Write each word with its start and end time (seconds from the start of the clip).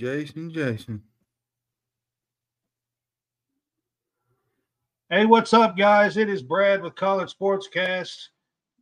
Jason, 0.00 0.50
Jason. 0.50 1.02
Hey, 5.10 5.26
what's 5.26 5.52
up, 5.52 5.76
guys? 5.76 6.16
It 6.16 6.30
is 6.30 6.42
Brad 6.42 6.82
with 6.82 6.94
College 6.94 7.36
Sportscast. 7.38 8.28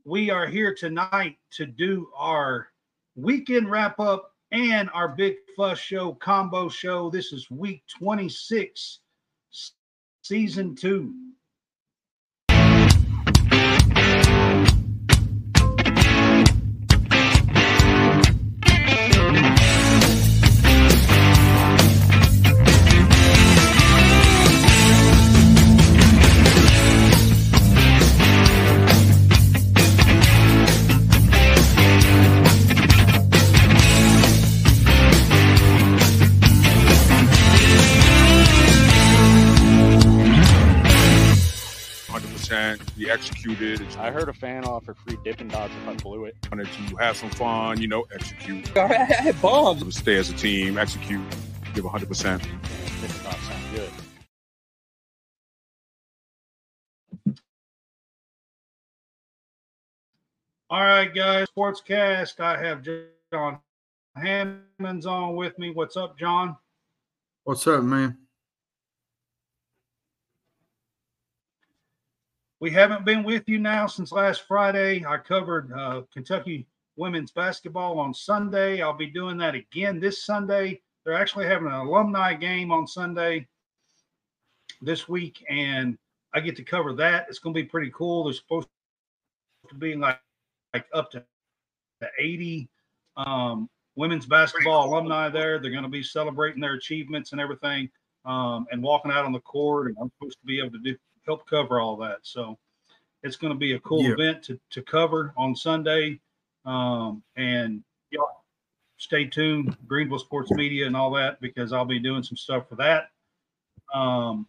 We 0.04 0.30
are 0.30 0.46
here 0.46 0.72
tonight 0.72 1.36
to 1.54 1.66
do 1.66 2.08
our 2.16 2.68
weekend 3.16 3.68
wrap 3.68 3.98
up 3.98 4.30
and 4.52 4.88
our 4.94 5.08
Big 5.08 5.34
Fuss 5.56 5.80
Show 5.80 6.12
combo 6.12 6.68
show. 6.68 7.10
This 7.10 7.32
is 7.32 7.50
week 7.50 7.82
26, 7.98 9.00
season 10.22 10.76
two. 10.76 11.12
Executed. 43.18 43.84
I 43.98 44.12
heard 44.12 44.28
a 44.28 44.32
fan 44.32 44.64
offer 44.64 44.94
free 44.94 45.18
Dippin' 45.24 45.48
Dots 45.48 45.72
if 45.82 45.88
I 45.88 45.94
blew 45.94 46.26
it. 46.26 46.36
wanted 46.52 46.68
to 46.68 46.96
have 46.98 47.16
some 47.16 47.30
fun, 47.30 47.80
you 47.80 47.88
know, 47.88 48.06
execute. 48.14 48.76
I 48.76 48.86
had 48.86 49.42
bombs. 49.42 49.96
Stay 49.96 50.14
as 50.18 50.30
a 50.30 50.34
team, 50.34 50.78
execute, 50.78 51.20
give 51.74 51.84
hundred 51.84 52.06
percent. 52.08 52.40
Dippin' 52.42 53.24
Dots 53.24 53.42
sound 53.42 53.64
good. 53.74 53.90
All 60.70 60.80
right, 60.80 61.12
guys, 61.12 61.48
Sportscast. 61.56 62.38
I 62.38 62.56
have 62.62 62.86
Jon 63.32 63.58
Hammonds 64.14 65.06
on 65.06 65.34
with 65.34 65.58
me. 65.58 65.72
What's 65.72 65.96
up, 65.96 66.16
John? 66.16 66.56
What's 67.42 67.66
up, 67.66 67.82
man? 67.82 68.16
We 72.60 72.72
haven't 72.72 73.04
been 73.04 73.22
with 73.22 73.48
you 73.48 73.58
now 73.58 73.86
since 73.86 74.10
last 74.10 74.42
Friday. 74.48 75.04
I 75.06 75.18
covered 75.18 75.72
uh, 75.72 76.02
Kentucky 76.12 76.66
women's 76.96 77.30
basketball 77.30 78.00
on 78.00 78.12
Sunday. 78.12 78.82
I'll 78.82 78.96
be 78.96 79.06
doing 79.06 79.38
that 79.38 79.54
again 79.54 80.00
this 80.00 80.24
Sunday. 80.24 80.80
They're 81.04 81.14
actually 81.14 81.46
having 81.46 81.68
an 81.68 81.74
alumni 81.74 82.34
game 82.34 82.72
on 82.72 82.88
Sunday 82.88 83.46
this 84.82 85.08
week, 85.08 85.44
and 85.48 85.96
I 86.34 86.40
get 86.40 86.56
to 86.56 86.64
cover 86.64 86.92
that. 86.94 87.26
It's 87.28 87.38
going 87.38 87.54
to 87.54 87.62
be 87.62 87.68
pretty 87.68 87.92
cool. 87.94 88.24
There's 88.24 88.38
supposed 88.38 88.66
to 89.68 89.74
be 89.76 89.94
like 89.94 90.18
like 90.74 90.86
up 90.92 91.12
to 91.12 91.22
to 92.00 92.08
80 92.18 92.68
um, 93.16 93.68
women's 93.94 94.26
basketball 94.26 94.88
alumni 94.88 95.28
there. 95.28 95.60
They're 95.60 95.70
going 95.70 95.84
to 95.84 95.88
be 95.88 96.02
celebrating 96.02 96.60
their 96.60 96.74
achievements 96.74 97.30
and 97.30 97.40
everything, 97.40 97.88
um, 98.24 98.66
and 98.72 98.82
walking 98.82 99.12
out 99.12 99.24
on 99.24 99.32
the 99.32 99.40
court. 99.40 99.86
And 99.86 99.96
I'm 100.00 100.10
supposed 100.18 100.40
to 100.40 100.46
be 100.46 100.58
able 100.58 100.72
to 100.72 100.78
do 100.78 100.96
help 101.28 101.46
cover 101.46 101.78
all 101.78 101.96
that. 101.98 102.18
So 102.22 102.58
it's 103.22 103.36
going 103.36 103.52
to 103.52 103.58
be 103.58 103.74
a 103.74 103.80
cool 103.80 104.02
Yeah. 104.02 104.14
event 104.14 104.42
to, 104.44 104.58
to 104.70 104.82
cover 104.82 105.32
on 105.36 105.54
Sunday. 105.54 106.18
Um, 106.64 107.22
and 107.36 107.84
y'all 108.10 108.44
stay 108.96 109.26
tuned, 109.26 109.76
Greenville 109.86 110.18
Sports 110.18 110.50
Media 110.50 110.86
and 110.86 110.96
all 110.96 111.10
that, 111.12 111.40
because 111.40 111.72
I'll 111.72 111.84
be 111.84 112.00
doing 112.00 112.22
some 112.22 112.36
stuff 112.36 112.68
for 112.68 112.76
that. 112.76 113.10
Um, 113.94 114.48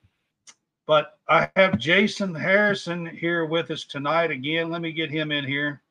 but 0.88 1.20
I 1.28 1.50
have 1.56 1.78
Jason 1.78 2.34
Harrison 2.34 3.06
here 3.06 3.46
with 3.46 3.70
us 3.72 3.84
tonight 3.84 4.32
again. 4.32 4.72
Let 4.72 4.82
me 4.82 4.92
get 4.92 5.12
him 5.12 5.32
in 5.32 5.46
here. 5.46 5.82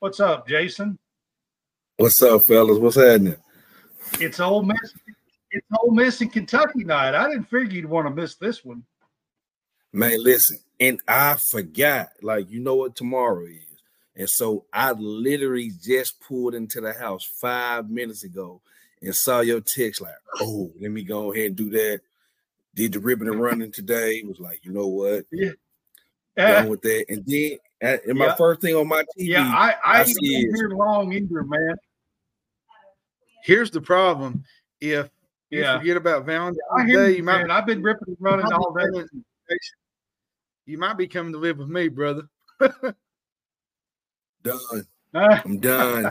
What's 0.00 0.18
up, 0.18 0.48
Jason? 0.48 0.98
What's 1.98 2.22
up, 2.22 2.42
fellas? 2.44 2.78
What's 2.78 2.96
happening? 2.96 3.36
It's 4.18 4.40
Ole 4.40 4.62
Miss. 4.62 4.94
It's 5.52 5.66
Ole 5.78 5.92
Miss 5.92 6.20
and 6.22 6.32
Kentucky 6.32 6.84
night. 6.84 7.14
I 7.14 7.28
didn't 7.28 7.44
figure 7.44 7.76
you'd 7.76 7.86
want 7.86 8.08
to 8.08 8.14
miss 8.14 8.36
this 8.36 8.64
one. 8.64 8.82
Man, 9.92 10.22
listen, 10.22 10.58
and 10.78 11.00
I 11.08 11.34
forgot, 11.34 12.10
like, 12.22 12.50
you 12.50 12.60
know 12.60 12.76
what 12.76 12.94
tomorrow 12.94 13.44
is. 13.46 13.66
And 14.16 14.28
so 14.28 14.64
I 14.72 14.92
literally 14.92 15.72
just 15.82 16.20
pulled 16.20 16.54
into 16.54 16.80
the 16.80 16.92
house 16.92 17.24
five 17.40 17.90
minutes 17.90 18.22
ago 18.22 18.60
and 19.02 19.14
saw 19.14 19.40
your 19.40 19.60
text, 19.60 20.00
like, 20.00 20.14
oh, 20.40 20.70
let 20.80 20.90
me 20.90 21.02
go 21.02 21.32
ahead 21.32 21.46
and 21.46 21.56
do 21.56 21.70
that. 21.70 22.00
Did 22.74 22.92
the 22.92 23.00
ribbon 23.00 23.28
and 23.28 23.40
running 23.40 23.72
today. 23.72 24.22
Was 24.24 24.38
like, 24.38 24.64
you 24.64 24.72
know 24.72 24.86
what? 24.86 25.24
Yeah. 25.32 25.50
Done 26.36 26.66
eh. 26.66 26.68
with 26.68 26.82
that. 26.82 27.04
And 27.08 27.24
then 27.26 27.58
and 27.80 28.18
my 28.18 28.26
Yeah. 28.26 28.34
first 28.36 28.60
thing 28.60 28.76
on 28.76 28.86
my 28.86 29.02
TV, 29.18 29.30
Yeah, 29.30 29.42
I, 29.42 29.74
I, 29.84 29.94
I 29.94 29.98
ain't 30.02 30.08
see 30.08 30.46
been 30.46 30.54
here 30.54 30.70
long 30.70 31.12
either, 31.12 31.42
man. 31.42 31.74
Here's 33.42 33.70
the 33.70 33.80
problem. 33.80 34.44
If 34.80 35.08
you 35.50 35.60
Yeah. 35.62 35.78
forget 35.78 35.96
about 35.96 36.26
Valentine's 36.26 36.58
I 36.76 36.86
hear 36.86 37.02
Day, 37.02 37.10
you, 37.10 37.16
you 37.18 37.22
might, 37.24 37.38
man. 37.38 37.50
I've 37.50 37.66
been 37.66 37.82
ripping 37.82 38.08
and 38.08 38.16
running 38.20 38.52
all 38.52 38.72
day. 38.72 39.04
Coming- 40.70 40.72
you 40.72 40.78
might 40.78 40.96
be 40.98 41.06
coming 41.08 41.32
to 41.32 41.38
live 41.38 41.58
with 41.58 41.68
me, 41.68 41.88
brother. 41.88 42.22
done. 44.42 44.58
I'm 45.14 45.58
done. 45.58 46.10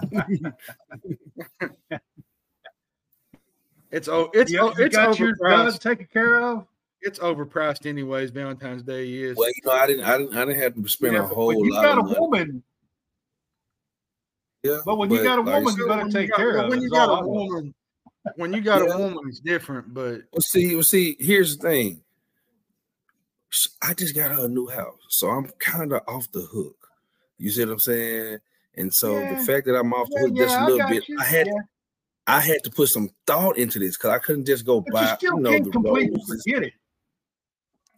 It's 3.91 4.07
oh, 4.07 4.29
it's 4.33 4.51
you, 4.51 4.59
oh, 4.59 4.73
you 4.77 4.85
it's 4.85 4.95
got 4.95 5.17
yours 5.17 5.37
done, 5.41 5.67
overpriced. 5.67 5.79
taken 5.79 6.07
care 6.13 6.39
of. 6.41 6.65
It's 7.01 7.17
overpriced, 7.19 7.85
anyways. 7.85 8.29
Valentine's 8.29 8.83
Day 8.83 9.11
is. 9.13 9.37
well, 9.37 9.47
you 9.49 9.61
know, 9.65 9.71
I 9.71 9.87
didn't 9.87 10.03
I 10.03 10.17
didn't 10.17 10.37
I 10.37 10.45
didn't 10.45 10.61
have 10.61 10.75
to 10.75 10.87
spend 10.89 11.13
Yeah, 11.13 11.23
a 11.23 11.27
whole 11.27 11.47
when 11.47 11.59
you 11.59 11.73
lot 11.73 11.83
got 11.83 11.97
a 11.97 12.03
money. 12.03 12.15
woman, 12.19 12.63
Yeah, 14.63 14.79
but 14.85 14.97
when 14.97 15.09
you 15.09 15.23
got 15.23 15.39
a 15.39 15.41
like 15.41 15.55
woman, 15.63 15.73
you 15.75 15.79
said- 15.83 15.87
better 15.87 16.01
When 16.03 16.11
take 16.11 16.29
got- 16.29 16.37
care 16.37 16.53
well, 16.53 16.63
of. 16.65 16.69
When 16.69 16.77
it, 16.79 16.81
you 16.81 16.87
is 16.87 16.91
got 16.91 17.09
all 17.09 17.15
a 17.15 17.17
I 17.17 17.21
know. 17.21 17.27
woman, 17.29 17.73
when 18.35 18.53
you 18.53 18.61
got 18.61 18.85
Yeah. 18.85 18.93
a 18.93 18.97
woman, 18.99 19.23
it's 19.27 19.39
different. 19.39 19.93
But 19.93 20.21
Well, 20.33 20.41
see, 20.41 20.75
well, 20.75 20.83
see, 20.83 21.15
here's 21.19 21.57
the 21.57 21.67
thing. 21.69 22.01
I 23.81 23.93
just 23.93 24.15
got 24.15 24.31
her 24.31 24.45
a 24.45 24.49
new 24.49 24.67
house, 24.67 24.99
so 25.09 25.29
I'm 25.29 25.45
kind 25.59 25.91
of 25.93 26.01
off 26.07 26.31
the 26.31 26.41
hook. 26.41 26.87
You 27.37 27.49
see 27.49 27.65
what 27.65 27.73
I'm 27.73 27.79
saying? 27.79 28.39
And 28.75 28.93
so 28.93 29.19
Yeah. 29.21 29.29
the 29.29 29.35
fact 29.37 29.65
that 29.65 29.75
I'm 29.75 29.93
off 29.93 30.07
the 30.09 30.19
Yeah, 30.19 30.25
hook 30.27 30.35
just 30.37 30.57
yeah, 30.57 30.63
a 30.63 30.63
I 30.63 30.67
little 30.67 30.89
bit, 30.89 31.09
you. 31.09 31.17
I 31.19 31.23
had 31.23 31.47
Yeah. 31.47 31.53
I 32.27 32.39
had 32.41 32.63
to 32.63 32.69
put 32.69 32.89
some 32.89 33.09
thought 33.25 33.57
into 33.57 33.79
this 33.79 33.97
because 33.97 34.11
I 34.11 34.19
couldn't 34.19 34.45
just 34.45 34.63
go 34.65 34.81
But 34.81 34.93
buy. 34.93 35.01
you 35.01 35.07
still 35.17 35.35
you 35.37 35.41
know, 35.41 35.49
can't 35.51 35.65
the 35.65 35.71
completely 35.71 36.21
forget 36.27 36.63
it. 36.63 36.73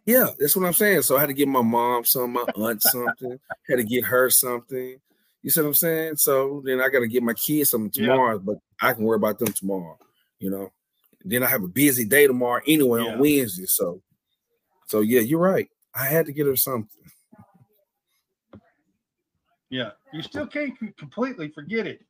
Yeah, 0.06 0.28
that's 0.38 0.56
what 0.56 0.66
I'm 0.66 0.72
saying. 0.72 1.02
So 1.02 1.16
I 1.16 1.20
had 1.20 1.26
to 1.26 1.34
get 1.34 1.48
my 1.48 1.62
mom 1.62 2.04
some, 2.04 2.32
my 2.32 2.46
aunt 2.56 2.82
something, 2.82 3.38
had 3.68 3.76
to 3.76 3.84
get 3.84 4.04
her 4.04 4.30
something. 4.30 4.96
You 5.42 5.50
see 5.50 5.60
what 5.60 5.68
I'm 5.68 5.74
saying? 5.74 6.16
So 6.16 6.62
then 6.64 6.80
I 6.80 6.88
got 6.88 7.00
to 7.00 7.08
get 7.08 7.22
my 7.22 7.34
kids 7.34 7.70
something 7.70 7.90
Yeah. 7.94 8.12
tomorrow, 8.12 8.38
but 8.38 8.56
I 8.80 8.94
can 8.94 9.04
worry 9.04 9.16
about 9.16 9.38
them 9.38 9.52
tomorrow. 9.52 9.98
You 10.38 10.50
know. 10.50 10.72
Then 11.24 11.42
I 11.44 11.46
have 11.46 11.62
a 11.62 11.68
busy 11.68 12.04
day 12.04 12.26
tomorrow 12.26 12.62
anyway 12.66 13.02
Yeah. 13.02 13.12
on 13.12 13.18
Wednesday. 13.18 13.66
So, 13.66 14.00
so 14.92 15.00
yeah, 15.00 15.20
you're 15.20 15.40
right. 15.40 15.70
I 15.94 16.04
had 16.04 16.26
to 16.26 16.32
get 16.32 16.46
her 16.46 16.54
something. 16.54 16.86
Yeah, 19.70 19.92
you 20.12 20.20
still 20.20 20.46
can't 20.46 20.74
completely 20.98 21.48
forget 21.48 21.86
it. 21.86 22.04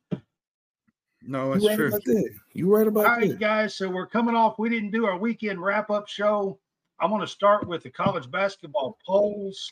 no, 1.21 1.53
that's 1.53 1.63
You 1.63 1.69
it's 1.69 1.69
right 1.69 1.75
true. 1.77 1.87
about 1.87 2.03
that. 2.03 2.29
You 2.51 2.75
right 2.75 2.85
about 2.85 3.05
All 3.05 3.11
right, 3.15 3.29
that. 3.29 3.39
guys. 3.39 3.77
So 3.77 3.89
we're 3.89 4.05
coming 4.05 4.35
off. 4.35 4.59
We 4.59 4.67
didn't 4.67 4.91
do 4.91 5.05
our 5.05 5.17
weekend 5.17 5.63
wrap 5.63 5.89
up 5.91 6.09
show. 6.09 6.59
I 6.99 7.05
want 7.05 7.23
to 7.23 7.27
start 7.27 7.69
with 7.69 7.83
the 7.83 7.89
college 7.89 8.29
basketball 8.29 8.97
polls 9.05 9.71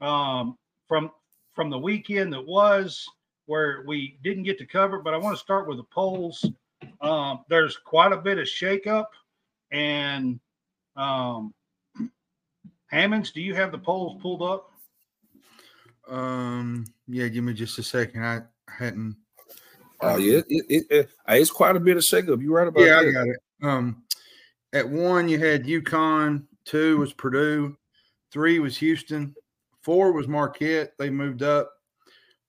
um, 0.00 0.56
from 0.86 1.10
from 1.52 1.68
the 1.68 1.78
weekend 1.78 2.32
that 2.32 2.46
was 2.46 3.04
where 3.46 3.82
we 3.88 4.20
didn't 4.22 4.44
get 4.44 4.56
to 4.58 4.66
cover. 4.66 5.00
But 5.00 5.14
I 5.14 5.16
want 5.16 5.36
to 5.36 5.42
start 5.42 5.66
with 5.66 5.78
the 5.78 5.84
polls. 5.92 6.44
Um, 7.00 7.40
there's 7.48 7.76
quite 7.76 8.12
a 8.12 8.16
bit 8.16 8.38
of 8.38 8.46
shakeup, 8.46 9.06
and 9.72 10.38
um, 10.96 11.54
Hammonds, 12.88 13.30
do 13.32 13.40
you 13.40 13.54
have 13.54 13.72
the 13.72 13.78
polls 13.78 14.20
pulled 14.22 14.42
up? 14.42 14.70
Um, 16.08 16.86
yeah, 17.08 17.28
give 17.28 17.44
me 17.44 17.52
just 17.52 17.78
a 17.78 17.82
second. 17.82 18.24
I 18.24 18.42
hadn't. 18.68 19.16
Oh 20.00 20.18
yeah, 20.18 20.38
it, 20.48 20.64
it, 20.68 20.86
it, 20.90 21.10
it's 21.28 21.50
quite 21.50 21.74
a 21.74 21.80
bit 21.80 21.96
of 21.96 22.02
shakeup. 22.02 22.42
You 22.42 22.52
right 22.52 22.68
about 22.68 22.82
Yeah, 22.82 23.00
I 23.00 23.10
got 23.10 23.26
it. 23.26 23.40
Um, 23.62 24.04
at 24.72 24.88
one 24.88 25.28
you 25.28 25.38
had 25.38 25.64
UConn, 25.64 26.44
two 26.64 26.98
was 26.98 27.12
Purdue, 27.12 27.76
three 28.30 28.58
was 28.58 28.76
Houston, 28.76 29.34
four 29.82 30.12
was 30.12 30.28
Marquette. 30.28 30.92
They 30.98 31.10
moved 31.10 31.42
up. 31.42 31.72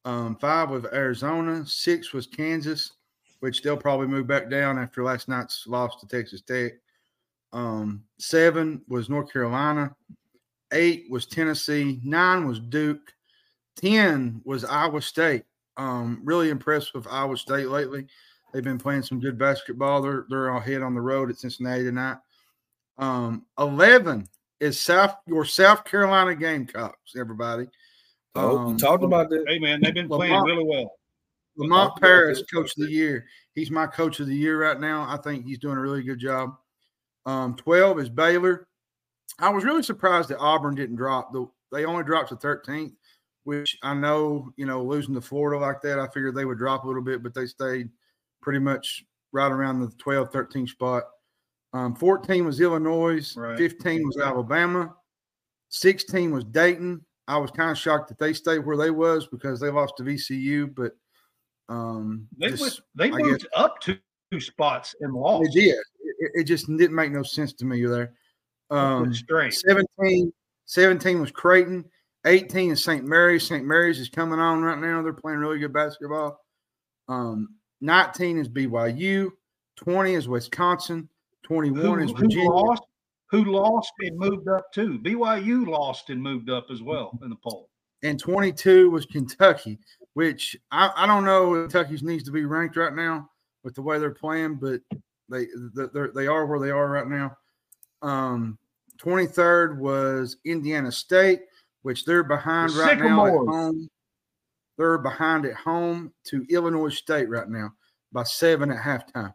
Um, 0.05 0.35
five 0.37 0.69
was 0.69 0.85
Arizona, 0.93 1.65
six 1.65 2.13
was 2.13 2.27
Kansas, 2.27 2.91
which 3.39 3.61
they'll 3.61 3.77
probably 3.77 4.07
move 4.07 4.27
back 4.27 4.49
down 4.49 4.77
after 4.77 5.03
last 5.03 5.27
night's 5.27 5.65
loss 5.67 5.99
to 5.99 6.07
Texas 6.07 6.41
Tech. 6.41 6.73
Um, 7.57 8.03
seven 8.19 8.83
was 8.87 9.09
North 9.09 9.33
Carolina, 9.33 9.95
eight 10.71 11.07
was 11.09 11.25
Tennessee, 11.25 11.99
nine 12.03 12.47
was 12.47 12.59
Duke, 12.59 13.11
ten 13.75 14.41
was 14.45 14.63
Iowa 14.63 15.01
State. 15.01 15.43
Um, 15.75 16.21
really 16.23 16.51
impressed 16.51 16.93
with 16.93 17.07
Iowa 17.07 17.35
State 17.35 17.69
lately. 17.69 18.05
They've 18.53 18.63
been 18.63 18.77
playing 18.77 19.01
some 19.01 19.19
good 19.19 19.39
basketball. 19.39 20.03
They're 20.03 20.27
they're 20.29 20.49
ahead 20.49 20.83
on 20.83 20.93
the 20.93 21.01
road 21.01 21.31
at 21.31 21.39
Cincinnati 21.39 21.83
tonight. 21.83 22.17
Um, 22.99 23.47
eleven 23.57 24.29
is 24.59 24.79
South 24.79 25.15
your 25.25 25.43
South 25.43 25.83
Carolina 25.83 26.35
Gamecocks. 26.35 27.15
Everybody, 27.17 27.67
Oh, 28.35 28.57
Um, 28.59 28.73
we 28.73 28.79
talked 28.79 29.03
about 29.03 29.31
that. 29.31 29.45
Hey 29.47 29.57
man, 29.57 29.81
they've 29.81 29.95
been 29.95 30.07
playing 30.07 30.43
really 30.43 30.63
well. 30.63 30.91
Lamont 31.55 31.99
Paris. 31.99 32.43
Coach 32.53 32.77
of 32.77 32.85
the 32.85 32.91
Year. 32.91 33.25
He's 33.55 33.71
my 33.71 33.87
Coach 33.87 34.19
of 34.19 34.27
the 34.27 34.35
Year 34.35 34.61
right 34.61 34.79
now. 34.79 35.07
I 35.09 35.17
think 35.17 35.43
he's 35.43 35.57
doing 35.57 35.77
a 35.77 35.81
really 35.81 36.03
good 36.03 36.19
job. 36.19 36.55
Um, 37.27 37.55
Twelve 37.55 37.99
is 37.99 38.09
Baylor. 38.09 38.65
I 39.39 39.49
was 39.49 39.63
really 39.63 39.83
surprised 39.83 40.29
that 40.29 40.39
Auburn 40.39 40.73
didn't 40.73 40.95
drop. 40.95 41.31
The, 41.31 41.45
they 41.71 41.85
only 41.85 42.03
dropped 42.03 42.29
to 42.29 42.35
13th, 42.37 42.93
which 43.43 43.77
I 43.83 43.93
know, 43.93 44.49
you 44.55 44.65
know, 44.65 44.81
losing 44.83 45.13
to 45.13 45.21
Florida 45.21 45.59
like 45.63 45.81
that, 45.81 45.99
I 45.99 46.07
figured 46.07 46.33
they 46.33 46.45
would 46.45 46.57
drop 46.57 46.83
a 46.83 46.87
little 46.87 47.03
bit, 47.03 47.21
but 47.21 47.35
they 47.35 47.45
stayed 47.45 47.89
pretty 48.41 48.57
much 48.59 49.05
right 49.33 49.51
around 49.51 49.81
the 49.81 49.89
12, 49.99 50.31
13 50.31 50.65
spot. 50.65 51.03
Um, 51.73 51.93
14 51.95 52.45
was 52.45 52.61
Illinois, 52.61 53.35
Right. 53.35 53.57
15 53.57 54.07
was 54.07 54.17
Alabama, 54.17 54.95
16 55.69 56.31
was 56.31 56.45
Dayton. 56.45 57.05
I 57.27 57.37
was 57.37 57.51
kind 57.51 57.69
of 57.69 57.77
shocked 57.77 58.07
that 58.07 58.17
they 58.17 58.31
stayed 58.33 58.59
where 58.65 58.77
they 58.77 58.89
was 58.89 59.27
because 59.27 59.59
they 59.59 59.69
lost 59.69 59.95
to 59.97 60.03
VCU, 60.03 60.73
but 60.73 60.93
um, 61.69 62.27
They 62.39 62.51
just- 62.51 62.81
they 62.95 63.11
I 63.11 63.17
moved 63.17 63.45
up 63.55 63.81
two, 63.81 63.97
two 64.31 64.39
spots 64.39 64.95
and 65.01 65.13
lost. 65.13 65.51
they 65.53 65.61
did. 65.61 65.75
It, 66.17 66.31
it 66.33 66.43
just 66.43 66.67
didn't 66.67 66.95
make 66.95 67.11
no 67.11 67.23
sense 67.23 67.53
to 67.53 67.65
me 67.65 67.85
there. 67.85 68.13
Um, 68.69 69.13
Strange. 69.13 69.55
17, 69.55 70.31
17 70.65 71.21
was 71.21 71.31
Creighton. 71.31 71.85
18 72.25 72.71
is 72.71 72.83
St. 72.83 73.05
Mary's. 73.05 73.47
St. 73.47 73.65
Mary's 73.65 73.99
is 73.99 74.09
coming 74.09 74.39
on 74.39 74.61
right 74.61 74.79
now. 74.79 75.01
They're 75.01 75.13
playing 75.13 75.39
really 75.39 75.59
good 75.59 75.73
basketball. 75.73 76.39
Um, 77.07 77.49
19 77.81 78.37
is 78.37 78.49
BYU. 78.49 79.29
20 79.77 80.13
is 80.13 80.27
Wisconsin. 80.27 81.07
21 81.43 81.81
Who, 81.81 82.03
is 82.03 82.11
who 82.11 82.49
lost? 82.49 82.83
Who 83.29 83.43
lost 83.45 83.91
and 83.99 84.17
moved 84.17 84.47
up 84.47 84.71
too? 84.73 84.99
BYU 84.99 85.67
lost 85.67 86.09
and 86.09 86.21
moved 86.21 86.49
up 86.49 86.67
as 86.71 86.81
well 86.81 87.17
in 87.23 87.29
the 87.29 87.35
poll. 87.35 87.69
And 88.03 88.19
22 88.19 88.89
was 88.89 89.05
Kentucky, 89.05 89.79
which 90.13 90.55
I, 90.71 90.91
I 90.95 91.07
don't 91.07 91.25
know 91.25 91.53
if 91.55 91.71
Kentucky's 91.71 92.03
needs 92.03 92.23
to 92.23 92.31
be 92.31 92.45
ranked 92.45 92.77
right 92.77 92.93
now 92.93 93.29
with 93.63 93.75
the 93.75 93.81
way 93.81 93.99
they're 93.99 94.11
playing, 94.11 94.55
but 94.55 94.81
they 95.29 95.47
they're, 95.73 96.11
they 96.13 96.27
are 96.27 96.45
where 96.45 96.59
they 96.59 96.71
are 96.71 96.89
right 96.89 97.07
now. 97.07 97.37
Um, 98.01 98.57
23rd 98.97 99.77
was 99.77 100.37
Indiana 100.45 100.91
State, 100.91 101.41
which 101.81 102.05
they're 102.05 102.23
behind 102.23 102.71
The 102.71 102.79
right 102.79 102.97
now 102.99 103.25
at 103.25 103.33
home. 103.33 103.89
They're 104.77 104.97
behind 104.97 105.45
at 105.45 105.55
home 105.55 106.13
to 106.25 106.45
Illinois 106.49 106.89
State 106.89 107.29
right 107.29 107.49
now 107.49 107.73
by 108.11 108.23
seven 108.23 108.71
at 108.71 108.77
halftime. 108.77 109.33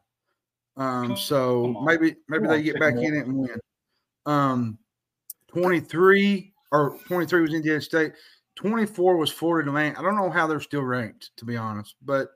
Um, 0.77 1.17
so 1.17 1.83
maybe 1.85 2.17
maybe 2.29 2.47
they 2.47 2.62
get 2.62 2.79
back 2.81 2.94
in 2.94 3.15
it 3.15 3.27
and 3.27 3.37
win. 3.37 3.59
Um, 4.25 4.79
23 5.49 6.53
or 6.71 6.99
23 7.06 7.43
was 7.43 7.55
Indiana 7.55 7.81
State. 7.81 8.12
24 8.56 9.17
was 9.17 9.31
Florida 9.31 9.69
Atlantic. 9.69 9.99
I 9.99 10.03
don't 10.03 10.17
know 10.17 10.31
how 10.31 10.47
they're 10.47 10.61
still 10.61 10.83
ranked, 10.83 11.31
to 11.37 11.44
be 11.44 11.56
honest, 11.56 11.97
but 12.03 12.29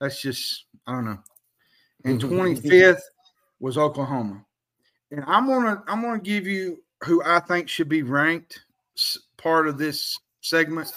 that's 0.00 0.20
just 0.20 0.66
I 0.86 0.92
don't 0.92 1.04
know. 1.04 1.18
And 2.04 2.20
25th 2.20 3.00
was 3.60 3.78
Oklahoma. 3.78 4.44
And 5.10 5.24
I'm 5.26 5.46
gonna 5.46 5.82
I'm 5.86 6.02
gonna 6.02 6.20
give 6.20 6.46
you 6.46 6.82
who 7.04 7.22
I 7.24 7.40
think 7.40 7.68
should 7.68 7.88
be 7.88 8.02
ranked 8.02 8.64
part 9.36 9.68
of 9.68 9.78
this 9.78 10.18
segment. 10.40 10.92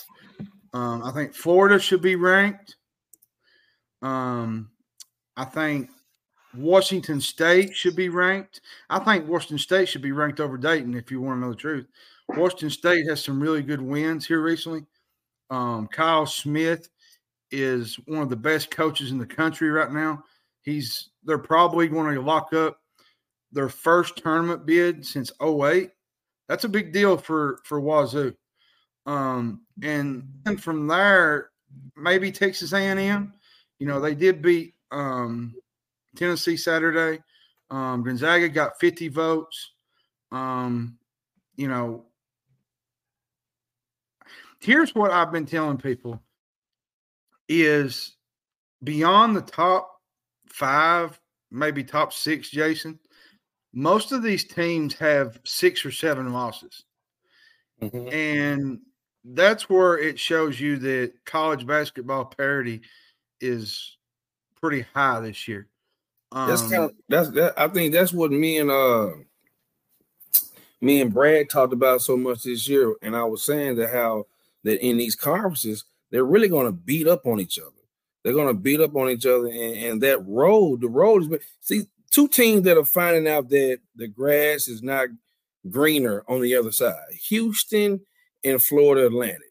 Um, 0.74 1.04
I 1.04 1.12
think 1.12 1.34
Florida 1.34 1.80
should 1.80 2.02
be 2.02 2.16
ranked. 2.16 2.76
Um, 4.02 4.70
I 5.38 5.46
think 5.46 5.90
Washington 6.56 7.20
State 7.20 7.76
should 7.76 7.96
be 7.96 8.10
ranked. 8.10 8.62
I 8.90 9.00
think 9.00 9.28
Washington 9.28 9.58
State 9.58 9.90
should 9.90 10.02
be 10.02 10.12
ranked 10.12 10.40
over 10.40 10.58
Dayton. 10.58 10.96
If 10.96 11.12
you 11.12 11.22
want 11.22 11.38
to 11.38 11.42
know 11.42 11.50
the 11.50 11.56
truth, 11.56 11.88
Washington 12.30 12.70
State 12.70 13.08
has 13.08 13.24
some 13.24 13.42
really 13.42 13.62
good 13.62 13.82
wins 13.82 14.26
here 14.26 14.42
recently. 14.42 14.86
Um, 15.50 15.88
Kyle 15.88 16.26
Smith 16.26 16.90
is 17.52 17.96
one 18.06 18.22
of 18.22 18.30
the 18.30 18.36
best 18.36 18.72
coaches 18.72 19.12
in 19.12 19.18
the 19.18 19.26
country 19.26 19.70
right 19.70 19.92
now. 19.92 20.24
He's 20.66 21.12
they're 21.24 21.38
probably 21.38 21.88
going 21.88 22.16
to 22.16 22.22
lock 22.22 22.52
up 22.54 22.80
their 23.52 23.70
first 23.70 24.18
tournament 24.18 24.66
bid 24.66 25.06
since 25.06 25.32
08. 25.42 25.92
That's 26.50 26.64
a 26.64 26.70
big 26.70 26.92
deal 26.92 27.18
for 27.18 27.60
for 27.64 27.80
Wazoo. 27.80 28.36
Um, 29.06 29.62
and 29.84 30.28
then 30.44 30.58
from 30.58 30.88
there, 30.88 31.52
maybe 31.96 32.32
Texas 32.32 32.74
A&M. 32.74 33.34
You 33.78 33.88
know, 33.88 34.00
they 34.00 34.16
did 34.16 34.42
beat 34.42 34.74
um, 34.92 35.54
Tennessee 36.16 36.58
Saturday. 36.58 37.22
Um, 37.70 38.04
Gonzaga 38.04 38.50
got 38.50 38.80
50 38.80 39.10
votes. 39.10 39.74
Um, 40.32 40.98
you 41.56 41.68
know, 41.68 42.06
here's 44.60 44.96
what 44.96 45.12
I've 45.12 45.32
been 45.32 45.46
telling 45.46 45.78
people 45.78 46.22
is 47.48 48.16
beyond 48.84 49.36
the 49.36 49.42
top 49.42 49.95
five, 50.48 51.20
maybe 51.52 51.84
top 51.84 52.14
six, 52.14 52.50
Jason, 52.50 53.00
most 53.74 54.12
of 54.12 54.24
these 54.24 54.46
teams 54.46 54.94
have 54.96 55.40
six 55.44 55.86
or 55.86 55.92
seven 55.92 56.32
losses. 56.32 56.84
Mhm. 57.82 58.12
And 58.14 58.80
that's 59.24 59.70
where 59.70 59.98
it 59.98 60.20
shows 60.20 60.60
you 60.60 60.78
that 60.78 61.14
college 61.26 61.66
basketball 61.66 62.26
parity 62.26 62.82
is 63.42 63.98
pretty 64.62 64.86
high 64.94 65.20
this 65.20 65.48
year. 65.48 65.68
Um, 66.32 66.50
That's 66.50 66.62
kind 66.64 66.84
of 66.84 66.92
that's 67.08 67.30
that. 67.32 67.54
I 67.58 67.68
think 67.68 67.94
that's 67.94 68.12
what 68.12 68.32
me 68.32 68.58
and 68.58 68.70
uh 68.70 69.12
me 70.82 71.02
and 71.02 71.14
Brad 71.14 71.50
talked 71.50 71.74
about 71.74 72.02
so 72.02 72.18
much 72.18 72.44
this 72.44 72.68
year, 72.68 72.96
and 73.02 73.16
I 73.16 73.24
was 73.24 73.44
saying 73.44 73.76
that 73.76 73.92
how 73.92 74.26
that 74.64 74.86
in 74.86 74.98
these 74.98 75.16
conferences 75.16 75.86
they're 76.12 76.26
really 76.26 76.50
going 76.50 76.66
to 76.66 76.72
beat 76.72 77.08
up 77.08 77.26
on 77.26 77.40
each 77.40 77.60
other. 77.60 77.75
They're 78.26 78.34
going 78.34 78.48
to 78.48 78.60
beat 78.60 78.82
up 78.82 78.96
on 78.96 79.08
each 79.10 79.28
other, 79.28 79.46
and, 79.46 79.78
and 79.78 80.02
that 80.02 80.26
road, 80.26 80.82
the 80.82 80.90
road 80.90 81.32
is 81.32 81.40
see 81.62 81.84
two 82.10 82.28
teams 82.28 82.64
that 82.64 82.76
are 82.76 82.84
finding 82.84 83.28
out 83.28 83.50
that 83.50 83.78
the 83.96 84.08
grass 84.08 84.68
is 84.68 84.82
not 84.82 85.10
greener 85.70 86.24
on 86.28 86.42
the 86.42 86.56
other 86.56 86.72
side. 86.72 86.96
Houston 87.30 88.02
and 88.44 88.64
Florida 88.64 89.06
Atlantic. 89.06 89.42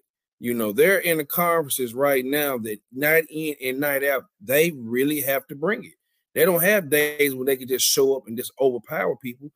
You 0.40 0.54
know, 0.54 0.72
they're 0.72 0.98
in 0.98 1.18
the 1.18 1.24
conferences 1.24 1.94
right 1.94 2.24
now 2.24 2.58
that 2.58 2.78
night 2.92 3.26
in 3.30 3.54
and 3.62 3.78
night 3.78 4.02
out, 4.02 4.24
they 4.42 4.72
really 4.76 5.20
have 5.20 5.46
to 5.46 5.54
bring 5.54 5.84
it. 5.84 5.92
They 6.34 6.44
don't 6.44 6.62
have 6.64 6.90
days 6.90 7.32
where 7.32 7.46
they 7.46 7.56
can 7.56 7.68
just 7.68 7.86
show 7.86 8.16
up 8.16 8.24
and 8.26 8.36
just 8.36 8.52
overpower 8.60 9.14
people. 9.22 9.52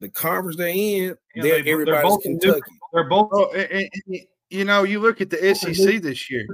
The 0.00 0.08
conference 0.08 0.56
they're 0.56 0.66
in, 0.68 1.14
Yeah, 1.36 1.42
they're 1.42 1.62
they- 1.62 1.84
they're 1.84 2.02
both 2.02 2.22
Kentucky. 2.22 2.60
They're 2.92 3.08
both 3.08 3.28
Oh, 3.32 3.52
and, 3.52 3.70
and- 3.70 3.90
and, 4.08 4.20
you 4.50 4.64
know, 4.64 4.82
you 4.82 4.98
look 4.98 5.20
at 5.20 5.30
the 5.30 5.54
SEC 5.54 6.02
this 6.02 6.28
year. 6.28 6.44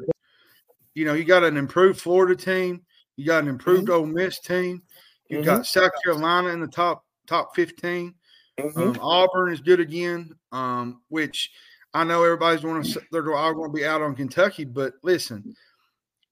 You 0.95 1.05
know, 1.05 1.15
you 1.15 1.25
got 1.25 1.45
an 1.45 1.57
improved 1.57 2.01
Florida 2.01 2.37
team. 2.37 2.83
You 3.17 3.27
got 3.27 3.43
an 3.43 3.49
improved 3.49 3.91
Ole 3.91 4.07
Miss 4.07 4.41
team. 4.41 4.83
You 5.29 5.39
Mhm. 5.39 5.45
got 5.45 5.67
South 5.67 5.93
Carolina 6.05 6.49
in 6.49 6.61
the 6.61 6.67
top 6.67 7.05
top 7.27 7.55
fifteen. 7.55 8.15
Mhm. 8.59 8.77
Um, 8.77 8.99
Auburn 9.01 9.53
is 9.53 9.61
good 9.61 9.81
again. 9.81 10.35
Um, 10.53 11.03
which 11.09 11.51
I 11.93 12.05
know 12.05 12.23
everybody's 12.25 12.63
going 12.63 12.83
to 12.83 13.03
they're 13.11 13.35
all 13.35 13.55
going 13.55 13.71
to 13.71 13.77
be 13.77 13.85
out 13.85 14.03
on 14.03 14.15
Kentucky, 14.15 14.65
but 14.65 14.95
listen, 15.03 15.57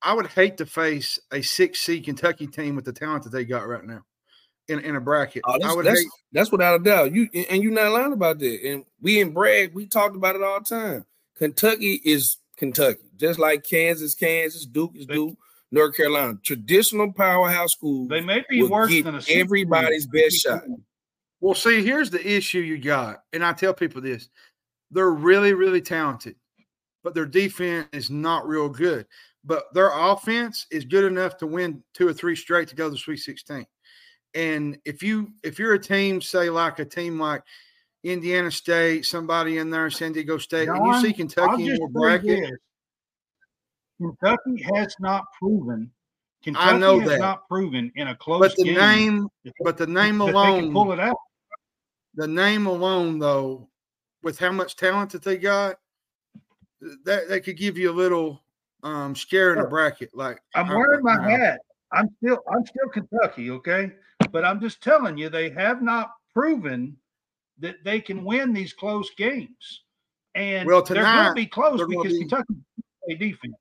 I 0.03 0.13
would 0.13 0.27
hate 0.27 0.57
to 0.59 0.67
face 0.67 1.19
a 1.31 1.43
six 1.43 1.81
C 1.81 2.01
Kentucky 2.01 2.47
team 2.47 2.77
with 2.77 2.85
the 2.85 2.93
talent 2.93 3.25
that 3.25 3.31
they 3.31 3.45
got 3.45 3.69
right 3.69 3.85
now 3.85 4.05
in, 4.69 4.81
in 4.81 4.97
a 4.97 5.01
bracket. 5.01 5.43
Oh, 5.47 5.53
I 5.53 5.59
that's, 5.59 5.77
would 5.77 5.87
that's, 5.87 6.07
that's 6.33 6.53
without 6.53 6.81
a 6.81 6.83
doubt. 6.83 7.13
You 7.13 7.29
and 7.33 7.63
you're 7.63 7.73
not 7.73 7.93
lying 7.93 8.13
about 8.13 8.39
that. 8.41 8.61
And 8.69 8.85
we 9.01 9.21
and 9.21 9.33
Brad, 9.33 9.75
we 9.75 9.87
talked 9.87 10.17
about 10.17 10.37
it 10.37 10.43
all 10.43 10.59
the 10.59 10.67
time. 10.67 11.07
Kentucky 11.37 12.01
is 12.05 12.39
Kentucky, 12.57 13.09
just 13.23 13.39
like 13.39 13.63
Kansas, 13.65 14.15
Kansas, 14.17 14.67
Duke 14.67 14.97
is 14.97 15.07
They- 15.07 15.15
Duke, 15.15 15.39
North 15.71 15.97
Carolina. 15.97 16.39
Traditional 16.43 17.13
powerhouse 17.13 17.73
schools. 17.73 18.09
they 18.09 18.21
may 18.21 18.45
be 18.51 18.63
worse 18.65 18.91
get 18.91 19.05
than 19.05 19.15
a 19.15 19.23
everybody's 19.29 20.07
Bowl. 20.07 20.21
best 20.21 20.37
shot. 20.37 20.65
Well, 21.41 21.55
see, 21.55 21.83
here's 21.85 22.11
the 22.11 22.25
issue 22.27 22.59
you 22.61 22.79
got, 22.79 23.23
and 23.33 23.45
I 23.45 23.53
tell 23.53 23.73
people 23.73 24.01
this: 24.03 24.29
they're 24.91 25.11
really, 25.11 25.55
really 25.55 25.81
talented, 25.81 26.37
but 27.03 27.15
their 27.15 27.25
defense 27.27 27.89
is 27.93 28.11
not 28.11 28.47
real 28.47 28.69
good. 28.69 29.07
But 29.45 29.73
their 29.75 29.91
offense 29.93 30.67
is 30.71 30.85
good 30.85 31.05
enough 31.05 31.37
to 31.39 31.47
win 31.47 31.83
two 31.95 32.07
or 32.07 32.13
three 32.13 32.37
straight 32.37 32.69
to 32.69 32.77
go 32.77 32.85
to 32.85 32.91
the 32.93 32.97
Sweet 32.97 33.17
16. 33.17 33.67
And 34.35 34.79
if 34.85 35.03
you 35.03 35.33
if 35.43 35.59
you're 35.59 35.75
a 35.75 35.79
team, 35.81 36.21
say 36.21 36.49
like 36.51 36.79
a 36.79 36.85
team 36.85 37.19
like 37.19 37.43
Indiana 38.05 38.51
State, 38.51 39.05
somebody 39.05 39.59
in 39.59 39.69
there, 39.71 39.91
San 39.91 40.13
Diego 40.13 40.39
State, 40.39 40.69
and 40.69 40.85
you 40.87 41.01
see 41.01 41.13
Kentucky 41.13 41.67
in 41.69 41.77
your 41.77 41.89
bracket, 41.89 42.41
this. 42.41 42.59
Kentucky 43.99 44.63
has 44.75 44.95
not 45.01 45.25
proven. 45.39 45.91
Kentucky 46.43 46.79
know 46.79 47.01
has 47.01 47.09
that. 47.09 47.21
not 47.21 47.49
proven 47.49 47.93
in 47.95 48.09
a 48.09 48.17
close 48.17 48.41
but 48.41 48.57
the 48.57 48.65
game 48.65 48.75
name, 48.75 49.29
but 49.61 49.77
the 49.77 49.87
name 49.87 50.19
that 50.19 50.27
they 50.27 50.33
can 50.33 50.37
alone, 50.37 50.73
pull 50.73 50.93
it 50.93 51.01
out. 51.01 51.17
the 52.15 52.27
name 52.27 52.67
alone, 52.67 53.19
though, 53.19 53.69
with 54.23 54.39
how 54.39 54.51
much 54.51 54.77
talent 54.77 55.11
that 55.13 55.23
they 55.23 55.37
got, 55.37 55.77
that 57.05 57.29
that 57.29 57.45
could 57.45 57.57
give 57.57 57.79
you 57.79 57.91
a 57.91 57.93
little 57.93 58.43
um 58.83 59.15
scare 59.15 59.53
in 59.53 59.61
a 59.61 59.67
bracket. 59.67 60.11
Like 60.15 60.41
I'm 60.55 60.69
wearing 60.69 61.03
my 61.03 61.31
hat. 61.31 61.61
I'm 61.93 62.09
still 62.19 62.39
I'm 62.53 62.67
still 62.67 62.89
Kentucky, 62.89 63.51
okay? 63.51 63.93
But 64.33 64.45
I'm 64.45 64.61
just 64.61 64.83
telling 64.83 65.17
you, 65.19 65.29
they 65.29 65.51
have 65.51 65.83
not 65.83 66.13
proven 66.35 66.97
that 67.59 67.77
they 67.85 68.01
can 68.01 68.25
win 68.25 68.53
these 68.53 68.73
close 68.73 69.11
games. 69.17 69.83
And 70.35 70.67
Well, 70.67 70.83
they're 70.83 71.03
going 71.03 71.27
to 71.27 71.33
be 71.35 71.47
close 71.47 71.81
because 71.87 72.13
be- 72.13 72.19
Kentucky 72.21 72.55
play 73.05 73.15
defense. 73.17 73.55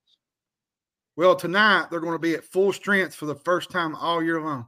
Well, 1.21 1.35
tonight 1.35 1.85
they're 1.91 1.99
going 1.99 2.13
to 2.13 2.17
be 2.19 2.33
at 2.33 2.43
full 2.43 2.73
strength 2.73 3.13
for 3.13 3.27
the 3.27 3.35
first 3.35 3.69
time 3.69 3.93
all 3.93 4.23
year 4.23 4.41
long. 4.41 4.65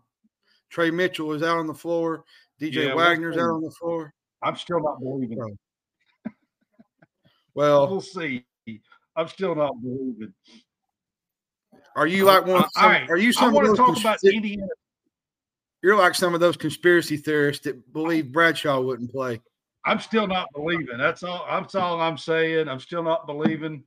Tre 0.70 0.92
Mitchell 0.92 1.34
is 1.34 1.42
out 1.42 1.58
on 1.58 1.66
the 1.66 1.74
floor. 1.74 2.26
DJ 2.62 2.90
Yeah, 2.90 2.94
Wagner's 2.94 3.38
out 3.38 3.50
on 3.50 3.64
the 3.64 3.72
floor. 3.72 4.14
I'm 4.44 4.56
still 4.56 4.80
not 4.80 5.00
believing. 5.00 5.58
Well, 7.56 7.90
We'll 7.90 8.02
see. 8.02 8.46
I'm 9.16 9.28
still 9.30 9.56
not 9.56 9.72
believing. 9.82 10.32
are 11.96 12.06
you 12.06 12.24
like 12.26 12.46
one? 12.46 12.66
Of 12.66 12.70
some, 12.76 12.86
right, 12.86 13.10
Are 13.10 13.18
you 13.18 13.30
I 13.30 13.32
some 13.32 13.48
of 13.48 13.54
want 13.56 13.70
to 13.70 13.76
talk 13.76 14.00
about 14.00 14.24
Indiana. 14.24 14.68
you're 15.82 15.98
like 15.98 16.14
some 16.14 16.36
of 16.36 16.40
those 16.40 16.56
conspiracy 16.56 17.18
theorists 17.18 17.64
that 17.64 17.92
believe 17.94 18.32
Bradshaw 18.32 18.80
wouldn't 18.80 19.12
play. 19.12 19.42
I'm 19.86 20.00
still 20.00 20.28
not 20.28 20.50
believing. 20.54 21.00
That's 21.00 21.24
all. 21.24 21.48
That's 21.50 21.74
all 21.74 22.00
I'm 22.00 22.20
saying. 22.20 22.70
I'm 22.70 22.80
still 22.80 23.02
not 23.02 23.26
believing. 23.26 23.84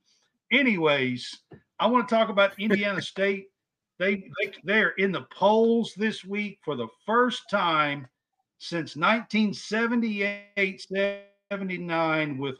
Anyways, 0.50 1.32
I 1.78 1.87
want 1.87 2.09
to 2.09 2.14
talk 2.14 2.28
about 2.28 2.59
Indiana 2.59 3.02
State. 3.02 3.47
They 3.99 4.30
they 4.40 4.52
they're 4.64 4.90
in 4.90 5.12
the 5.12 5.26
polls 5.33 5.95
this 5.97 6.25
week 6.25 6.59
for 6.64 6.76
the 6.76 6.88
first 7.04 7.49
time 7.50 8.06
since 8.59 8.97
1978 8.97 10.87
79 11.50 12.38
with 12.38 12.56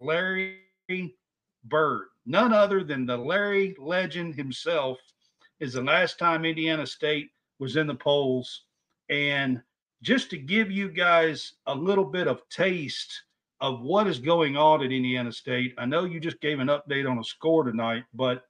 Larry 0.00 0.58
Bird. 1.64 2.08
None 2.26 2.52
other 2.52 2.84
than 2.84 3.06
the 3.06 3.16
Larry 3.16 3.74
legend 3.78 4.34
himself 4.34 4.98
is 5.60 5.72
the 5.72 5.82
last 5.82 6.18
time 6.18 6.44
Indiana 6.44 6.86
State 6.86 7.30
was 7.58 7.76
in 7.76 7.86
the 7.86 7.94
polls. 7.94 8.64
And 9.10 9.62
just 10.02 10.30
to 10.30 10.38
give 10.38 10.70
you 10.70 10.88
guys 10.88 11.54
a 11.66 11.74
little 11.74 12.04
bit 12.04 12.26
of 12.26 12.48
taste 12.48 13.22
of 13.62 13.80
what 13.80 14.08
is 14.08 14.18
going 14.18 14.56
on 14.56 14.82
at 14.82 14.90
Indiana 14.90 15.30
State, 15.32 15.72
I 15.78 15.86
know 15.86 16.04
you 16.04 16.18
just 16.18 16.40
gave 16.40 16.58
an 16.58 16.66
update 16.66 17.08
on 17.08 17.20
a 17.20 17.24
score 17.24 17.62
tonight, 17.62 18.02
but 18.12 18.44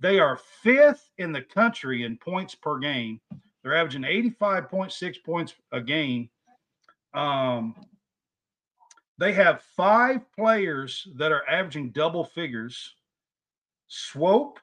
they 0.00 0.20
are 0.20 0.38
fifth 0.62 1.10
in 1.16 1.32
the 1.32 1.40
country 1.40 2.04
in 2.04 2.18
points 2.18 2.54
per 2.54 2.78
game. 2.78 3.20
They're 3.62 3.74
averaging 3.74 4.02
85.6 4.02 5.24
points 5.24 5.54
a 5.72 5.80
game. 5.80 6.28
Um, 7.14 7.74
they 9.16 9.32
have 9.32 9.62
five 9.76 10.20
players 10.32 11.08
that 11.16 11.32
are 11.32 11.48
averaging 11.48 11.90
double 11.90 12.24
figures. 12.24 12.96
Swope 13.88 14.60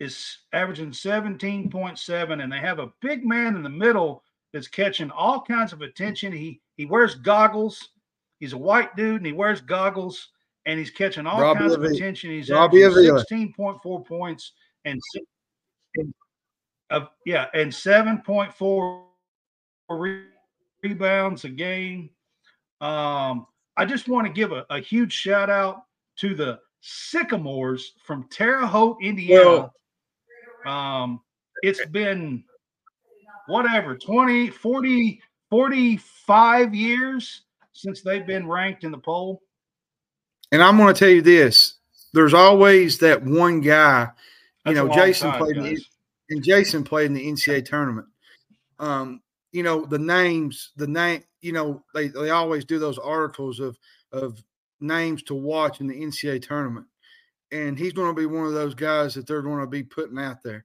is 0.00 0.38
averaging 0.54 0.90
17.7, 0.90 2.42
and 2.42 2.50
they 2.50 2.58
have 2.58 2.78
a 2.78 2.92
big 3.02 3.26
man 3.26 3.56
in 3.56 3.62
the 3.62 3.68
middle 3.68 4.24
that's 4.54 4.68
catching 4.68 5.10
all 5.10 5.42
kinds 5.42 5.74
of 5.74 5.82
attention. 5.82 6.32
He 6.32 6.62
he 6.76 6.86
wears 6.86 7.14
goggles. 7.14 7.90
He's 8.42 8.54
a 8.54 8.58
white 8.58 8.96
dude 8.96 9.18
and 9.18 9.26
he 9.26 9.32
wears 9.32 9.60
goggles 9.60 10.30
and 10.66 10.76
he's 10.76 10.90
catching 10.90 11.28
all 11.28 11.40
Robbie 11.40 11.60
kinds 11.60 11.74
of 11.74 11.84
attention. 11.84 12.32
He's 12.32 12.50
Robbie 12.50 12.82
averaging 12.82 13.14
16.4 13.14 14.04
points 14.04 14.50
and, 14.84 15.00
uh, 16.90 17.04
yeah, 17.24 17.46
and 17.54 17.70
7.4 17.70 19.02
re- 19.90 20.24
rebounds 20.82 21.44
a 21.44 21.50
game. 21.50 22.10
Um, 22.80 23.46
I 23.76 23.84
just 23.84 24.08
want 24.08 24.26
to 24.26 24.32
give 24.32 24.50
a, 24.50 24.66
a 24.70 24.80
huge 24.80 25.12
shout 25.12 25.48
out 25.48 25.84
to 26.16 26.34
the 26.34 26.58
Sycamores 26.80 27.92
from 28.02 28.26
Terre 28.28 28.66
Haute, 28.66 28.96
Indiana. 29.02 29.70
um, 30.66 31.20
it's 31.62 31.86
been 31.86 32.42
whatever 33.46 33.96
20, 33.96 34.50
40, 34.50 35.22
45 35.48 36.74
years 36.74 37.42
since 37.72 38.02
they've 38.02 38.26
been 38.26 38.48
ranked 38.48 38.84
in 38.84 38.92
the 38.92 38.98
poll. 38.98 39.42
And 40.50 40.62
I'm 40.62 40.76
going 40.76 40.92
to 40.92 40.98
tell 40.98 41.08
you 41.08 41.22
this: 41.22 41.74
there's 42.12 42.34
always 42.34 42.98
that 42.98 43.22
one 43.22 43.60
guy. 43.60 44.08
You 44.66 44.74
That's 44.74 44.86
know, 44.86 44.94
Jason 44.94 45.30
time, 45.30 45.38
played 45.38 45.56
in 45.56 45.78
and 46.30 46.44
Jason 46.44 46.84
played 46.84 47.06
in 47.06 47.14
the 47.14 47.26
NCAA 47.26 47.64
tournament. 47.64 48.06
Um, 48.78 49.20
you 49.52 49.62
know, 49.62 49.84
the 49.84 49.98
names, 49.98 50.70
the 50.76 50.86
name, 50.86 51.24
you 51.40 51.52
know, 51.52 51.84
they, 51.94 52.08
they 52.08 52.30
always 52.30 52.64
do 52.64 52.78
those 52.78 52.98
articles 52.98 53.60
of 53.60 53.78
of 54.12 54.42
names 54.80 55.22
to 55.24 55.34
watch 55.34 55.80
in 55.80 55.86
the 55.86 56.00
NCAA 56.00 56.42
tournament. 56.42 56.86
And 57.50 57.78
he's 57.78 57.92
going 57.92 58.14
to 58.14 58.18
be 58.18 58.26
one 58.26 58.46
of 58.46 58.54
those 58.54 58.74
guys 58.74 59.14
that 59.14 59.26
they're 59.26 59.42
going 59.42 59.60
to 59.60 59.66
be 59.66 59.82
putting 59.82 60.18
out 60.18 60.42
there. 60.42 60.64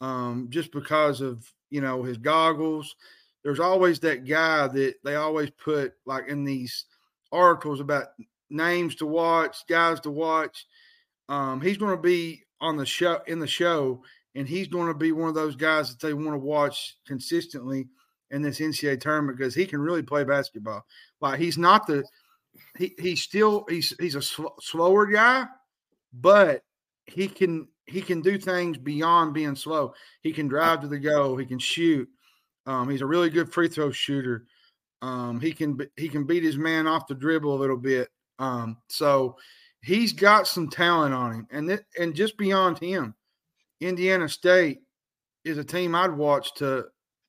Um, 0.00 0.46
just 0.50 0.72
because 0.72 1.20
of, 1.20 1.44
you 1.70 1.80
know, 1.80 2.02
his 2.02 2.16
goggles. 2.16 2.94
There's 3.42 3.60
always 3.60 4.00
that 4.00 4.26
guy 4.26 4.68
that 4.68 4.94
they 5.04 5.16
always 5.16 5.50
put 5.50 5.94
like 6.06 6.28
in 6.28 6.44
these 6.44 6.84
articles 7.32 7.80
about 7.80 8.08
names 8.50 8.96
to 8.96 9.06
watch, 9.06 9.66
guys 9.68 10.00
to 10.00 10.10
watch. 10.10 10.66
Um, 11.28 11.60
he's 11.60 11.78
going 11.78 11.96
to 11.96 12.02
be 12.02 12.42
on 12.60 12.76
the 12.76 12.86
show 12.86 13.20
in 13.26 13.38
the 13.38 13.46
show, 13.46 14.02
and 14.34 14.48
he's 14.48 14.68
going 14.68 14.88
to 14.88 14.94
be 14.94 15.12
one 15.12 15.28
of 15.28 15.34
those 15.34 15.56
guys 15.56 15.90
that 15.90 16.04
they 16.04 16.12
want 16.12 16.34
to 16.34 16.38
watch 16.38 16.96
consistently 17.06 17.88
in 18.30 18.42
this 18.42 18.60
NCAA 18.60 19.00
tournament 19.00 19.38
because 19.38 19.54
he 19.54 19.66
can 19.66 19.80
really 19.80 20.02
play 20.02 20.24
basketball. 20.24 20.84
Like 21.20 21.38
he's 21.38 21.58
not 21.58 21.86
the 21.86 22.04
he 22.78 22.94
he's 22.98 23.22
still 23.22 23.64
he's 23.68 23.94
he's 23.98 24.14
a 24.14 24.22
sl- 24.22 24.58
slower 24.60 25.06
guy, 25.06 25.46
but 26.12 26.62
he 27.06 27.28
can 27.28 27.68
he 27.86 28.00
can 28.00 28.20
do 28.20 28.38
things 28.38 28.78
beyond 28.78 29.34
being 29.34 29.56
slow. 29.56 29.94
He 30.22 30.32
can 30.32 30.48
drive 30.48 30.80
to 30.80 30.88
the 30.88 30.98
goal. 30.98 31.36
He 31.36 31.46
can 31.46 31.58
shoot. 31.58 32.08
Um, 32.66 32.88
he's 32.88 33.00
a 33.00 33.06
really 33.06 33.30
good 33.30 33.52
free 33.52 33.68
throw 33.68 33.90
shooter. 33.90 34.46
Um, 35.02 35.40
he 35.40 35.52
can 35.52 35.78
he 35.96 36.08
can 36.08 36.24
beat 36.24 36.42
his 36.42 36.56
man 36.56 36.86
off 36.86 37.06
the 37.06 37.14
dribble 37.14 37.54
a 37.54 37.58
little 37.58 37.76
bit. 37.76 38.08
Um, 38.38 38.78
so 38.88 39.36
he's 39.82 40.12
got 40.12 40.46
some 40.46 40.68
talent 40.68 41.14
on 41.14 41.32
him, 41.32 41.46
and 41.50 41.68
th- 41.68 41.80
and 41.98 42.14
just 42.14 42.36
beyond 42.36 42.78
him, 42.78 43.14
Indiana 43.80 44.28
State 44.28 44.82
is 45.44 45.58
a 45.58 45.64
team 45.64 45.94
I'd 45.94 46.12
watch 46.12 46.54
to 46.56 46.86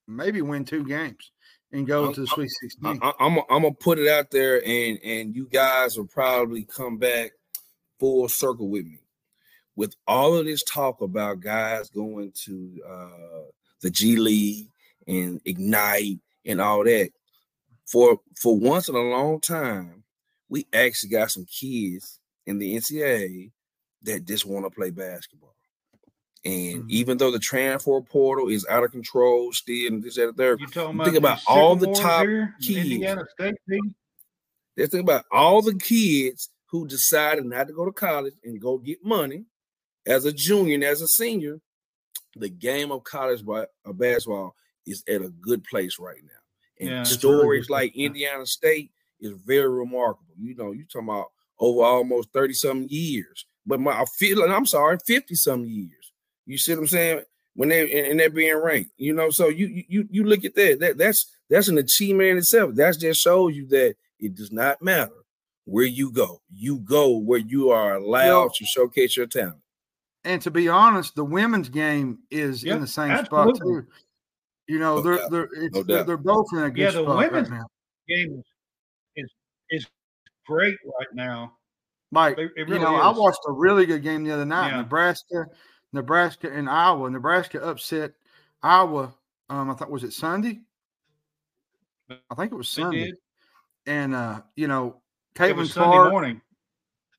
maybe 0.07 0.41
win 0.41 0.65
two 0.65 0.85
games 0.85 1.31
and 1.71 1.87
go 1.87 2.05
I'm- 2.05 2.13
to 2.13 2.21
the 2.21 2.27
Sweet 2.27 2.49
Sixteen. 2.61 2.99
I, 3.01 3.13
am 3.19 3.39
I'm 3.49 3.61
gonna 3.61 3.71
put 3.71 3.99
it 3.99 4.09
out 4.09 4.31
there, 4.31 4.61
and 4.65 4.99
and 5.03 5.35
you 5.35 5.47
guys 5.47 5.97
will 5.97 6.07
probably 6.07 6.65
come 6.65 6.97
back 6.97 7.31
full 7.99 8.27
circle 8.27 8.67
with 8.67 8.85
me. 8.85 8.99
With 9.77 9.95
all 10.05 10.35
of 10.35 10.45
this 10.45 10.63
talk 10.63 10.99
about 11.01 11.39
guys 11.39 11.89
going 11.89 12.33
to 12.43 12.81
uh, 12.85 13.43
the 13.79 13.89
G 13.89 14.17
League 14.17 14.70
and 15.07 15.41
Ignite 15.45 16.19
and 16.45 16.61
all 16.61 16.83
that, 16.83 17.11
for 17.85 18.19
for 18.39 18.55
once 18.57 18.89
in 18.89 18.95
a 18.95 18.99
long 18.99 19.39
time, 19.41 20.03
we 20.49 20.65
actually 20.73 21.09
got 21.09 21.31
some 21.31 21.45
kids 21.45 22.19
in 22.45 22.57
the 22.57 22.75
NCAA 22.75 23.51
that 24.03 24.25
just 24.25 24.45
want 24.45 24.65
to 24.65 24.69
play 24.71 24.89
basketball. 24.89 25.55
And 26.43 26.85
Mhm. 26.85 26.89
even 26.89 27.17
though 27.17 27.29
the 27.29 27.37
transfer 27.37 28.01
portal 28.01 28.49
is 28.49 28.65
out 28.67 28.83
of 28.83 28.91
control 28.91 29.53
still, 29.53 29.93
and 29.93 30.01
this, 30.03 30.15
that, 30.15 30.29
and 30.29 30.37
third, 30.37 30.59
You 30.59 30.67
talking 30.67 30.99
Think 31.03 31.17
about, 31.17 31.39
all 31.47 31.75
the 31.75 31.93
top 31.93 32.25
here 32.25 32.55
kids. 32.59 32.89
State? 33.33 33.81
Let's 34.75 34.91
think 34.91 35.03
about 35.03 35.25
all 35.31 35.61
the 35.61 35.75
kids 35.75 36.49
who 36.67 36.87
decided 36.87 37.45
not 37.45 37.67
to 37.67 37.73
go 37.73 37.85
to 37.85 37.91
college 37.91 38.33
and 38.43 38.59
go 38.59 38.77
get 38.79 39.03
money 39.05 39.45
as 40.05 40.25
a 40.25 40.31
junior 40.31 40.75
and 40.75 40.83
as 40.83 41.01
a 41.01 41.07
senior. 41.07 41.61
The 42.35 42.49
game 42.49 42.91
of 42.91 43.03
college 43.03 43.43
basketball 43.85 44.55
is 44.85 45.03
at 45.07 45.21
a 45.21 45.29
good 45.29 45.63
place 45.63 45.99
right 45.99 46.21
now. 46.23 46.29
And 46.79 46.89
Yeah, 46.89 46.95
a 46.95 46.99
really 46.99 47.05
stories 47.05 47.69
like. 47.69 47.95
Indiana 47.95 48.45
State 48.45 48.91
is 49.19 49.31
very 49.45 49.69
remarkable. 49.69 50.33
You 50.39 50.55
know, 50.55 50.71
you 50.71 50.85
talking 50.85 51.07
about 51.07 51.27
over 51.59 51.83
almost 51.83 52.33
30 52.33 52.53
some 52.53 52.87
years. 52.89 53.45
But 53.65 53.79
my 53.79 53.91
I 53.91 54.05
feel 54.17 54.41
I'm 54.43 54.65
sorry, 54.65 54.97
50 55.05 55.35
some 55.35 55.65
years. 55.65 56.11
You 56.45 56.57
see 56.57 56.73
what 56.73 56.81
I'm 56.81 56.87
saying? 56.87 57.21
When 57.53 57.69
they 57.69 58.09
and, 58.09 58.19
they're 58.19 58.29
being 58.29 58.57
ranked, 58.57 58.91
you 58.97 59.13
know. 59.13 59.29
So 59.29 59.49
you 59.49 59.83
you 59.87 60.07
you 60.09 60.23
look 60.23 60.45
at 60.45 60.55
that. 60.55 60.79
That 60.79 60.97
that's 60.97 61.27
that's 61.49 61.67
an 61.67 61.77
achievement 61.77 62.29
in 62.29 62.37
itself. 62.37 62.75
That 62.75 62.97
just 62.97 63.21
shows 63.21 63.55
you 63.55 63.67
that 63.67 63.95
it 64.19 64.35
does 64.35 64.51
not 64.51 64.81
matter 64.81 65.11
where 65.65 65.85
you 65.85 66.11
go. 66.11 66.41
You 66.51 66.79
go 66.79 67.17
where 67.17 67.39
you 67.39 67.69
are 67.69 67.95
allowed 67.95 68.53
to 68.55 68.65
showcase 68.65 69.15
your 69.17 69.27
talent. 69.27 69.61
And 70.23 70.41
to 70.43 70.51
be 70.51 70.69
honest, 70.69 71.15
the 71.15 71.25
women's 71.25 71.69
game 71.69 72.19
is 72.29 72.63
Yep, 72.63 72.75
in 72.75 72.81
the 72.81 72.87
same 72.87 73.11
absolutely. 73.11 73.53
spot 73.53 73.65
too. 73.65 73.87
You 74.67 74.79
know, 74.79 74.95
No 74.97 75.01
they're 75.01 75.29
they're 75.29 75.49
it's, 75.63 75.75
no 75.75 75.83
they're, 75.83 76.03
they're 76.03 76.17
both 76.17 76.47
in 76.53 76.59
a 76.59 76.69
good 76.69 76.77
Yeah, 76.81 76.91
the 76.91 77.03
women's- 77.03 77.49
right 77.49 77.59
now. 77.59 77.65
Game 78.07 78.43
is, 79.15 79.25
is 79.25 79.31
is 79.69 79.87
great 80.47 80.77
right 80.85 81.07
now. 81.13 81.53
Like 82.11 82.37
It- 82.37 82.51
it 82.55 82.67
you 82.67 82.73
really 82.75 82.79
know, 82.79 82.95
I 82.95 83.09
watched 83.17 83.39
a 83.47 83.51
really 83.51 83.85
good 83.85 84.03
game 84.03 84.23
the 84.23 84.31
other 84.31 84.45
night. 84.45 84.69
Yeah. 84.71 84.77
Nebraska, 84.77 85.45
Nebraska, 85.93 86.51
and 86.51 86.69
Iowa. 86.69 87.09
Nebraska 87.09 87.61
upset 87.61 88.13
Iowa. 88.63 89.13
Um, 89.49 89.69
I 89.69 89.73
thought 89.73 89.89
was 89.91 90.03
it 90.03 90.13
Sunday? 90.13 90.61
I 92.09 92.35
think 92.35 92.51
it 92.51 92.55
was 92.55 92.69
Sunday. 92.69 93.13
And 93.85 94.13
uh, 94.13 94.41
you 94.55 94.67
know, 94.67 95.01
It 95.35 95.39
Caitlin 95.39 95.55
was 95.55 95.73
Sunday 95.73 95.91
Clark 95.91 96.11
morning. 96.11 96.41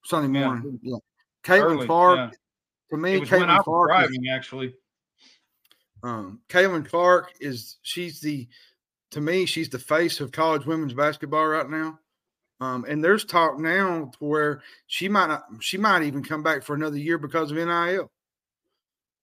Sunday 0.04 0.40
morning. 0.40 0.78
Yeah, 0.82 0.96
Caitlin 1.44 1.62
Early, 1.64 1.86
Clark. 1.86 2.18
yeah. 2.18 2.30
To 2.90 2.96
me, 2.98 3.14
It 3.14 3.20
was 3.20 3.30
when 3.30 3.42
I 3.44 3.44
Caitlin 3.44 3.56
was 3.56 3.64
Clark. 3.64 4.10
is- 4.10 4.18
actually. 4.30 4.74
Um, 6.02 6.40
Caitlin 6.48 6.88
Clark 6.88 7.32
is 7.40 7.76
she's 7.82 8.20
the 8.20 8.48
to 9.12 9.20
me 9.20 9.46
she's 9.46 9.68
the 9.68 9.78
face 9.78 10.20
of 10.20 10.32
college 10.32 10.66
women's 10.66 10.94
basketball 10.94 11.46
right 11.46 11.68
now. 11.68 11.98
Um, 12.60 12.84
and 12.88 13.02
there's 13.02 13.24
talk 13.24 13.58
now 13.58 14.10
to 14.18 14.24
where 14.24 14.62
she 14.86 15.08
might 15.08 15.26
not 15.28 15.44
she 15.60 15.76
might 15.78 16.02
even 16.02 16.22
come 16.24 16.42
back 16.42 16.62
for 16.62 16.74
another 16.74 16.96
year 16.98 17.18
because 17.18 17.50
of 17.50 17.56
NIL. 17.56 18.10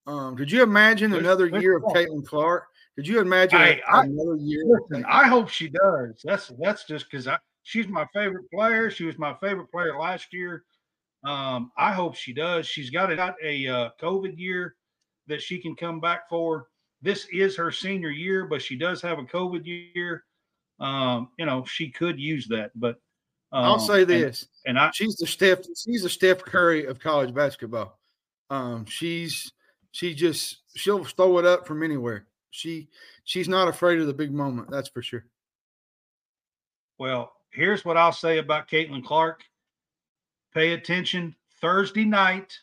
Um, 0.08 0.36
could 0.36 0.52
you 0.52 0.64
imagine 0.64 1.12
There's- 1.12 1.24
another 1.26 1.50
there's 1.50 1.62
year 1.64 1.78
of. 1.78 1.84
Caitlin 1.84 2.26
Clark? 2.26 2.66
Could 2.96 3.08
you 3.08 3.20
imagine 3.22 3.62
a- 3.62 3.82
I- 3.88 4.06
another 4.06 4.36
year? 4.38 4.64
Listen, 4.66 5.06
I 5.08 5.28
hope 5.28 5.50
she 5.50 5.70
does. 5.70 6.22
That's 6.24 6.52
that's 6.60 6.86
just 6.86 7.10
because 7.10 7.28
I 7.28 7.38
she's 7.64 7.88
my 7.88 8.06
favorite 8.14 8.50
player. 8.52 8.90
She 8.90 9.06
was 9.06 9.18
my 9.18 9.36
favorite 9.42 9.72
player 9.72 9.98
last 9.98 10.34
year. 10.34 10.64
Um, 11.24 11.72
I 11.78 11.92
hope 11.94 12.16
she 12.16 12.34
does. 12.34 12.66
She's 12.68 12.90
got 12.90 13.14
got 13.16 13.36
a 13.44 13.68
uh, 13.68 13.90
COVID 14.02 14.38
year 14.38 14.76
that 15.30 15.42
she 15.42 15.60
can 15.60 15.76
come 15.76 16.00
back 16.00 16.28
for. 16.30 16.68
This 17.02 17.26
is 17.32 17.56
her 17.56 17.72
senior 17.72 18.10
year, 18.10 18.46
but 18.46 18.62
she 18.62 18.78
does 18.78 19.02
have 19.02 19.20
a 19.20 19.24
COVID 19.24 19.66
year. 19.66 20.26
Um, 20.80 21.30
you 21.38 21.46
know, 21.46 21.64
she 21.66 21.90
could 21.90 22.20
use 22.20 22.48
that, 22.48 22.72
but 22.76 23.00
um, 23.52 23.64
I'll 23.66 23.80
say 23.80 24.02
and- 24.02 24.10
this: 24.10 24.48
and, 24.66 24.78
I 24.78 24.92
she's 24.94 25.16
the 25.16 25.28
Steph. 25.28 25.60
She's 25.78 26.04
the 26.04 26.10
Steph 26.10 26.44
Curry 26.44 26.86
of 26.86 27.00
college 27.00 27.34
basketball. 27.34 27.98
Um, 28.50 28.86
she's 28.86 29.52
she 29.92 30.14
just 30.14 30.58
she'll 30.76 31.04
throw 31.04 31.38
it 31.40 31.46
up 31.46 31.66
from 31.66 31.84
anywhere. 31.84 32.26
She 32.52 32.90
she's 33.24 33.48
not 33.48 33.68
afraid 33.68 34.00
of 34.00 34.08
the 34.08 34.14
big 34.14 34.32
moment. 34.32 34.70
That's 34.70 34.90
for 34.90 35.02
sure. 35.02 35.26
Well, 36.98 37.32
here's 37.52 37.86
what 37.86 37.98
I'll 37.98 38.12
say 38.12 38.38
about 38.38 38.68
Caitlin 38.70 39.04
Clark. 39.04 39.42
Pay 40.54 40.74
attention. 40.74 41.36
Thursday 41.62 42.06
night, 42.06 42.58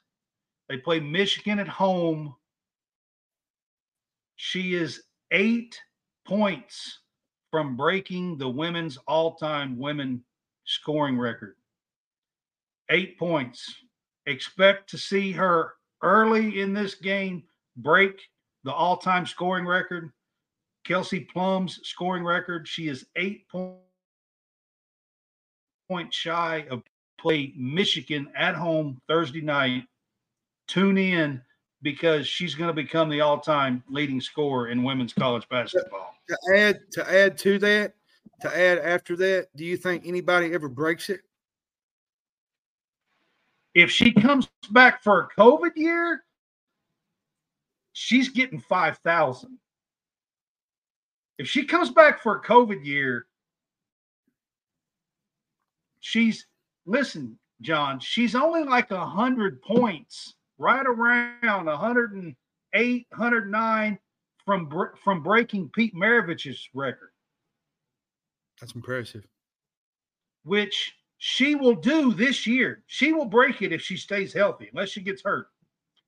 they 0.68 0.78
play 0.78 1.00
Michigan 1.00 1.58
at 1.58 1.68
home. 1.68 2.34
She 4.36 4.74
is 4.74 5.02
eight 5.30 5.80
points 6.26 7.00
from 7.50 7.76
breaking 7.76 8.38
the 8.38 8.48
women's 8.48 8.96
all 9.08 9.34
time 9.34 9.78
women 9.78 10.22
scoring 10.64 11.18
record. 11.18 11.56
Eight 12.90 13.18
points. 13.18 13.74
Expect 14.26 14.90
to 14.90 14.98
see 14.98 15.32
her 15.32 15.74
early 16.02 16.60
in 16.60 16.72
this 16.72 16.94
game 16.94 17.44
break 17.76 18.20
the 18.64 18.72
all 18.72 18.96
time 18.96 19.26
scoring 19.26 19.66
record. 19.66 20.10
Kelsey 20.84 21.20
Plum's 21.20 21.80
scoring 21.82 22.24
record. 22.24 22.68
She 22.68 22.88
is 22.88 23.06
eight 23.16 23.48
points 23.48 23.80
point 25.88 26.12
shy 26.12 26.66
of 26.70 26.82
play 27.18 27.52
Michigan 27.56 28.28
at 28.36 28.54
home 28.54 29.00
Thursday 29.08 29.40
night. 29.40 29.84
Tune 30.68 30.98
in 30.98 31.40
because 31.82 32.26
she's 32.26 32.54
going 32.54 32.68
to 32.68 32.74
become 32.74 33.08
the 33.08 33.20
all-time 33.20 33.82
leading 33.88 34.20
scorer 34.20 34.68
in 34.68 34.82
women's 34.82 35.12
college 35.12 35.48
basketball. 35.48 36.14
To 36.28 36.38
add 36.56 36.80
to 36.92 37.10
add 37.10 37.38
to 37.38 37.58
that, 37.60 37.94
to 38.40 38.48
add 38.56 38.78
after 38.78 39.16
that, 39.16 39.48
do 39.56 39.64
you 39.64 39.76
think 39.76 40.04
anybody 40.06 40.52
ever 40.52 40.68
breaks 40.68 41.10
it? 41.10 41.20
If 43.74 43.90
she 43.90 44.12
comes 44.12 44.48
back 44.70 45.02
for 45.02 45.20
a 45.20 45.40
COVID 45.40 45.72
year, 45.76 46.24
she's 47.92 48.30
getting 48.30 48.58
5,000. 48.58 49.58
If 51.38 51.46
she 51.46 51.64
comes 51.64 51.90
back 51.90 52.22
for 52.22 52.36
a 52.36 52.42
COVID 52.42 52.84
year, 52.86 53.26
she's 56.00 56.46
listen, 56.86 57.38
Jon, 57.60 58.00
she's 58.00 58.34
only 58.34 58.64
like 58.64 58.90
a 58.90 59.04
hundred 59.04 59.60
points, 59.60 60.35
right 60.58 60.86
around 60.86 61.66
108, 61.66 63.06
109 63.10 63.98
from 64.44 64.70
from 65.02 65.22
breaking 65.22 65.70
Pete 65.74 65.94
Maravich's 65.94 66.68
record, 66.74 67.10
That's 68.60 68.74
impressive. 68.74 69.26
which 70.44 70.94
she 71.18 71.54
will 71.54 71.74
do 71.74 72.12
this 72.12 72.46
year. 72.46 72.84
She 72.86 73.12
will 73.12 73.24
break 73.26 73.62
it 73.62 73.72
if 73.72 73.82
she 73.82 73.96
stays 73.96 74.32
healthy, 74.32 74.68
unless 74.72 74.90
she 74.90 75.00
gets 75.00 75.22
hurt. 75.22 75.48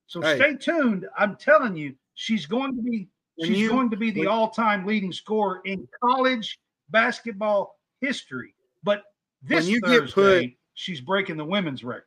So 0.07 0.21
Hey. 0.21 0.37
stay 0.37 0.57
tuned. 0.57 1.07
I'm 1.19 1.37
telling 1.37 1.77
you, 1.77 1.97
she's 2.15 2.47
going 2.47 2.77
to 2.77 2.83
be 2.83 3.09
When 3.37 3.49
she's 3.49 3.59
you- 3.59 3.69
going 3.71 3.91
to 3.91 3.97
be 3.97 4.11
the 4.11 4.21
when- 4.21 4.29
all-time 4.29 4.87
leading 4.87 5.13
scorer 5.13 5.61
in 5.65 5.89
college 6.03 6.59
basketball 6.91 7.79
history. 8.01 8.55
But 8.83 9.05
this 9.43 9.67
you 9.69 9.81
get 9.81 10.11
Thursday, 10.11 10.49
put- 10.49 10.57
she's 10.75 11.01
breaking 11.01 11.37
the 11.37 11.45
women's 11.45 11.83
record. 11.85 12.07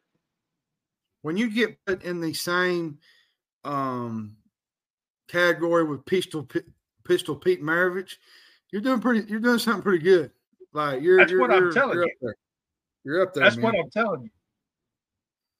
When 1.21 1.37
you 1.37 1.49
get 1.53 1.77
put 1.85 2.03
in 2.03 2.19
the 2.21 2.33
same 2.33 2.97
um 3.63 4.35
category 5.27 5.83
with 5.83 6.05
Pistol 6.05 6.47
Pistol 7.03 7.35
Pete 7.35 7.61
Maravich, 7.61 8.15
you're 8.71 8.81
doing 8.81 8.99
pretty. 8.99 9.29
You're 9.29 9.39
doing 9.39 9.59
something 9.59 9.83
pretty 9.83 10.03
good. 10.03 10.31
Like 10.73 11.01
you're. 11.01 11.17
That's 11.17 11.31
you're, 11.31 11.41
what 11.41 11.51
I'm 11.51 11.63
you're- 11.63 11.73
telling 11.73 11.95
you're 11.95 12.05
you. 12.05 12.11
Up 12.11 12.17
there. 12.21 12.35
You're 13.03 13.21
up 13.23 13.33
there. 13.33 13.43
That's 13.43 13.57
man. 13.57 13.63
what 13.63 13.75
I'm 13.75 13.89
telling 13.89 14.23
you. 14.23 14.29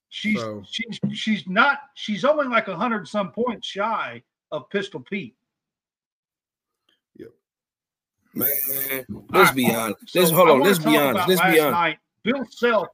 She's 0.10 0.40
So- 0.40 0.64
she's 0.70 1.00
she's 1.14 1.48
not 1.48 1.80
she's 1.96 2.26
only 2.26 2.48
like 2.48 2.68
a 2.68 2.76
hundred 2.76 3.08
some 3.08 3.32
points 3.32 3.68
shy 3.68 4.22
of 4.52 4.70
Pistol 4.70 5.00
Pete. 5.00 5.36
Man, 8.34 8.48
let's 9.30 9.52
be 9.52 9.70
honest. 9.74 10.16
Let's 10.16 10.32
hold 10.32 10.50
on. 10.50 10.62
Let's 10.62 10.80
be 10.80 10.96
honest. 10.96 11.28
Let's 11.28 11.42
be 11.42 11.60
honest. 11.60 11.72
Night, 11.72 11.98
Bill 12.24 12.46
Self 12.50 12.88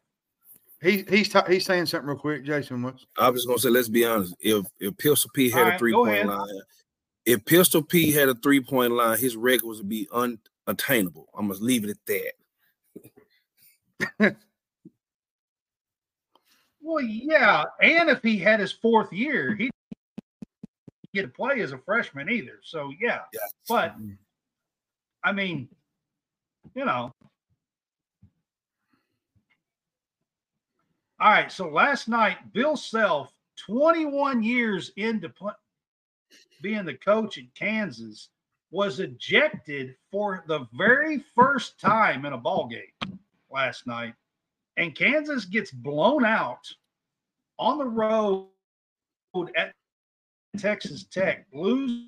He 0.81 1.03
he's 1.09 1.29
ta- 1.29 1.45
he's 1.47 1.65
saying 1.65 1.87
something 1.87 2.07
real 2.07 2.17
quick. 2.19 2.43
Jason 2.45 2.83
was. 2.83 3.05
I'm 3.17 3.33
just 3.33 3.47
gonna 3.47 3.57
say, 3.59 3.69
let's 3.69 3.87
be 3.89 4.05
honest. 4.05 4.35
If 4.39 4.65
if 4.79 4.95
Pistol 4.97 5.31
P 5.33 5.49
had 5.49 5.67
All 5.67 5.75
a 5.75 5.77
three 5.79 5.93
point 5.93 6.09
ahead. 6.11 6.27
line, 6.27 6.61
if 7.25 7.43
Pistol 7.45 7.81
P 7.81 8.11
had 8.11 8.29
a 8.29 8.35
three 8.35 8.61
point 8.61 8.93
line, 8.93 9.17
his 9.17 9.35
record 9.35 9.65
would 9.65 9.89
be 9.89 10.07
unattainable. 10.13 11.27
I'm 11.35 11.47
gonna 11.47 11.59
leave 11.59 11.83
it 11.83 11.97
at 11.97 12.05
that. 14.19 14.35
Well, 16.79 17.03
yeah, 17.03 17.65
and 17.81 18.09
if 18.09 18.23
he 18.23 18.37
had 18.37 18.61
his 18.61 18.71
fourth 18.71 19.11
year, 19.11 19.53
he 19.55 19.69
get 21.13 21.23
to 21.23 21.27
play 21.27 21.59
as 21.59 21.73
a 21.73 21.77
freshman 21.79 22.29
either. 22.29 22.59
So 22.63 22.93
yeah, 22.97 23.23
Yeah. 23.33 23.39
but 23.67 23.95
I 25.25 25.33
mean, 25.33 25.67
you 26.75 26.85
know. 26.85 27.11
All 31.19 31.31
right, 31.31 31.51
so 31.51 31.67
last 31.69 32.07
night, 32.07 32.53
Bill 32.53 32.77
Self, 32.77 33.33
21 33.57 34.43
years 34.43 34.91
into 34.97 35.29
pl- 35.29 35.55
being 36.61 36.85
the 36.85 36.93
coach 36.93 37.37
at 37.37 37.53
Kansas, 37.55 38.29
was 38.69 38.99
ejected 38.99 39.95
for 40.11 40.43
the 40.47 40.67
very 40.73 41.23
first 41.33 41.79
time 41.79 42.25
in 42.25 42.33
a 42.33 42.37
ball 42.37 42.67
game 42.67 43.19
last 43.49 43.87
night 43.87 44.13
and 44.77 44.95
Kansas 44.95 45.45
gets 45.45 45.71
blown 45.71 46.23
out 46.23 46.71
on 47.59 47.79
the 47.79 47.85
road 47.85 48.47
at 49.55 49.73
Texas 50.57 51.03
Tech, 51.03 51.47
lose 51.51 52.05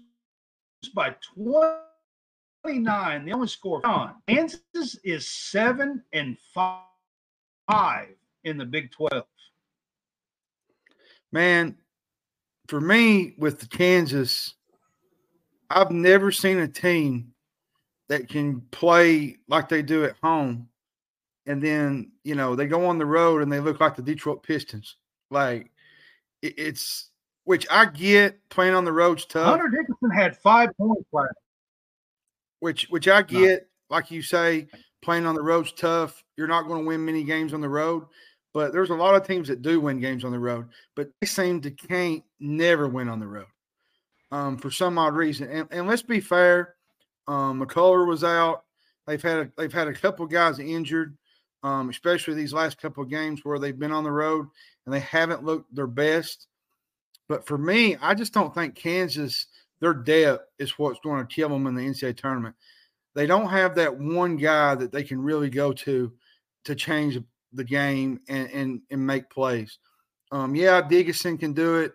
by 0.93 1.15
29. 1.36 3.26
The 3.26 3.32
only 3.32 3.48
score 3.48 3.86
on. 3.86 4.15
Kansas 4.28 4.95
is 5.04 5.28
seven 5.28 6.04
and 6.13 6.38
five 6.54 6.86
in 8.43 8.58
the 8.58 8.65
Big 8.65 8.91
12. 8.91 9.23
Man, 11.32 11.75
for 12.67 12.82
me 12.82 13.36
with 13.38 13.60
the 13.60 13.67
Kansas, 13.67 14.56
I've 15.69 15.91
never 15.91 16.32
seen 16.32 16.60
a 16.60 16.67
team 16.67 17.34
that 18.08 18.28
can 18.28 18.62
play 18.71 19.38
like 19.47 19.69
they 19.69 19.82
do 19.84 20.04
at 20.04 20.15
home, 20.21 20.67
and 21.45 21.62
then 21.62 22.12
you 22.23 22.36
know 22.36 22.56
they 22.56 22.65
go 22.65 22.88
on 22.88 22.97
the 22.97 23.06
road 23.06 23.43
and 23.43 23.52
they 23.52 23.60
look 23.60 23.80
like 23.80 23.95
the 23.95 24.02
Detroit 24.02 24.41
Pistons. 24.43 24.95
Like 25.30 25.71
it's 26.41 27.10
which 27.43 27.67
I 27.69 27.86
get 27.86 28.39
playing 28.49 28.73
on 28.73 28.86
the 28.86 28.91
road's 28.91 29.25
tough. 29.25 29.45
Hunter 29.45 29.69
Dickinson 29.69 30.12
had 30.12 30.38
five 30.38 30.69
points 30.78 31.08
last. 31.12 31.34
which 32.60 32.88
which 32.89 33.08
I 33.08 33.21
get, 33.21 33.67
like 33.89 34.12
you 34.12 34.21
say, 34.21 34.67
playing 35.02 35.25
on 35.25 35.36
the 35.36 35.41
road's 35.41 35.71
tough. 35.71 36.23
You're 36.38 36.47
not 36.47 36.67
going 36.67 36.82
to 36.84 36.88
win 36.88 37.06
many 37.06 37.23
games 37.23 37.54
on 37.54 37.62
the 37.62 37.69
road, 37.69 38.06
but 38.53 38.73
there's 38.73 38.89
a 38.89 38.95
lot 38.95 39.15
of 39.15 39.25
teams 39.25 39.47
that 39.47 39.62
do 39.62 39.79
win 39.79 39.99
games 39.99 40.23
on 40.23 40.31
the 40.31 40.39
road, 40.39 40.67
but 40.95 41.09
they 41.19 41.27
seem 41.27 41.62
to 41.62 41.71
can't 41.71 42.23
never 42.39 42.88
win 42.88 43.09
on 43.09 43.19
the 43.19 43.27
road 43.27 43.45
um, 44.31 44.57
for 44.57 44.71
some 44.71 44.97
odd 44.97 45.15
reason. 45.15 45.49
And, 45.49 45.67
and 45.71 45.88
let's 45.88 46.01
be 46.01 46.19
fair, 46.19 46.75
um, 47.27 47.62
McCullar 47.62 48.07
was 48.07 48.23
out. 48.23 48.63
They've 49.07 49.21
had 49.21 49.38
a, 49.38 49.51
they've 49.57 49.73
had 49.73 49.88
a 49.88 49.93
couple 49.93 50.25
guys 50.25 50.59
injured, 50.59 51.17
um, 51.63 51.89
especially 51.89 52.35
these 52.35 52.53
last 52.53 52.81
couple 52.81 53.03
of 53.03 53.09
games 53.09 53.41
where 53.43 53.59
they've 53.59 53.77
been 53.77 53.91
on 53.91 54.03
the 54.03 54.12
road 54.12 54.47
and 54.85 54.93
they 54.93 54.99
haven't 54.99 55.43
looked 55.43 55.73
their 55.73 55.88
best. 55.88 56.47
But 57.27 57.45
for 57.45 57.57
me, 57.57 57.95
I 58.01 58.15
just 58.15 58.33
don't 58.33 58.53
think 58.53 58.75
Kansas 58.75 59.47
their 59.79 59.93
depth 59.93 60.45
is 60.57 60.77
what's 60.77 60.99
going 60.99 61.25
to 61.25 61.33
kill 61.33 61.49
them 61.49 61.67
in 61.67 61.75
the 61.75 61.81
NCAA 61.81 62.17
tournament. 62.17 62.55
They 63.15 63.25
don't 63.25 63.49
have 63.49 63.75
that 63.75 63.97
one 63.97 64.35
guy 64.35 64.75
that 64.75 64.91
they 64.91 65.03
can 65.03 65.21
really 65.21 65.49
go 65.49 65.71
to 65.71 66.12
to 66.65 66.75
change 66.75 67.17
the 67.53 67.63
game 67.63 68.19
and 68.27 68.49
and, 68.51 68.81
and 68.91 69.05
make 69.05 69.29
plays. 69.29 69.79
Um, 70.31 70.55
yeah, 70.55 70.81
Dickinson 70.81 71.38
can 71.38 71.53
do 71.53 71.77
it, 71.77 71.93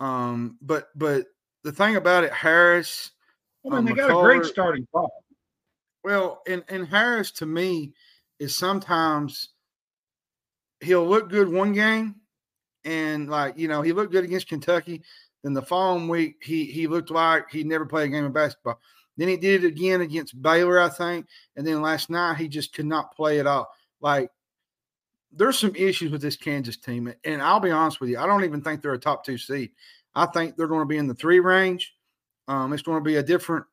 um, 0.00 0.56
but 0.62 0.88
but 0.94 1.26
the 1.64 1.72
thing 1.72 1.96
about 1.96 2.24
it, 2.24 2.32
Harris. 2.32 3.10
I 3.64 3.68
mean, 3.68 3.78
Um, 3.78 3.84
they 3.86 3.92
got 3.92 4.10
a 4.10 4.22
great 4.22 4.44
starting 4.44 4.86
five. 4.92 5.08
Well, 6.04 6.42
and 6.46 6.62
and 6.68 6.86
Harris 6.86 7.32
to 7.32 7.46
me 7.46 7.92
is 8.38 8.56
sometimes 8.56 9.50
he'll 10.80 11.06
look 11.06 11.28
good 11.28 11.52
one 11.52 11.72
game, 11.72 12.16
and 12.84 13.28
like 13.28 13.58
you 13.58 13.68
know 13.68 13.82
he 13.82 13.92
looked 13.92 14.12
good 14.12 14.24
against 14.24 14.48
Kentucky. 14.48 15.02
Then 15.42 15.52
the 15.52 15.62
following 15.62 16.08
week 16.08 16.36
he 16.42 16.64
he 16.66 16.86
looked 16.86 17.10
like 17.10 17.50
he 17.50 17.64
never 17.64 17.84
played 17.86 18.06
a 18.06 18.12
game 18.12 18.24
of 18.24 18.32
basketball. 18.32 18.80
Then 19.16 19.28
he 19.28 19.36
did 19.36 19.64
it 19.64 19.66
again 19.66 20.00
against 20.02 20.40
Baylor, 20.40 20.78
I 20.78 20.88
think, 20.88 21.26
and 21.56 21.66
then 21.66 21.82
last 21.82 22.10
night 22.10 22.36
he 22.36 22.48
just 22.48 22.72
could 22.72 22.86
not 22.86 23.14
play 23.14 23.40
at 23.40 23.46
all. 23.46 23.68
Like 24.00 24.30
there's 25.36 25.58
some 25.58 25.74
issues 25.76 26.10
with 26.10 26.22
this 26.22 26.36
Kansas 26.36 26.76
team, 26.76 27.12
and 27.24 27.42
I'll 27.42 27.60
be 27.60 27.70
honest 27.70 28.00
with 28.00 28.10
you, 28.10 28.18
I 28.18 28.26
don't 28.26 28.44
even 28.44 28.62
think 28.62 28.82
they're 28.82 28.94
a 28.94 28.98
top 28.98 29.24
two 29.24 29.38
seed. 29.38 29.70
I 30.14 30.26
think 30.26 30.56
they're 30.56 30.66
going 30.66 30.80
to 30.80 30.86
be 30.86 30.96
in 30.96 31.06
the 31.06 31.14
three 31.14 31.40
range. 31.40 31.94
Um, 32.48 32.72
it's 32.72 32.82
going 32.82 32.98
to 32.98 33.04
be 33.04 33.16
a 33.16 33.22
different 33.22 33.66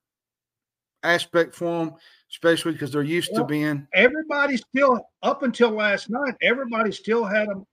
aspect 1.03 1.55
for 1.55 1.85
them, 1.85 1.95
especially 2.31 2.73
because 2.73 2.91
they're 2.91 3.01
used 3.03 3.29
Well, 3.33 3.43
to 3.43 3.47
being. 3.47 3.87
Everybody 3.93 4.57
still, 4.57 4.99
up 5.21 5.43
until 5.43 5.71
last 5.71 6.09
night, 6.09 6.35
everybody 6.41 6.91
still 6.91 7.23
had 7.23 7.47
them 7.49 7.65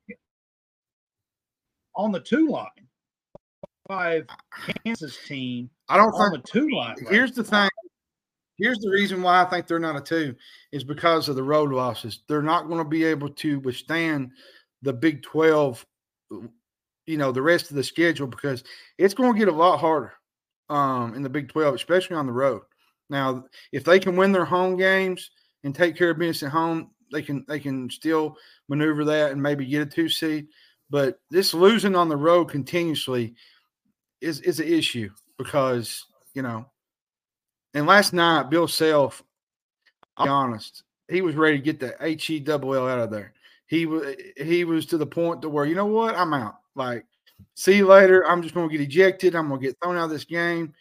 on 1.97 2.13
the 2.13 2.21
two 2.21 2.49
line. 2.49 2.67
Five 3.89 4.27
Kansas 4.85 5.19
team 5.27 5.69
I 5.89 5.97
don't 5.97 6.13
on 6.13 6.31
think. 6.31 6.45
the 6.45 6.51
two 6.53 6.69
line. 6.71 6.95
right 7.03 7.13
Here's 7.13 7.33
the 7.33 7.43
thing. 7.43 7.69
Here's 8.61 8.79
the 8.79 8.91
reason 8.91 9.23
why 9.23 9.43
I 9.43 9.45
think 9.47 9.67
they're 9.67 9.79
not 9.79 9.97
a 9.97 10.01
two 10.01 10.37
is 10.73 10.85
because 10.85 11.29
of 11.29 11.37
the 11.37 11.43
road 11.43 11.73
losses. 11.73 12.21
They're 12.29 12.43
not 12.43 12.69
going 12.69 12.79
to 12.79 12.89
be 12.89 13.05
able 13.05 13.31
to 13.31 13.61
withstand 13.61 14.33
the 14.83 14.93
Big 14.93 15.23
Twelve. 15.23 15.85
You 17.07 17.17
know 17.17 17.33
the 17.33 17.43
rest 17.43 17.71
of 17.71 17.77
the 17.77 17.83
schedule 17.83 18.27
because 18.27 18.63
it's 18.99 19.15
going 19.15 19.33
to 19.33 19.39
get 19.39 19.49
a 19.49 19.57
lot 19.57 19.79
harder 19.79 20.13
um, 20.69 21.15
in 21.15 21.23
the 21.23 21.29
Big 21.29 21.49
Twelve, 21.49 21.75
especially 21.75 22.17
on 22.17 22.27
the 22.27 22.33
road. 22.33 22.63
Now, 23.09 23.45
if 23.73 23.83
they 23.83 23.99
can 23.99 24.17
win 24.17 24.31
their 24.31 24.45
home 24.45 24.77
games 24.77 25.31
and 25.65 25.75
take 25.75 25.97
care 25.97 26.11
of 26.11 26.19
business 26.19 26.45
at 26.45 26.53
home, 26.53 26.91
they 27.13 27.23
can 27.23 27.45
they 27.49 27.59
can 27.59 27.91
still 27.91 28.37
maneuver 28.69 29.05
that 29.07 29.33
and 29.33 29.43
maybe 29.43 29.67
get 29.67 29.83
a 29.83 29.87
two 29.87 30.09
seed. 30.09 30.47
But 30.91 31.19
this 31.31 31.55
losing 31.55 31.97
on 31.97 32.09
the 32.09 32.17
road 32.17 32.47
continuously 32.47 33.35
is 34.21 34.41
is 34.43 34.61
an 34.61 34.69
issue 34.69 35.11
because 35.39 36.05
you 36.35 36.43
know. 36.43 36.70
And 37.75 37.87
last 37.87 38.13
night, 38.13 38.51
Bill 38.51 38.67
Self, 38.69 39.23
I'll 40.17 40.27
be 40.27 40.31
honest, 40.31 40.83
he 41.09 41.23
was 41.23 41.35
ready 41.37 41.59
to 41.59 41.63
get 41.63 41.81
the 41.81 41.95
H 42.01 42.31
E 42.31 42.41
double 42.41 42.75
L 42.75 42.89
out 42.89 42.99
of 42.99 43.11
there. 43.11 43.33
He 43.67 43.87
was 43.87 44.15
he 44.37 44.65
was 44.65 44.87
to 44.87 44.99
the 44.99 45.07
point 45.07 45.43
to 45.43 45.49
where 45.49 45.65
you 45.65 45.75
know 45.75 45.87
what, 45.87 46.17
I'm 46.17 46.35
out. 46.35 46.57
Like, 46.75 47.05
see 47.55 47.77
you 47.77 47.87
later. 47.87 48.27
I'm 48.27 48.43
just 48.43 48.55
going 48.55 48.69
to 48.69 48.77
get 48.77 48.83
ejected. 48.85 49.35
I'm 49.37 49.49
going 49.49 49.61
to 49.61 49.67
get 49.67 49.77
thrown 49.83 49.97
out 49.97 50.05
of 50.05 50.11
this 50.11 50.25
game. 50.25 50.75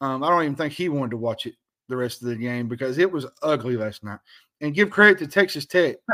Um, 0.00 0.22
I 0.22 0.28
don't 0.28 0.42
even 0.42 0.56
think 0.56 0.72
he 0.72 0.88
wanted 0.88 1.12
to 1.12 1.16
watch 1.16 1.46
it 1.46 1.54
the 1.88 1.96
rest 1.96 2.22
of 2.22 2.28
the 2.28 2.36
game 2.36 2.68
because 2.68 2.98
it 2.98 3.10
was 3.10 3.26
ugly 3.42 3.76
last 3.76 4.04
night. 4.04 4.18
And 4.60 4.74
give 4.74 4.90
credit 4.90 5.18
to 5.18 5.26
Texas 5.26 5.66
Tech. 5.66 5.96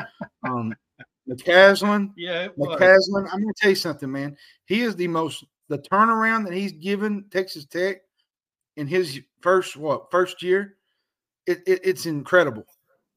Um, 0.44 0.74
McCasland, 1.28 2.10
Yeah. 2.16 2.48
McCasland, 2.58 3.28
I'm 3.32 3.40
going 3.40 3.54
to 3.54 3.60
tell 3.60 3.70
you 3.70 3.76
something, 3.76 4.10
man. 4.10 4.36
He 4.66 4.82
is 4.82 4.96
the 4.96 5.06
most 5.06 5.44
the 5.68 5.78
turnaround 5.78 6.44
that 6.44 6.52
he's 6.52 6.72
given 6.72 7.24
Texas 7.30 7.64
Tech 7.64 7.98
in 8.76 8.86
his 8.86 9.20
first 9.40 9.76
what 9.76 10.10
first 10.10 10.42
year. 10.42 10.76
It, 11.46 11.62
it 11.66 11.80
it's 11.84 12.06
incredible. 12.06 12.66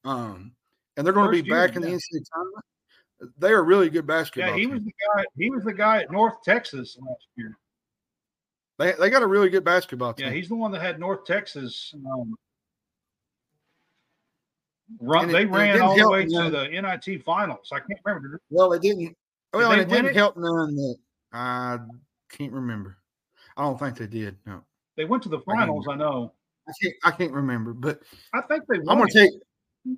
Um, 0.04 0.54
and 0.98 1.06
they're 1.06 1.14
going 1.14 1.28
to 1.28 1.32
be 1.32 1.40
First 1.40 1.48
year, 1.48 1.68
back 1.68 1.76
in 1.76 1.82
the 1.82 1.90
yeah. 1.90 1.96
NCAA 1.96 2.24
tournament. 2.34 2.66
They 3.38 3.52
are 3.52 3.64
really 3.64 3.90
good 3.90 4.06
basketball. 4.06 4.50
Yeah, 4.50 4.56
he 4.56 4.62
team. 4.62 4.72
was 4.72 4.84
the 4.84 4.92
guy. 5.16 5.24
He 5.38 5.50
was 5.50 5.64
the 5.64 5.74
guy 5.74 6.02
at 6.02 6.12
North 6.12 6.42
Texas 6.44 6.98
last 7.00 7.28
year. 7.36 7.58
They, 8.78 8.92
they 8.94 9.10
got 9.10 9.24
a 9.24 9.28
really 9.28 9.50
good 9.50 9.64
basketball 9.64 10.14
team. 10.14 10.28
Yeah, 10.28 10.34
he's 10.34 10.50
the 10.50 10.56
one 10.56 10.72
that 10.74 10.82
had 10.82 11.00
North 11.00 11.26
Texas. 11.26 11.94
Um, 12.06 12.36
run, 15.00 15.30
it- 15.30 15.34
they 15.34 15.46
ran 15.46 15.82
all 15.82 15.96
the 15.96 16.10
way 16.10 16.26
none. 16.26 16.52
to 16.52 16.58
the 16.58 16.70
NIT 16.70 17.24
finals. 17.24 17.70
I 17.72 17.80
can't 17.80 18.00
remember. 18.04 18.42
well, 18.50 18.74
it 18.74 18.82
didn't. 18.82 19.16
Well, 19.54 19.70
they 19.70 19.82
it 19.82 19.90
didn't 19.90 20.08
it? 20.08 20.16
help 20.16 20.36
none 20.36 20.76
that 20.76 20.98
I 21.32 21.80
can't 22.30 22.52
remember. 22.52 22.98
I 23.56 23.62
don't 23.62 23.80
think 23.80 23.98
they 23.98 24.08
did. 24.08 24.36
No, 24.46 24.62
They 24.98 25.06
went 25.06 25.24
to 25.24 25.30
the 25.30 25.40
finals. 25.42 25.88
I 25.90 25.96
know. 25.96 26.32
I 26.68 26.72
can't. 26.82 26.96
I 27.04 27.12
can't 27.12 27.32
remember. 27.34 27.74
But 27.74 28.02
I 28.34 28.42
think 28.42 28.64
they 28.68 28.80
won. 28.80 28.90
I'm 28.90 28.98
going 28.98 29.10
it. 29.10 29.14
to 29.14 29.20
take. 29.20 29.34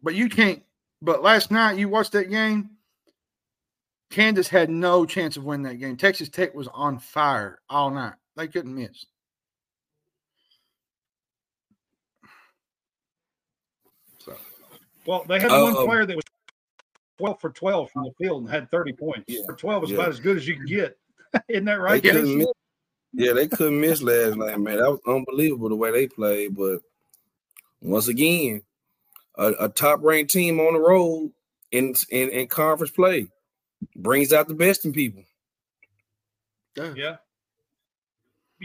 But 0.04 0.16
you 0.16 0.28
can't. 0.30 0.62
But 1.02 1.22
last 1.24 1.52
night 1.52 1.78
you 1.78 1.88
watched 1.90 2.12
that 2.14 2.30
game. 2.30 2.72
Kansas 4.10 4.48
had 4.48 4.70
no 4.70 5.06
chance 5.06 5.36
of 5.38 5.44
winning 5.44 5.66
that 5.66 5.76
game. 5.76 5.98
Texas 5.98 6.30
Tech 6.30 6.56
was 6.56 6.68
on 6.74 6.98
fire 6.98 7.60
all 7.70 7.92
night. 7.92 8.14
They 8.38 8.48
couldn't 8.48 8.74
miss. 8.74 9.06
So 14.20 14.36
Well, 15.06 15.26
they 15.28 15.40
had 15.40 15.52
Uh, 15.52 15.62
one 15.62 15.76
um, 15.78 15.86
player 15.86 16.06
that 16.06 16.16
was 16.16 16.24
12 17.18 17.42
for 17.42 17.50
12 17.50 17.92
from 17.92 18.04
the 18.04 18.12
field 18.18 18.44
and 18.44 18.50
had 18.52 18.70
30 18.72 18.94
points. 18.94 19.26
Yeah, 19.28 19.42
For 19.46 19.56
12 19.56 19.84
is 19.86 19.90
yeah. 19.92 19.96
about 19.98 20.10
as 20.10 20.20
good 20.20 20.38
as 20.38 20.48
you 20.48 20.56
can 20.56 20.66
get. 20.66 20.98
Isn't 21.50 21.66
that 21.66 21.76
They 21.76 21.78
right? 21.80 22.02
couldn't 22.02 22.38
miss, 22.38 22.48
yeah, 23.18 23.34
they 23.34 23.48
couldn't 23.48 23.82
miss 23.82 24.02
last 24.04 24.36
night, 24.38 24.60
man. 24.60 24.78
That 24.78 24.92
was 24.92 25.00
unbelievable 25.08 25.70
the 25.70 25.76
way 25.76 25.92
they 25.92 26.08
played. 26.08 26.56
But 26.56 26.82
once 27.82 28.08
again, 28.08 28.62
a, 29.36 29.54
a 29.62 29.70
top 29.70 30.02
ranked 30.04 30.32
team 30.32 30.60
on 30.60 30.74
the 30.74 30.80
road 30.80 31.32
in, 31.72 31.96
in 32.12 32.30
in 32.30 32.48
conference 32.48 32.92
play 32.92 33.28
brings 33.96 34.34
out 34.34 34.48
the 34.48 34.54
best 34.54 34.86
in 34.86 34.94
people. 34.94 35.24
yeah. 36.76 36.94
Yeah. 36.96 37.16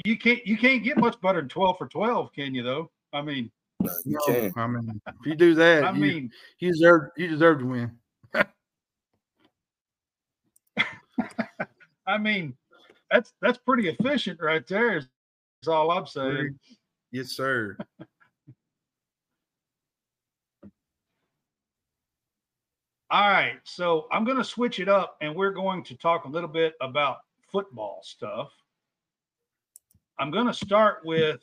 You 0.04 0.18
can't 0.18 0.46
you 0.46 0.56
can't 0.56 0.82
get 0.84 0.98
much 0.98 1.20
better 1.20 1.40
than 1.40 1.48
12 1.48 1.78
for 1.78 1.86
12, 1.86 2.32
can 2.32 2.54
you 2.54 2.62
though? 2.62 2.90
I 3.12 3.20
mean, 3.22 3.50
You 3.80 3.90
No, 4.04 4.20
can. 4.26 4.52
I 4.56 4.66
mean, 4.66 5.00
if 5.06 5.26
you 5.26 5.34
do 5.34 5.54
that, 5.54 5.84
I 5.84 5.92
you, 5.92 6.00
mean, 6.00 6.30
you 6.58 6.72
deserve 6.72 7.10
you 7.16 7.28
deserve 7.28 7.58
to 7.60 7.66
win. 7.66 7.90
I 12.06 12.18
mean, 12.18 12.54
that's 13.12 13.35
that's 13.40 13.59
pretty 13.59 13.88
efficient 13.88 14.40
right 14.40 14.66
there. 14.66 14.96
Is, 14.96 15.05
is 15.62 15.68
all 15.68 15.90
I'm 15.90 16.07
saying. 16.07 16.59
Yes, 17.11 17.29
sir. 17.29 17.77
All 23.11 23.29
right, 23.29 23.57
so 23.64 24.07
I'm 24.11 24.25
going 24.25 24.38
to 24.38 24.44
switch 24.44 24.81
it 24.81 24.88
up, 24.88 25.18
and 25.20 25.37
we're 25.37 25.51
going 25.51 25.85
to 25.85 25.94
talk 25.94 26.25
a 26.25 26.29
little 26.29 26.48
bit 26.48 26.72
about 26.81 27.18
football 27.46 28.01
stuff. 28.03 28.51
I'm 30.18 30.31
going 30.31 30.46
to 30.46 30.55
start 30.55 31.01
with 31.05 31.42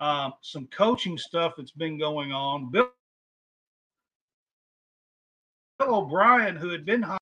um, 0.00 0.32
some 0.40 0.66
coaching 0.76 1.16
stuff 1.16 1.52
that's 1.56 1.70
been 1.70 2.00
going 2.00 2.32
on. 2.32 2.72
Bill, 2.72 2.90
Bill 5.78 5.94
O'Brien, 5.94 6.56
who 6.56 6.70
had 6.70 6.84
been 6.84 7.02
hired 7.02 7.20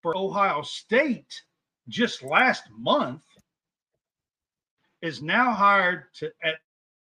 for 0.00 0.16
Ohio 0.16 0.62
State 0.62 1.42
just 1.88 2.22
last 2.22 2.64
month, 2.76 3.22
is 5.00 5.22
now 5.22 5.52
hired 5.52 6.04
to 6.14 6.30
at 6.44 6.56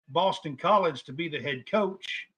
Boston 0.09 0.55
College 0.55 1.03
to 1.03 1.11
be 1.11 1.27
the 1.27 1.41
head 1.41 1.69
coach 1.69 2.29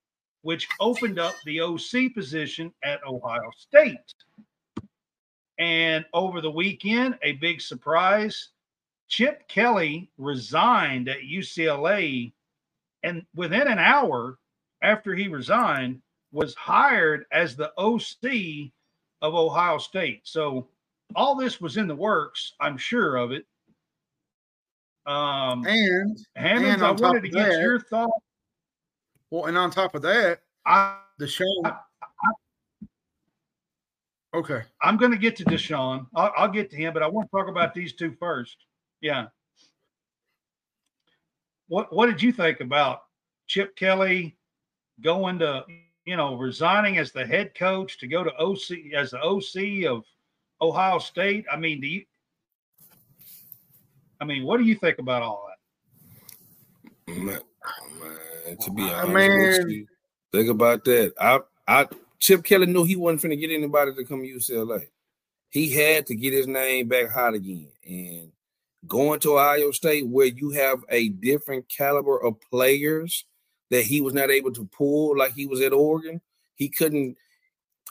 which 0.42 0.68
opened 0.80 1.18
up 1.18 1.34
the 1.44 1.60
OC 1.60 2.14
position 2.14 2.72
at 2.84 3.04
Ohio 3.06 3.50
State. 3.56 4.14
And 5.58 6.04
over 6.12 6.40
the 6.40 6.50
weekend, 6.50 7.18
a 7.22 7.32
big 7.32 7.60
surprise 7.60 8.48
Chip 9.08 9.46
Kelly 9.48 10.10
resigned 10.18 11.08
at 11.08 11.20
UCLA. 11.20 12.32
And 13.02 13.24
within 13.34 13.68
an 13.68 13.78
hour 13.78 14.38
after 14.82 15.14
he 15.14 15.28
resigned, 15.28 16.00
was 16.32 16.54
hired 16.54 17.26
as 17.30 17.54
the 17.54 17.72
OC 17.78 18.72
of 19.20 19.34
Ohio 19.34 19.78
State. 19.78 20.22
So 20.24 20.66
all 21.16 21.34
this 21.34 21.60
was 21.60 21.76
in 21.76 21.86
the 21.86 21.94
works. 21.96 22.52
I'm 22.60 22.76
sure 22.76 23.16
of 23.16 23.32
it. 23.32 23.46
Um, 25.06 25.66
And 25.66 26.16
Hammonds, 26.36 26.74
and 26.74 26.82
I 26.84 26.90
wanted 26.92 27.22
to 27.22 27.28
get 27.28 27.48
that- 27.48 27.60
your 27.60 27.80
thought. 27.80 28.10
well, 29.30 29.46
and 29.46 29.58
on 29.58 29.70
top 29.70 29.94
of 29.94 30.02
that, 30.02 30.42
I, 30.64 30.98
Deshaun. 31.20 31.78
Okay. 34.34 34.62
I'm 34.80 34.96
going 34.96 35.12
to 35.12 35.18
get 35.18 35.36
to 35.36 35.44
Deshaun. 35.44 36.06
I'll, 36.14 36.32
I'll 36.36 36.48
get 36.48 36.70
to 36.70 36.76
him, 36.76 36.94
but 36.94 37.02
I 37.02 37.08
want 37.08 37.30
to 37.30 37.36
talk 37.36 37.48
about 37.48 37.74
these 37.74 37.92
two 37.94 38.12
first. 38.18 38.56
Yeah. 39.00 39.26
What 41.68 41.92
What 41.92 42.06
did 42.06 42.22
you 42.22 42.32
think 42.32 42.60
about 42.60 43.02
Chip 43.46 43.76
Kelly 43.76 44.36
going 45.00 45.38
to, 45.40 45.64
you 46.04 46.16
know, 46.16 46.36
resigning 46.36 46.98
as 46.98 47.12
the 47.12 47.26
head 47.26 47.54
coach 47.54 47.98
to 47.98 48.06
go 48.06 48.22
to 48.24 48.32
OC 48.38 48.92
as 48.94 49.10
the 49.10 49.20
OC 49.22 49.84
of 49.84 50.04
Ohio 50.62 50.98
State? 50.98 51.44
I 51.52 51.56
mean, 51.56 51.80
do 51.80 51.86
you? 51.86 52.04
I 54.20 54.24
mean, 54.24 54.44
what 54.44 54.58
do 54.58 54.64
you 54.64 54.76
think 54.76 54.98
about 54.98 55.22
all 55.22 55.48
that? 55.48 57.12
Man, 57.12 57.24
man, 57.26 58.56
to 58.58 58.70
be 58.70 58.82
honest 58.82 59.08
man. 59.08 59.48
with 59.64 59.68
you, 59.68 59.86
think 60.30 60.48
about 60.48 60.84
that. 60.84 61.12
I, 61.20 61.40
I, 61.66 61.88
Chip 62.20 62.44
Kelly 62.44 62.66
knew 62.66 62.84
he 62.84 62.94
wasn't 62.94 63.22
going 63.22 63.30
to 63.30 63.36
get 63.36 63.52
anybody 63.52 63.92
to 63.94 64.04
come 64.04 64.22
to 64.22 64.28
UCLA. 64.28 64.86
He 65.50 65.72
had 65.72 66.06
to 66.06 66.14
get 66.14 66.32
his 66.32 66.46
name 66.46 66.86
back 66.86 67.10
hot 67.10 67.34
again, 67.34 67.68
and 67.84 68.30
going 68.86 69.20
to 69.20 69.34
Ohio 69.38 69.72
State 69.72 70.06
where 70.06 70.26
you 70.26 70.50
have 70.50 70.84
a 70.88 71.08
different 71.08 71.68
caliber 71.68 72.18
of 72.18 72.40
players 72.48 73.24
that 73.70 73.84
he 73.84 74.00
was 74.00 74.14
not 74.14 74.30
able 74.30 74.52
to 74.52 74.64
pull 74.66 75.16
like 75.18 75.32
he 75.32 75.46
was 75.46 75.60
at 75.60 75.72
Oregon. 75.72 76.20
He 76.54 76.68
couldn't. 76.68 77.16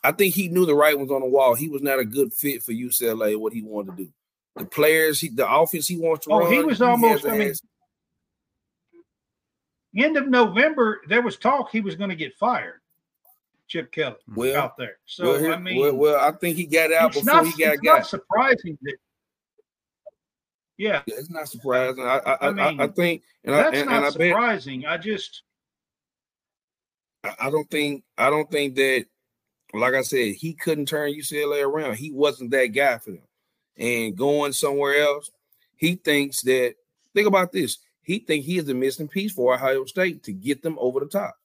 I 0.04 0.12
think 0.12 0.34
he 0.34 0.48
knew 0.48 0.66
the 0.66 0.76
right 0.76 0.98
ones 0.98 1.12
on 1.12 1.22
the 1.22 1.28
wall. 1.28 1.54
He 1.56 1.70
was 1.70 1.82
not 1.82 2.00
a 2.00 2.06
good 2.06 2.34
fit 2.34 2.64
for 2.64 2.72
UCLA. 2.72 3.38
What 3.38 3.54
he 3.54 3.62
wanted 3.62 3.98
to 3.98 4.04
do, 4.06 4.12
the 4.56 4.66
players, 4.66 5.20
he, 5.22 5.30
the 5.30 5.50
offense 5.50 5.88
he 5.88 5.98
wants 5.98 6.26
to 6.26 6.32
Oh, 6.34 6.40
run. 6.40 6.52
he 6.52 6.64
was 6.64 6.82
almost- 6.82 7.24
has 7.26 7.34
I 7.34 7.38
mean, 7.38 7.54
End 9.96 10.16
of 10.18 10.28
November, 10.30 11.02
there 11.08 11.22
was 11.22 11.36
talk 11.38 11.70
he 11.70 11.82
was 11.82 11.96
going 11.96 12.10
to 12.10 12.16
get 12.16 12.34
fired. 12.38 12.80
Chip 13.68 13.92
Kelly 13.92 14.16
Well, 14.36 14.62
out 14.62 14.78
there. 14.78 14.98
So 15.06 15.26
well, 15.42 15.54
I 15.54 15.58
mean, 15.58 15.80
well, 15.80 15.96
well, 15.96 16.20
I 16.20 16.32
think 16.32 16.58
he 16.58 16.66
got 16.66 16.92
out 16.94 17.14
before 17.14 17.26
not, 17.26 17.46
he 17.46 17.52
got 17.64 17.74
it's 17.76 17.84
not 17.84 17.98
got. 18.00 18.08
surprising 18.08 18.78
that. 18.82 18.96
Yeah, 20.78 21.02
Yeah, 21.06 21.16
it's 21.18 21.30
not 21.30 21.48
surprising. 21.48 22.04
I 22.04 22.18
I, 22.18 22.32
I 22.34 22.36
I, 22.50 22.50
I, 22.50 22.84
I 22.84 22.88
think, 22.88 23.24
and 23.44 23.54
I 23.56 23.64
that's 23.64 23.78
and, 23.78 23.90
not 23.90 23.96
and 23.98 24.06
I 24.06 24.10
bet 24.10 24.30
surprising. 24.30 24.86
I 24.86 24.98
just 24.98 25.44
I 27.24 27.36
I 27.40 27.50
don't 27.52 27.70
think 27.70 28.04
I 28.18 28.30
don't 28.30 28.50
think 28.50 28.76
that, 28.76 29.06
like 29.74 29.94
I 29.94 30.02
said, 30.02 30.36
he 30.36 30.54
couldn't 30.54 30.88
turn 30.88 31.14
UCLA 31.14 31.66
around. 31.66 31.96
He 31.96 32.12
wasn't 32.12 32.52
that 32.52 32.68
guy 32.68 32.98
for 32.98 33.12
them. 33.12 33.22
And 33.78 34.16
going 34.18 34.54
somewhere 34.54 35.02
else, 35.02 35.32
he 35.78 35.96
thinks 35.96 36.42
that. 36.44 36.76
Think 37.14 37.28
about 37.28 37.52
this. 37.52 37.78
He 38.04 38.20
think 38.20 38.46
he 38.46 38.58
is 38.58 38.66
the 38.66 38.74
missing 38.74 39.08
piece 39.08 39.34
for 39.34 39.54
Ohio 39.54 39.86
State 39.86 40.24
to 40.24 40.32
get 40.34 40.62
them 40.62 40.78
over 40.80 41.00
the 41.02 41.06
top. 41.08 41.36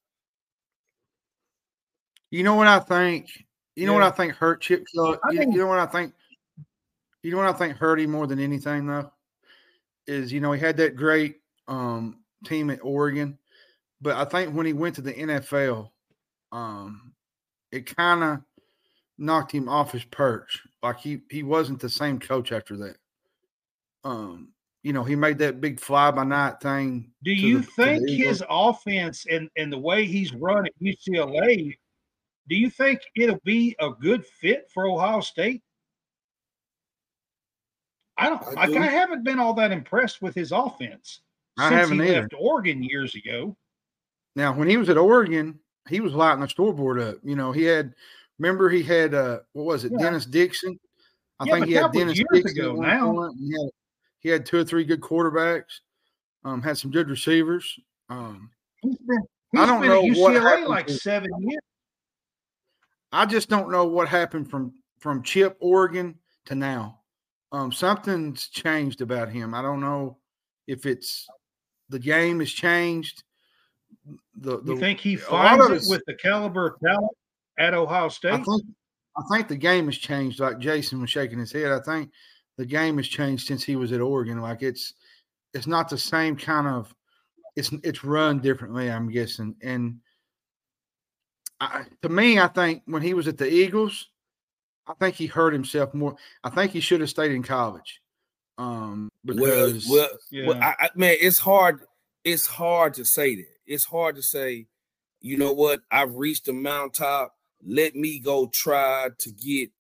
You 2.31 2.43
know 2.43 2.55
what 2.55 2.67
I 2.67 2.79
think? 2.81 3.45
You 3.75 3.87
know 3.87 3.93
what 3.95 4.03
I 4.03 4.11
think 4.11 4.33
hurt 4.35 4.61
Chip 4.63 4.85
Kelly? 4.95 5.19
You, 5.31 5.39
think- 5.39 5.55
you 5.55 5.61
know 5.61 5.67
what 5.67 5.79
I 5.79 5.87
think? 5.87 6.15
You 7.23 7.31
know 7.33 7.39
what 7.39 7.47
I 7.49 7.53
think 7.53 7.77
hurt 7.77 8.01
him 8.01 8.11
more 8.13 8.27
than 8.27 8.39
anything 8.39 8.87
though? 8.87 9.11
Is 10.07 10.33
you 10.33 10.41
know, 10.41 10.53
he 10.53 10.61
had 10.61 10.77
that 10.79 10.97
great 10.97 11.41
um 11.69 12.19
team 12.45 12.71
at 12.71 12.79
Oregon, 12.83 13.39
but 14.01 14.15
I 14.17 14.25
think 14.25 14.55
when 14.55 14.67
he 14.67 14.73
went 14.73 14.95
to 14.97 15.03
the 15.03 15.13
NFL, 15.13 15.91
um, 16.53 17.13
it 17.73 17.95
kind 17.97 18.23
of 18.23 18.41
knocked 19.19 19.53
him 19.53 19.69
off 19.69 19.93
his 19.93 20.05
perch. 20.05 20.63
Like 20.83 20.99
he 21.01 21.21
he 21.31 21.43
wasn't 21.43 21.81
the 21.81 21.89
same 21.89 22.19
coach 22.19 22.53
after 22.53 22.77
that. 22.79 22.97
Um, 24.05 24.53
you 24.83 24.93
know, 24.93 25.03
he 25.03 25.17
made 25.17 25.39
that 25.39 25.61
big 25.61 25.81
fly 25.81 26.11
by 26.13 26.23
night 26.25 26.61
thing. 26.61 27.11
do 27.25 27.33
you 27.33 27.59
the- 27.61 27.67
think 27.67 28.09
his 28.09 28.43
offense 28.49 29.27
and 29.31 29.51
and 29.57 29.73
the 29.73 29.79
way 29.79 30.05
he's 30.05 30.33
run 30.33 30.67
at 30.67 30.73
UCLA? 30.81 31.77
Do 32.49 32.55
you 32.55 32.71
think 32.71 33.01
it'll 33.17 33.41
be 33.45 33.75
a 33.81 33.91
good 33.91 34.25
fit 34.25 34.71
for 34.73 34.87
Ohio 34.87 35.21
State? 35.21 35.63
I 38.17 38.29
don't. 38.29 38.43
I 38.57 38.67
like, 38.67 38.71
do. 38.71 38.79
I 38.79 38.87
haven't 38.87 39.25
been 39.25 39.39
all 39.39 39.55
that 39.55 39.73
impressed 39.73 40.23
with 40.23 40.35
his 40.35 40.53
offense 40.53 41.21
I 41.59 41.69
since 41.69 41.81
haven't 41.81 42.01
he 42.01 42.11
either. 42.11 42.21
left 42.23 42.35
Oregon 42.39 42.83
years 42.83 43.15
ago. 43.15 43.57
Now, 44.37 44.53
when 44.55 44.69
he 44.69 44.77
was 44.77 44.89
at 44.89 44.97
Oregon, 44.99 45.59
he 45.89 46.01
was 46.01 46.13
lighting 46.15 46.41
the 46.41 46.49
scoreboard 46.49 47.01
up. 47.01 47.17
You 47.23 47.37
know, 47.37 47.53
he 47.53 47.63
had 47.65 47.95
remember 48.39 48.69
he 48.69 48.83
had 48.83 49.15
uh 49.15 49.41
what 49.53 49.65
was 49.67 49.85
it, 49.85 49.93
Yeah. 49.93 50.05
Dennis 50.05 50.27
Dixon? 50.27 50.79
I 51.41 51.45
Yeah, 51.47 51.53
think 51.55 51.67
he 51.67 51.73
had 51.73 51.93
Dennis 51.93 52.17
years 52.19 52.29
Dixon 52.45 52.59
ago 52.59 52.75
now. 52.75 53.31
He 53.39 53.53
had, 53.53 53.71
he 54.21 54.29
had 54.29 54.47
two 54.47 54.59
or 54.59 54.65
three 54.65 54.85
good 54.85 55.01
quarterbacks, 55.01 55.81
um, 56.45 56.63
had 56.63 56.79
some 56.79 56.91
good 56.91 57.09
receivers. 57.11 57.79
Um, 58.09 58.51
He's 58.83 58.97
been. 58.99 59.23
I 59.57 59.67
don't 59.67 59.87
know 59.87 60.05
at 60.05 60.17
what 60.17 60.35
happened 60.35 60.67
like 60.69 60.89
seven 60.89 61.31
years. 61.41 61.61
I 63.13 63.25
just 63.27 63.49
don't 63.49 63.71
know 63.71 63.85
what 63.87 64.09
happened 64.09 64.51
from 64.51 64.73
from 64.99 65.23
Chip 65.23 65.57
Oregon 65.61 66.17
to 66.47 66.55
now. 66.55 67.01
Um, 67.53 67.71
something's 67.71 68.49
changed 68.49 69.01
about 69.01 69.29
him. 69.31 69.55
I 69.55 69.63
don't 69.63 69.81
know 69.81 70.19
if 70.67 70.85
it's 70.85 71.27
the 71.89 71.99
game 71.99 72.41
has 72.41 72.51
changed. 72.51 73.23
The, 74.37 74.61
the 74.61 74.75
You 74.75 74.79
think 74.81 75.01
he 75.01 75.15
a 75.15 75.19
finds 75.19 75.65
it 75.65 75.73
it's- 75.73 75.91
with 75.91 76.03
the 76.07 76.15
caliber 76.15 76.67
of 76.69 76.81
talent 76.81 77.11
at 77.59 77.75
Ohio 77.75 78.09
State? 78.09 78.33
I 78.35 78.37
think 78.43 78.63
I 79.17 79.23
think 79.33 79.49
the 79.49 79.57
game 79.57 79.87
has 79.87 79.97
changed. 79.97 80.41
Like 80.41 80.59
Jason 80.59 81.01
was 81.01 81.11
shaking 81.11 81.39
his 81.39 81.51
head. 81.53 81.73
I 81.73 81.81
think 81.81 82.11
the 82.59 82.67
game 82.67 82.99
has 82.99 83.09
changed 83.09 83.47
since 83.47 83.65
he 83.65 83.75
was 83.77 83.93
at 83.93 84.01
Oregon. 84.01 84.41
Like 84.41 84.63
it's 84.63 84.95
it's 85.55 85.67
not 85.67 85.89
the 85.89 85.97
same 85.99 86.37
kind 86.37 86.67
of 86.67 86.95
it's 87.57 87.73
it's 87.83 88.05
run 88.05 88.41
differently. 88.41 88.91
I'm 88.91 89.11
guessing. 89.11 89.57
And 89.63 90.01
I, 91.61 91.85
to 92.03 92.09
me, 92.11 92.39
I 92.39 92.49
think 92.49 92.83
when 92.85 93.01
he 93.03 93.15
was 93.15 93.27
at 93.29 93.39
the 93.39 93.51
Eagles, 93.51 94.09
I 94.87 94.93
think 95.01 95.15
he 95.17 95.27
hurt 95.27 95.55
himself 95.55 95.95
more. 95.95 96.17
I 96.45 96.51
think 96.51 96.73
he 96.73 96.81
should 96.81 97.01
have 97.01 97.09
stayed 97.11 97.33
in 97.33 97.43
college. 97.43 98.03
Um, 98.59 99.11
Well, 99.25 99.37
because 99.37 99.89
well, 99.89 100.09
yeah. 100.31 100.47
well 100.47 100.63
I, 100.63 100.75
I, 100.79 100.89
man, 100.95 101.17
it's 101.21 101.39
hard. 101.39 101.81
It's 102.25 102.47
hard 102.47 102.95
to 102.95 103.05
say 103.05 103.37
that. 103.37 103.56
It's 103.67 103.85
hard 103.85 104.17
to 104.17 104.23
say. 104.23 104.67
You 105.21 105.37
know 105.39 105.53
what? 105.53 105.81
I've 105.91 106.15
reached 106.15 106.45
the 106.47 106.53
mountaintop. 106.53 107.35
Let 107.67 107.95
me 107.97 108.19
go 108.21 108.49
try 108.53 109.09
to 109.19 109.31
get 109.33 109.71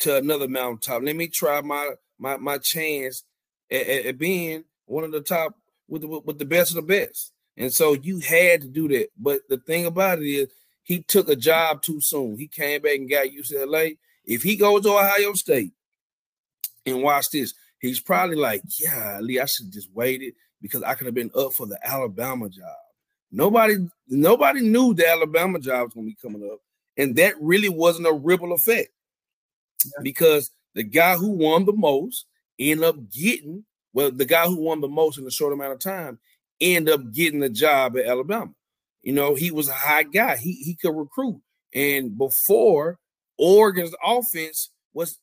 to 0.00 0.16
another 0.16 0.48
mountaintop. 0.48 1.02
Let 1.02 1.16
me 1.16 1.28
try 1.28 1.60
my 1.60 1.92
my 2.18 2.36
my 2.38 2.58
chance 2.58 3.24
at, 3.70 3.86
at- 3.86 4.06
at 4.06 4.18
being 4.18 4.64
one 4.86 5.04
of 5.04 5.12
the 5.12 5.20
top 5.20 5.54
with 5.88 6.02
the, 6.02 6.08
with 6.08 6.38
the 6.38 6.44
best 6.44 6.70
of 6.70 6.76
the 6.76 6.82
best. 6.82 7.32
And 7.56 7.72
so 7.72 7.94
you 7.94 8.18
had 8.18 8.62
to 8.62 8.68
do 8.68 8.88
that. 8.88 9.08
But 9.18 9.40
the 9.48 9.56
thing 9.58 9.86
about 9.86 10.18
it 10.20 10.26
is, 10.26 10.48
he 10.82 11.02
took 11.02 11.28
a 11.28 11.36
job 11.36 11.82
too 11.82 12.00
soon. 12.00 12.36
He 12.38 12.46
came 12.48 12.82
back 12.82 12.96
and 12.96 13.08
got 13.10 13.26
UCLA. 13.28 13.98
If 14.24 14.42
he 14.42 14.56
goes 14.56 14.82
to 14.82 14.90
Ohio 14.90 15.32
State 15.34 15.72
and 16.84 17.02
watch 17.02 17.30
this, 17.30 17.54
he's 17.80 18.00
probably 18.00 18.36
like, 18.36 18.62
yeah, 18.78 19.18
Lee, 19.20 19.40
I 19.40 19.46
should 19.46 19.72
just 19.72 19.90
waited 19.92 20.34
because 20.60 20.82
I 20.82 20.94
could 20.94 21.06
have 21.06 21.14
been 21.14 21.30
up 21.34 21.52
for 21.54 21.66
the 21.66 21.78
Alabama 21.86 22.48
job. 22.48 22.76
Nobody, 23.30 23.76
nobody 24.08 24.60
knew 24.60 24.94
the 24.94 25.08
Alabama 25.08 25.58
job 25.58 25.86
was 25.86 25.94
gonna 25.94 26.06
be 26.06 26.16
coming 26.20 26.48
up, 26.50 26.60
and 26.96 27.16
that 27.16 27.34
really 27.40 27.68
wasn't 27.68 28.06
a 28.06 28.12
ripple 28.12 28.52
effect 28.52 28.90
because 30.02 30.50
the 30.74 30.82
guy 30.82 31.16
who 31.16 31.30
won 31.30 31.64
the 31.64 31.72
most 31.72 32.26
ended 32.58 32.84
up 32.84 33.10
getting 33.10 33.64
well, 33.92 34.10
the 34.10 34.26
guy 34.26 34.46
who 34.46 34.56
won 34.56 34.82
the 34.82 34.88
most 34.88 35.18
in 35.18 35.26
a 35.26 35.30
short 35.30 35.54
amount 35.54 35.72
of 35.72 35.78
time 35.78 36.18
ended 36.60 36.92
up 36.92 37.12
getting 37.12 37.40
the 37.40 37.48
job 37.48 37.96
at 37.96 38.04
Alabama. 38.04 38.52
You 39.02 39.14
know, 39.14 39.34
he 39.34 39.50
was 39.50 39.70
a 39.70 39.72
high 39.72 40.02
guy. 40.02 40.36
He 40.36 40.52
he 40.52 40.74
could 40.74 40.94
recruit, 40.94 41.40
and 41.74 42.16
before 42.16 42.98
Oregon's 43.38 43.94
offense 44.04 44.70
was 44.92 45.18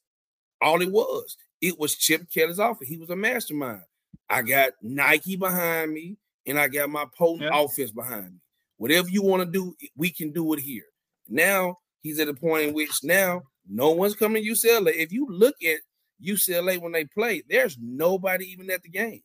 all 0.62 0.82
it 0.82 0.92
was. 0.92 1.38
It 1.62 1.80
was 1.80 1.96
Chip 1.96 2.32
Kelly's 2.34 2.60
offense. 2.60 2.90
He 2.90 2.98
was 2.98 3.10
a 3.10 3.16
mastermind. 3.16 3.84
I 4.30 4.42
got 4.42 4.72
Nike 4.82 5.36
behind 5.36 5.94
me, 5.94 6.18
and 6.46 6.60
I 6.60 6.68
got 6.68 6.90
my 6.90 7.06
potent 7.18 7.50
Yeah. 7.52 7.62
offense 7.64 7.92
behind 7.92 8.34
me. 8.34 8.40
Whatever 8.78 9.10
you 9.10 9.22
want 9.22 9.44
to 9.44 9.50
do, 9.52 9.76
we 9.96 10.10
can 10.10 10.32
do 10.32 10.54
it 10.54 10.60
here. 10.60 10.84
Now 11.30 11.78
he's 12.02 12.20
at 12.20 12.28
a 12.28 12.34
point 12.34 12.70
in 12.70 12.74
which 12.74 12.92
now 13.04 13.44
no 13.70 13.92
one's 13.92 14.16
coming 14.16 14.44
to 14.44 14.50
UCLA. 14.50 14.94
If 14.96 15.12
you 15.14 15.26
look 15.30 15.56
at 15.64 15.80
UCLA 16.22 16.78
when 16.82 16.92
they 16.92 17.06
play, 17.06 17.44
there's 17.50 17.78
nobody 17.80 18.46
even 18.46 18.70
at 18.70 18.82
the 18.84 18.90
games. 18.90 19.24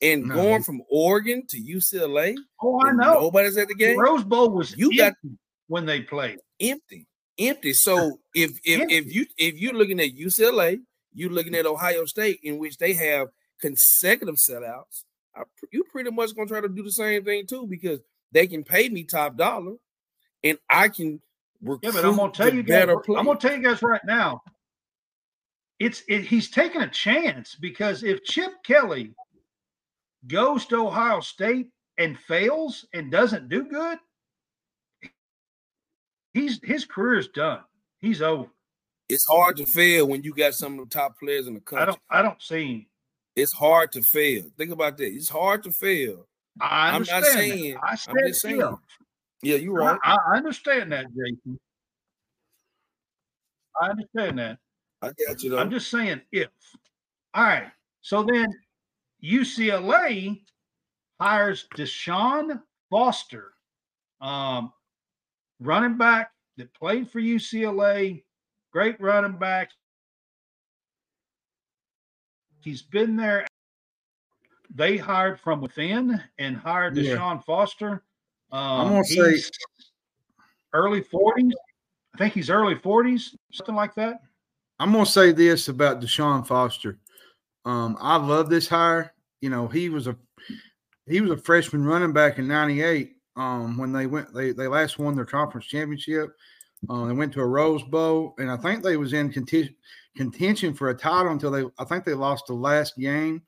And 0.00 0.24
No. 0.26 0.34
going 0.34 0.62
from 0.62 0.82
Oregon 0.90 1.44
to 1.48 1.56
UCLA, 1.58 2.34
oh, 2.62 2.80
I 2.84 2.92
know. 2.92 3.14
nobody's 3.14 3.56
at 3.56 3.68
the 3.68 3.74
The 3.74 3.78
game 3.78 3.98
Rose 3.98 4.24
Bowl 4.24 4.50
was 4.50 4.76
You 4.76 4.96
got- 4.96 5.14
when 5.66 5.86
they 5.86 6.02
played. 6.02 6.38
empty, 6.60 7.06
empty. 7.38 7.72
So 7.74 8.20
if 8.34 8.52
if 8.64 8.88
if 8.90 9.12
you 9.14 9.26
if 9.36 9.56
you're 9.58 9.74
looking 9.74 10.00
at 10.00 10.14
UCLA, 10.14 10.78
you're 11.12 11.30
looking 11.30 11.54
at 11.56 11.66
Ohio 11.66 12.04
State, 12.04 12.38
in 12.42 12.58
which 12.58 12.76
they 12.78 12.92
have 12.94 13.28
consecutive 13.60 14.36
sellouts. 14.36 15.04
I, 15.38 15.42
you 15.70 15.84
pretty 15.84 16.10
much 16.10 16.34
gonna 16.34 16.48
try 16.48 16.60
to 16.60 16.68
do 16.68 16.82
the 16.82 16.92
same 16.92 17.24
thing 17.24 17.46
too 17.46 17.66
because 17.66 18.00
they 18.32 18.46
can 18.46 18.64
pay 18.64 18.88
me 18.88 19.04
top 19.04 19.36
dollar, 19.36 19.74
and 20.42 20.58
I 20.68 20.88
can 20.88 21.20
recruit 21.62 21.94
Yeah, 21.94 22.00
but 22.00 22.08
I'm 22.08 22.16
gonna 22.16 22.32
tell 22.32 22.52
you 22.52 22.62
guys. 22.62 22.88
I'm 22.88 23.24
gonna 23.24 23.38
tell 23.38 23.56
you 23.56 23.62
guys 23.62 23.82
right 23.82 24.04
now. 24.04 24.42
It's 25.78 26.02
it, 26.08 26.22
he's 26.22 26.50
taking 26.50 26.82
a 26.82 26.88
chance 26.90 27.54
because 27.54 28.02
if 28.02 28.24
Chip 28.24 28.52
Kelly 28.64 29.14
goes 30.26 30.66
to 30.66 30.86
Ohio 30.86 31.20
State 31.20 31.68
and 31.98 32.18
fails 32.18 32.84
and 32.92 33.12
doesn't 33.12 33.48
do 33.48 33.64
good, 33.64 33.98
he's 36.34 36.60
his 36.64 36.84
career 36.84 37.18
is 37.18 37.28
done. 37.28 37.60
He's 38.00 38.22
over. 38.22 38.48
It's 39.08 39.26
hard 39.26 39.56
to 39.58 39.66
fail 39.66 40.08
when 40.08 40.22
you 40.22 40.34
got 40.34 40.54
some 40.54 40.78
of 40.78 40.88
the 40.88 40.94
top 40.94 41.18
players 41.18 41.46
in 41.46 41.54
the 41.54 41.60
country. 41.60 41.82
I 41.82 41.86
don't 41.86 42.00
I 42.10 42.22
don't 42.22 42.42
see 42.42 42.66
him. 42.66 42.86
It's 43.38 43.52
hard 43.52 43.92
to 43.92 44.02
fail. 44.02 44.44
Think 44.56 44.70
about 44.72 44.96
that. 44.98 45.06
It's 45.06 45.28
hard 45.28 45.62
to 45.64 45.70
fail. 45.72 46.26
I 46.60 46.88
I'm 46.90 47.02
not 47.02 47.06
that. 47.06 47.24
saying- 47.24 47.76
I 47.76 47.96
I'm 48.08 48.16
just 48.26 48.40
saying. 48.40 48.58
yeah. 48.60 48.74
Yeah, 49.42 49.56
you're 49.56 49.74
right. 49.74 49.98
I, 50.02 50.16
I 50.32 50.36
understand 50.36 50.90
that, 50.92 51.06
Jason. 51.14 51.60
I 53.80 53.90
understand 53.90 54.38
that. 54.40 54.58
I 55.00 55.12
got 55.26 55.42
you 55.42 55.50
though. 55.50 55.58
I'm 55.58 55.70
just 55.70 55.90
saying 55.90 56.20
if. 56.32 56.48
All 57.34 57.44
right. 57.44 57.70
So 58.00 58.24
then 58.24 58.48
UCLA 59.22 60.40
hires 61.20 61.66
Deshaun 61.76 62.60
Foster, 62.90 63.52
um, 64.20 64.72
running 65.60 65.96
back 65.96 66.32
that 66.56 66.72
played 66.74 67.08
for 67.10 67.20
UCLA, 67.20 68.24
great 68.72 69.00
running 69.00 69.38
back. 69.38 69.70
He's 72.60 72.82
been 72.82 73.16
there 73.16 73.46
they 74.74 74.96
hired 74.96 75.40
from 75.40 75.60
within 75.60 76.22
and 76.38 76.56
hired 76.56 76.96
Yeah. 76.96 77.16
Deshaun 77.16 77.44
Foster. 77.44 78.02
Um, 78.52 78.80
I'm 78.80 78.88
gonna 78.88 79.04
say- 79.04 79.42
early 80.72 81.02
40s. 81.02 81.52
I 82.14 82.18
think 82.18 82.34
he's 82.34 82.50
early 82.50 82.74
40s, 82.74 83.36
something 83.52 83.74
like 83.74 83.94
that. 83.94 84.22
I'm 84.78 84.92
gonna 84.92 85.06
say 85.06 85.32
this 85.32 85.68
about 85.68 86.00
Deshaun 86.00 86.46
Foster. 86.46 86.98
Um, 87.64 87.96
I 88.00 88.16
love 88.16 88.48
this 88.48 88.68
hire. 88.68 89.12
You 89.40 89.50
know, 89.50 89.68
he 89.68 89.88
was 89.88 90.06
a 90.06 90.16
he 91.06 91.20
was 91.20 91.30
a 91.30 91.36
freshman 91.36 91.84
running 91.84 92.12
back 92.12 92.38
in 92.38 92.46
'98 92.46 93.16
um, 93.36 93.76
when 93.78 93.92
they 93.92 94.06
went 94.06 94.32
they 94.34 94.52
they 94.52 94.68
last 94.68 94.98
won 94.98 95.14
their 95.14 95.24
conference 95.24 95.66
championship. 95.66 96.30
Uh, 96.88 97.06
they 97.06 97.12
went 97.12 97.32
to 97.32 97.40
a 97.40 97.46
Rose 97.46 97.82
Bowl, 97.82 98.34
and 98.38 98.50
I 98.50 98.56
think 98.56 98.82
they 98.82 98.96
was 98.96 99.12
in 99.12 99.30
contention 99.30 99.74
contention 100.16 100.74
for 100.74 100.90
a 100.90 100.94
title 100.94 101.30
until 101.30 101.50
they 101.50 101.64
I 101.78 101.84
think 101.84 102.04
they 102.04 102.14
lost 102.14 102.46
the 102.46 102.54
last 102.54 102.96
game. 102.96 103.42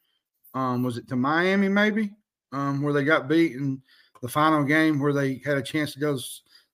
Um, 0.55 0.83
was 0.83 0.99
it 0.99 1.09
to 1.09 1.17
Miami 1.17 1.69
maybe? 1.69 2.13
Um, 2.53 2.83
where 2.83 2.93
they 2.93 3.05
got 3.05 3.29
beat 3.29 3.53
in 3.53 3.81
the 4.23 4.29
final 4.29 4.65
game 4.65 4.99
where 4.99 5.13
they 5.13 5.41
had 5.45 5.57
a 5.57 5.63
chance 5.63 5.93
to 5.93 6.01
go 6.01 6.19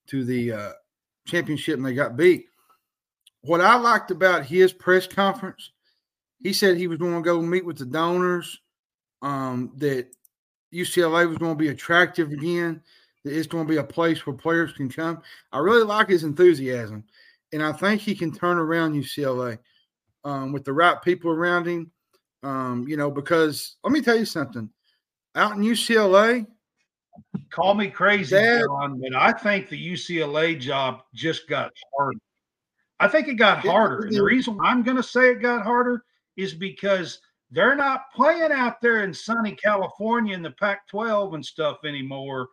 to 0.06 0.24
the 0.24 0.52
uh, 0.52 0.72
championship 1.26 1.76
and 1.76 1.84
they 1.84 1.94
got 1.94 2.16
beat 2.16 2.46
what 3.46 3.60
I 3.60 3.76
liked 3.76 4.10
about 4.10 4.44
his 4.44 4.72
press 4.72 5.06
conference, 5.06 5.70
he 6.42 6.52
said 6.52 6.76
he 6.76 6.88
was 6.88 6.98
going 6.98 7.14
to 7.14 7.22
go 7.22 7.40
meet 7.40 7.64
with 7.64 7.78
the 7.78 7.86
donors, 7.86 8.60
um, 9.22 9.72
that 9.76 10.08
UCLA 10.74 11.28
was 11.28 11.38
going 11.38 11.52
to 11.52 11.58
be 11.58 11.68
attractive 11.68 12.32
again, 12.32 12.82
it's 13.26 13.46
going 13.46 13.66
to 13.66 13.70
be 13.70 13.78
a 13.78 13.84
place 13.84 14.26
where 14.26 14.36
players 14.36 14.72
can 14.72 14.88
come. 14.88 15.22
I 15.52 15.58
really 15.58 15.84
like 15.84 16.08
his 16.08 16.24
enthusiasm, 16.24 17.04
and 17.52 17.62
I 17.62 17.72
think 17.72 18.00
he 18.00 18.14
can 18.14 18.32
turn 18.32 18.58
around 18.58 18.94
UCLA 18.94 19.58
um, 20.24 20.52
with 20.52 20.64
the 20.64 20.72
right 20.72 21.00
people 21.02 21.30
around 21.30 21.66
him. 21.66 21.90
Um, 22.42 22.86
you 22.86 22.96
know, 22.96 23.10
because 23.10 23.76
let 23.82 23.92
me 23.92 24.00
tell 24.00 24.16
you 24.16 24.24
something 24.24 24.70
out 25.34 25.56
in 25.56 25.62
UCLA, 25.62 26.46
Call 27.50 27.74
me 27.74 27.88
crazy, 27.88 28.36
That- 28.36 28.64
John, 28.66 29.00
but 29.00 29.14
I 29.14 29.32
think 29.32 29.68
the 29.68 29.92
UCLA 29.92 30.58
job 30.58 31.02
just 31.14 31.48
got 31.48 31.72
harder. 31.96 32.18
I 32.98 33.08
think 33.08 33.28
it 33.28 33.34
got 33.34 33.64
It 33.64 33.70
harder. 33.70 34.04
And 34.06 34.14
the 34.14 34.22
reason 34.22 34.58
I'm 34.62 34.82
going 34.82 34.96
to 34.96 35.02
say 35.02 35.30
it 35.30 35.42
got 35.42 35.62
harder 35.62 36.04
is 36.36 36.54
because 36.54 37.20
they're 37.50 37.76
not 37.76 38.10
playing 38.14 38.52
out 38.52 38.80
there 38.80 39.04
in 39.04 39.12
sunny 39.12 39.52
California 39.52 40.34
in 40.34 40.42
the 40.42 40.50
Pac 40.52 40.88
12 40.88 41.34
and 41.34 41.44
stuff 41.44 41.78
anymore. 41.84 42.48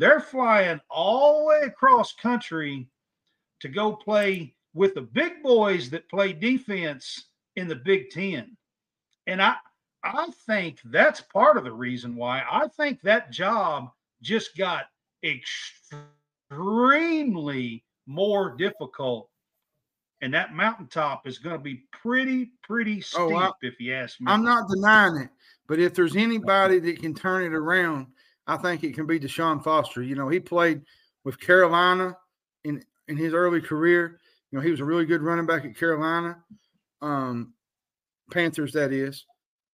They're 0.00 0.20
flying 0.20 0.80
all 0.88 1.40
the 1.40 1.44
way 1.44 1.60
across 1.66 2.14
country 2.14 2.88
to 3.60 3.68
go 3.68 3.92
play 3.92 4.54
with 4.72 4.94
the 4.94 5.02
big 5.02 5.42
boys 5.42 5.90
that 5.90 6.08
play 6.08 6.32
defense 6.32 7.26
in 7.56 7.68
the 7.68 7.76
Big 7.76 8.08
Ten. 8.08 8.56
And 9.26 9.42
I, 9.42 9.56
I 10.02 10.28
think 10.46 10.78
that's 10.86 11.20
part 11.20 11.58
of 11.58 11.64
the 11.64 11.72
reason 11.72 12.16
why 12.16 12.42
I 12.50 12.68
think 12.68 13.02
that 13.02 13.30
job 13.30 13.90
just 14.22 14.56
got 14.56 14.86
extremely 15.22 17.84
more 18.06 18.56
difficult. 18.56 19.28
And 20.22 20.32
that 20.32 20.54
mountaintop 20.54 21.26
is 21.26 21.36
going 21.36 21.58
to 21.58 21.62
be 21.62 21.84
pretty, 21.92 22.52
pretty 22.62 23.02
steep, 23.02 23.20
Oh, 23.20 23.34
I- 23.34 23.52
if 23.60 23.78
you 23.78 23.92
ask 23.92 24.18
me. 24.18 24.28
I'm 24.32 24.44
not 24.44 24.66
denying 24.70 25.18
it, 25.18 25.28
but 25.66 25.78
if 25.78 25.92
there's 25.92 26.16
anybody 26.16 26.78
that 26.78 27.02
can 27.02 27.12
turn 27.12 27.42
it 27.42 27.52
around, 27.54 28.06
I 28.46 28.56
think 28.56 28.84
it 28.84 28.94
can 28.94 29.06
be 29.06 29.20
Deshaun 29.20 29.62
Foster. 29.62 30.02
You 30.02 30.14
know, 30.14 30.28
he 30.28 30.40
played 30.40 30.82
with 31.24 31.40
Carolina 31.40 32.16
in 32.64 32.82
in 33.08 33.16
his 33.16 33.32
early 33.32 33.60
career. 33.60 34.20
You 34.50 34.58
know, 34.58 34.64
he 34.64 34.70
was 34.70 34.80
a 34.80 34.84
really 34.84 35.04
good 35.04 35.22
running 35.22 35.46
back 35.46 35.64
at 35.64 35.76
Carolina, 35.76 36.38
um, 37.02 37.54
Panthers, 38.30 38.72
that 38.72 38.92
is. 38.92 39.24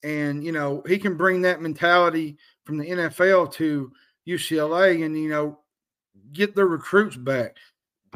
And 0.03 0.45
you 0.45 0.53
know, 0.53 0.83
he 0.87 0.99
can 0.99 1.17
bring 1.17 1.43
that 1.43 1.61
mentality 1.61 2.37
from 2.65 2.79
the 2.79 2.89
NFL 2.89 3.53
to 3.55 3.93
UCLA, 4.27 5.05
and 5.05 5.17
you 5.17 5.29
know, 5.29 5.59
get 6.33 6.55
the 6.55 6.65
recruits 6.65 7.17
back. 7.17 7.57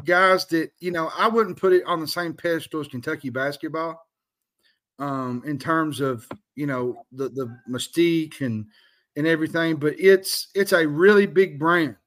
Guys 0.05 0.45
that 0.47 0.71
you 0.79 0.91
know, 0.91 1.09
I 1.17 1.27
wouldn't 1.27 1.59
put 1.59 1.73
it 1.73 1.83
on 1.85 1.99
the 1.99 2.07
same 2.07 2.33
pedestal 2.33 2.81
as 2.81 2.87
Kentucky 2.87 3.29
basketball 3.29 4.07
um, 4.99 5.43
in 5.45 5.57
terms 5.57 5.99
of 5.99 6.27
you 6.55 6.67
know 6.67 7.03
the 7.11 7.29
the 7.29 7.57
mystique 7.69 8.41
and 8.41 8.65
and 9.17 9.25
everything, 9.25 9.75
but 9.75 9.99
it's 9.99 10.47
it's 10.53 10.71
a 10.71 10.87
really 10.87 11.25
big 11.25 11.59
brand 11.59 11.97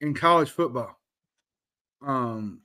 in 0.00 0.14
college 0.14 0.50
football. 0.50 0.98
Um, 2.04 2.62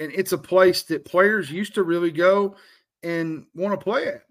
and 0.00 0.12
it's 0.12 0.32
a 0.32 0.38
place 0.38 0.82
that 0.84 1.04
players 1.04 1.50
used 1.50 1.74
to 1.76 1.84
really 1.84 2.10
go 2.10 2.56
and 3.02 3.46
want 3.54 3.78
to 3.78 3.82
play 3.82 4.08
at. 4.08 4.22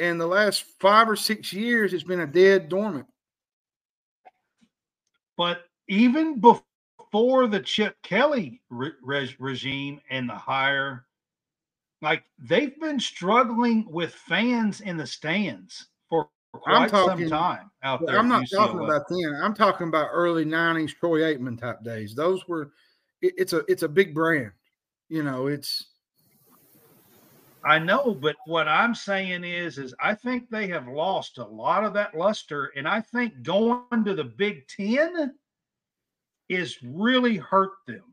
And 0.00 0.20
the 0.20 0.26
last 0.26 0.64
five 0.80 1.08
or 1.08 1.16
six 1.16 1.52
years, 1.52 1.92
it's 1.92 2.04
been 2.04 2.20
a 2.20 2.26
dead 2.26 2.68
dormant. 2.68 3.06
But 5.36 5.62
even 5.88 6.40
before 6.40 7.46
the 7.46 7.60
Chip 7.60 7.96
Kelly 8.02 8.60
re- 8.70 8.92
reg- 9.02 9.36
regime 9.38 10.00
and 10.10 10.28
the 10.28 10.34
hire, 10.34 11.04
like 12.02 12.24
they've 12.38 12.78
been 12.80 12.98
struggling 12.98 13.86
with 13.88 14.14
fans 14.14 14.80
in 14.80 14.96
the 14.96 15.06
stands 15.06 15.86
I'm 16.66 16.88
talking- 16.90 17.28
time 17.28 17.70
out 17.82 18.04
there. 18.06 18.18
I'm 18.18 18.28
not 18.28 18.48
talking 18.50 18.80
about 18.80 19.04
then. 19.08 19.34
I'm 19.42 19.54
talking 19.54 19.88
about 19.88 20.08
early 20.12 20.44
'90s 20.44 20.94
Troy 20.94 21.20
Aikman 21.20 21.58
type 21.60 21.82
days. 21.82 22.14
Those 22.14 22.46
were. 22.48 22.72
It, 23.20 23.34
it's 23.36 23.52
a 23.52 23.64
it's 23.68 23.82
a 23.82 23.88
big 23.88 24.14
brand. 24.14 24.52
You 25.08 25.22
know, 25.22 25.46
it's 25.46 25.86
I 27.64 27.78
know, 27.78 28.14
but 28.14 28.36
what 28.46 28.68
I'm 28.68 28.94
saying 28.94 29.44
is, 29.44 29.78
is 29.78 29.94
I 30.00 30.14
think 30.14 30.48
they 30.48 30.68
have 30.68 30.86
lost 30.86 31.38
a 31.38 31.44
lot 31.44 31.84
of 31.84 31.92
that 31.94 32.16
luster, 32.16 32.72
and 32.76 32.86
I 32.88 33.00
think 33.00 33.42
going 33.42 34.04
to 34.04 34.14
the 34.14 34.24
Big 34.24 34.66
Ten 34.68 35.34
is 36.48 36.78
really 36.82 37.36
hurt 37.36 37.72
them. 37.86 38.04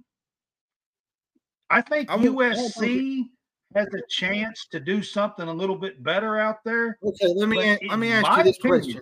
I 1.69 1.81
think 1.81 2.09
I 2.09 2.15
won't- 2.15 2.33
won't 2.35 2.73
think 2.73 3.27
USC 3.27 3.29
has 3.75 3.87
a 3.93 4.01
chance 4.09 4.67
to 4.71 4.79
do 4.79 5.03
something 5.03 5.47
a 5.47 5.53
little 5.53 5.75
bit 5.75 6.01
better 6.03 6.39
out 6.39 6.63
there. 6.63 6.97
okay. 7.03 7.27
Let 7.35 7.49
me 7.49 7.59
a- 7.61 7.79
let 7.89 7.99
me 7.99 8.11
ask 8.11 8.37
you 8.37 8.43
this 8.43 8.57
opinion- 8.57 8.81
question. 8.83 9.01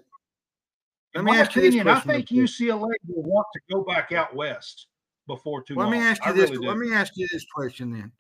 Let 1.16 1.24
me 1.26 1.32
ask 1.38 1.56
you 1.56 1.62
this 1.62 1.70
opinion, 1.76 1.88
I 1.88 2.00
question 2.02 2.12
think. 2.26 2.30
UCLA 2.32 2.90
will 3.08 3.24
want 3.24 3.46
to 3.54 3.60
go 3.72 3.84
back 3.84 4.12
out 4.12 4.36
west 4.36 4.88
before 5.28 5.62
too 5.62 5.76
Let 5.76 5.84
long. 5.84 5.92
me 5.92 6.00
ask 6.00 6.22
I 6.26 6.30
you 6.32 6.36
this. 6.36 6.50
really 6.50 6.68
Let 6.68 6.78
me 6.78 6.92
ask 6.94 7.14
you 7.16 7.28
this 7.32 7.46
question 7.54 7.92
then. 7.94 8.12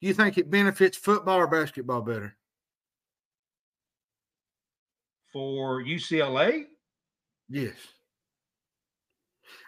Do 0.00 0.08
you 0.08 0.14
think 0.14 0.38
it 0.38 0.50
benefits 0.50 0.96
football 0.96 1.36
or 1.38 1.46
basketball 1.46 2.00
better? 2.00 2.36
For 5.32 5.82
UCLA, 5.82 6.66
Yes. 7.48 7.74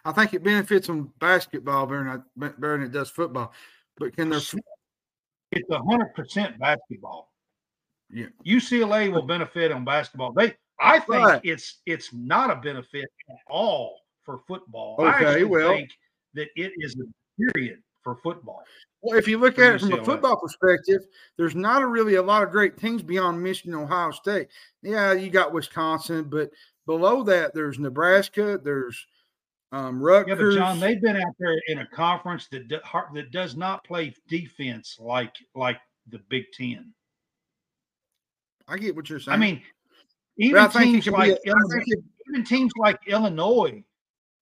I 0.06 0.12
think 0.12 0.32
it 0.34 0.42
benefits 0.42 0.87
them 0.87 1.12
basketball 1.18 1.87
better 1.87 2.22
than, 2.37 2.54
better 2.58 2.78
than 2.78 2.87
it 2.87 2.92
does 2.92 3.10
football. 3.10 3.52
But 3.96 4.14
can 4.16 4.28
their 4.30 4.40
it's 5.52 5.68
a 5.70 5.78
hundred 5.78 6.14
percent 6.14 6.59
basketball. 6.59 7.33
Yeah. 8.11 8.26
UCLA 8.46 9.12
will 9.12 9.22
benefit 9.22 9.72
on 9.72 9.85
basketball. 9.85 10.33
They, 10.33 10.54
I 10.80 10.98
think 11.00 11.24
Right. 11.24 11.40
it's 11.44 11.80
it's 11.87 12.12
not 12.12 12.50
a 12.50 12.57
benefit 12.57 13.04
at 13.30 13.37
all 13.48 14.00
for 14.24 14.40
football. 14.46 14.96
I 15.00 15.14
Okay, 15.16 15.24
actually 15.26 15.44
well- 15.44 15.70
think 15.72 15.90
that 16.35 16.48
it 16.57 16.72
is 16.78 16.96
a 16.96 17.04
period 17.52 17.83
for 18.02 18.16
football. 18.16 18.62
well, 19.02 19.16
if 19.18 19.26
you 19.28 19.38
look 19.38 19.59
at 19.59 19.76
it 19.76 19.80
from 19.80 19.92
a 19.92 20.04
football 20.04 20.37
perspective, 20.37 21.07
there's 21.37 21.54
not 21.54 21.83
a 21.83 21.87
really 21.87 22.16
a 22.16 22.22
lot 22.22 22.42
of 22.42 22.50
great 22.50 22.76
teams 22.76 23.02
beyond 23.02 23.42
Michigan, 23.42 23.74
Ohio 23.74 24.11
State. 24.11 24.48
Yeah, 24.83 25.12
you 25.12 25.30
got 25.30 25.52
Wisconsin, 25.52 26.24
but 26.24 26.50
below 26.87 27.22
that, 27.22 27.54
there's 27.54 27.78
Nebraska, 27.78 28.59
there's 28.62 29.07
um, 29.74 30.00
Yeah, 30.00 30.34
but 30.37 30.52
John, 30.52 30.78
they've 30.78 31.00
been 31.00 31.16
out 31.16 31.34
there 31.38 31.60
in 31.66 31.78
a 31.78 31.87
conference 31.88 32.46
that 32.48 32.68
do, 32.68 32.78
that 33.14 33.30
does 33.32 33.56
not 33.56 33.82
play 33.82 34.14
defense 34.28 34.98
like 35.00 35.34
like 35.54 35.80
the 36.08 36.20
Big 36.28 36.44
Ten. 36.52 36.92
I 38.68 38.79
get 38.79 38.94
what 38.94 39.10
you're 39.10 39.18
saying. 39.18 39.35
I 39.35 39.38
mean, 39.38 39.62
even 40.38 40.70
teams 40.70 41.06
like 41.08 41.33
a- 41.33 41.35
I 41.35 41.50
Illinois, 41.50 41.83
it- 41.87 42.04
even 42.29 42.44
teams 42.44 42.72
like 42.79 43.00
Illinois 43.06 43.83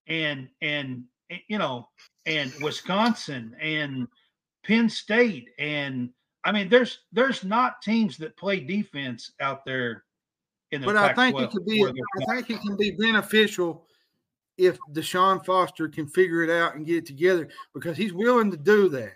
and 0.07 0.49
and 0.61 1.03
eh, 1.31 1.39
you 1.47 1.57
know 1.57 1.89
and 2.25 2.53
Wisconsin 2.61 3.55
and 3.59 4.07
Penn 4.63 4.87
State 4.87 5.49
and 5.57 6.11
I 6.43 6.51
mean 6.51 6.69
there's 6.69 6.99
there's 7.11 7.43
not 7.43 7.81
teams 7.81 8.17
that 8.17 8.37
play 8.37 8.59
defense 8.59 9.31
out 9.39 9.65
there 9.65 10.03
in 10.71 10.81
the 10.81 10.85
But 10.85 10.97
I 10.97 11.13
think 11.13 11.39
it 11.39 11.49
could 11.49 11.65
be. 11.65 11.83
I 11.83 12.35
think 12.35 12.49
it 12.49 12.61
can 12.61 12.75
be 12.77 12.91
beneficial 12.91 13.87
if 14.57 14.77
Deshaun 14.91 15.43
Foster 15.45 15.87
can 15.87 16.07
figure 16.07 16.43
it 16.43 16.49
out 16.49 16.75
and 16.75 16.85
get 16.85 16.97
it 16.97 17.05
together 17.05 17.47
because 17.73 17.97
he's 17.97 18.13
willing 18.13 18.51
to 18.51 18.57
do 18.57 18.89
that. 18.89 19.13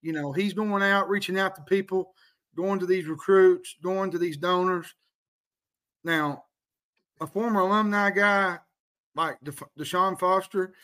You 0.00 0.12
know, 0.12 0.32
he's 0.32 0.52
going 0.52 0.82
out, 0.82 1.08
reaching 1.08 1.38
out 1.38 1.54
to 1.56 1.62
people, 1.62 2.12
going 2.56 2.80
to 2.80 2.86
these 2.86 3.06
recruits, 3.06 3.76
going 3.82 4.10
to 4.10 4.18
these 4.18 4.36
donors. 4.36 4.92
Now, 6.04 6.44
a 7.20 7.26
former 7.26 7.60
alumni 7.60 8.10
guy 8.10 8.58
like 9.14 9.36
Deshaun 9.78 10.18
Foster, 10.18 10.74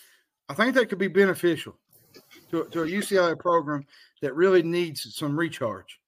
I 0.49 0.55
think 0.55 0.75
that 0.75 0.89
could 0.89 0.99
be 0.99 1.09
beneficial 1.09 1.77
to, 2.51 2.65
to 2.71 2.83
a 2.83 2.87
UCLA 2.87 3.39
program 3.39 3.85
that 4.23 4.35
really 4.35 4.63
needs 4.63 5.15
some 5.17 5.39
recharge. 5.39 5.99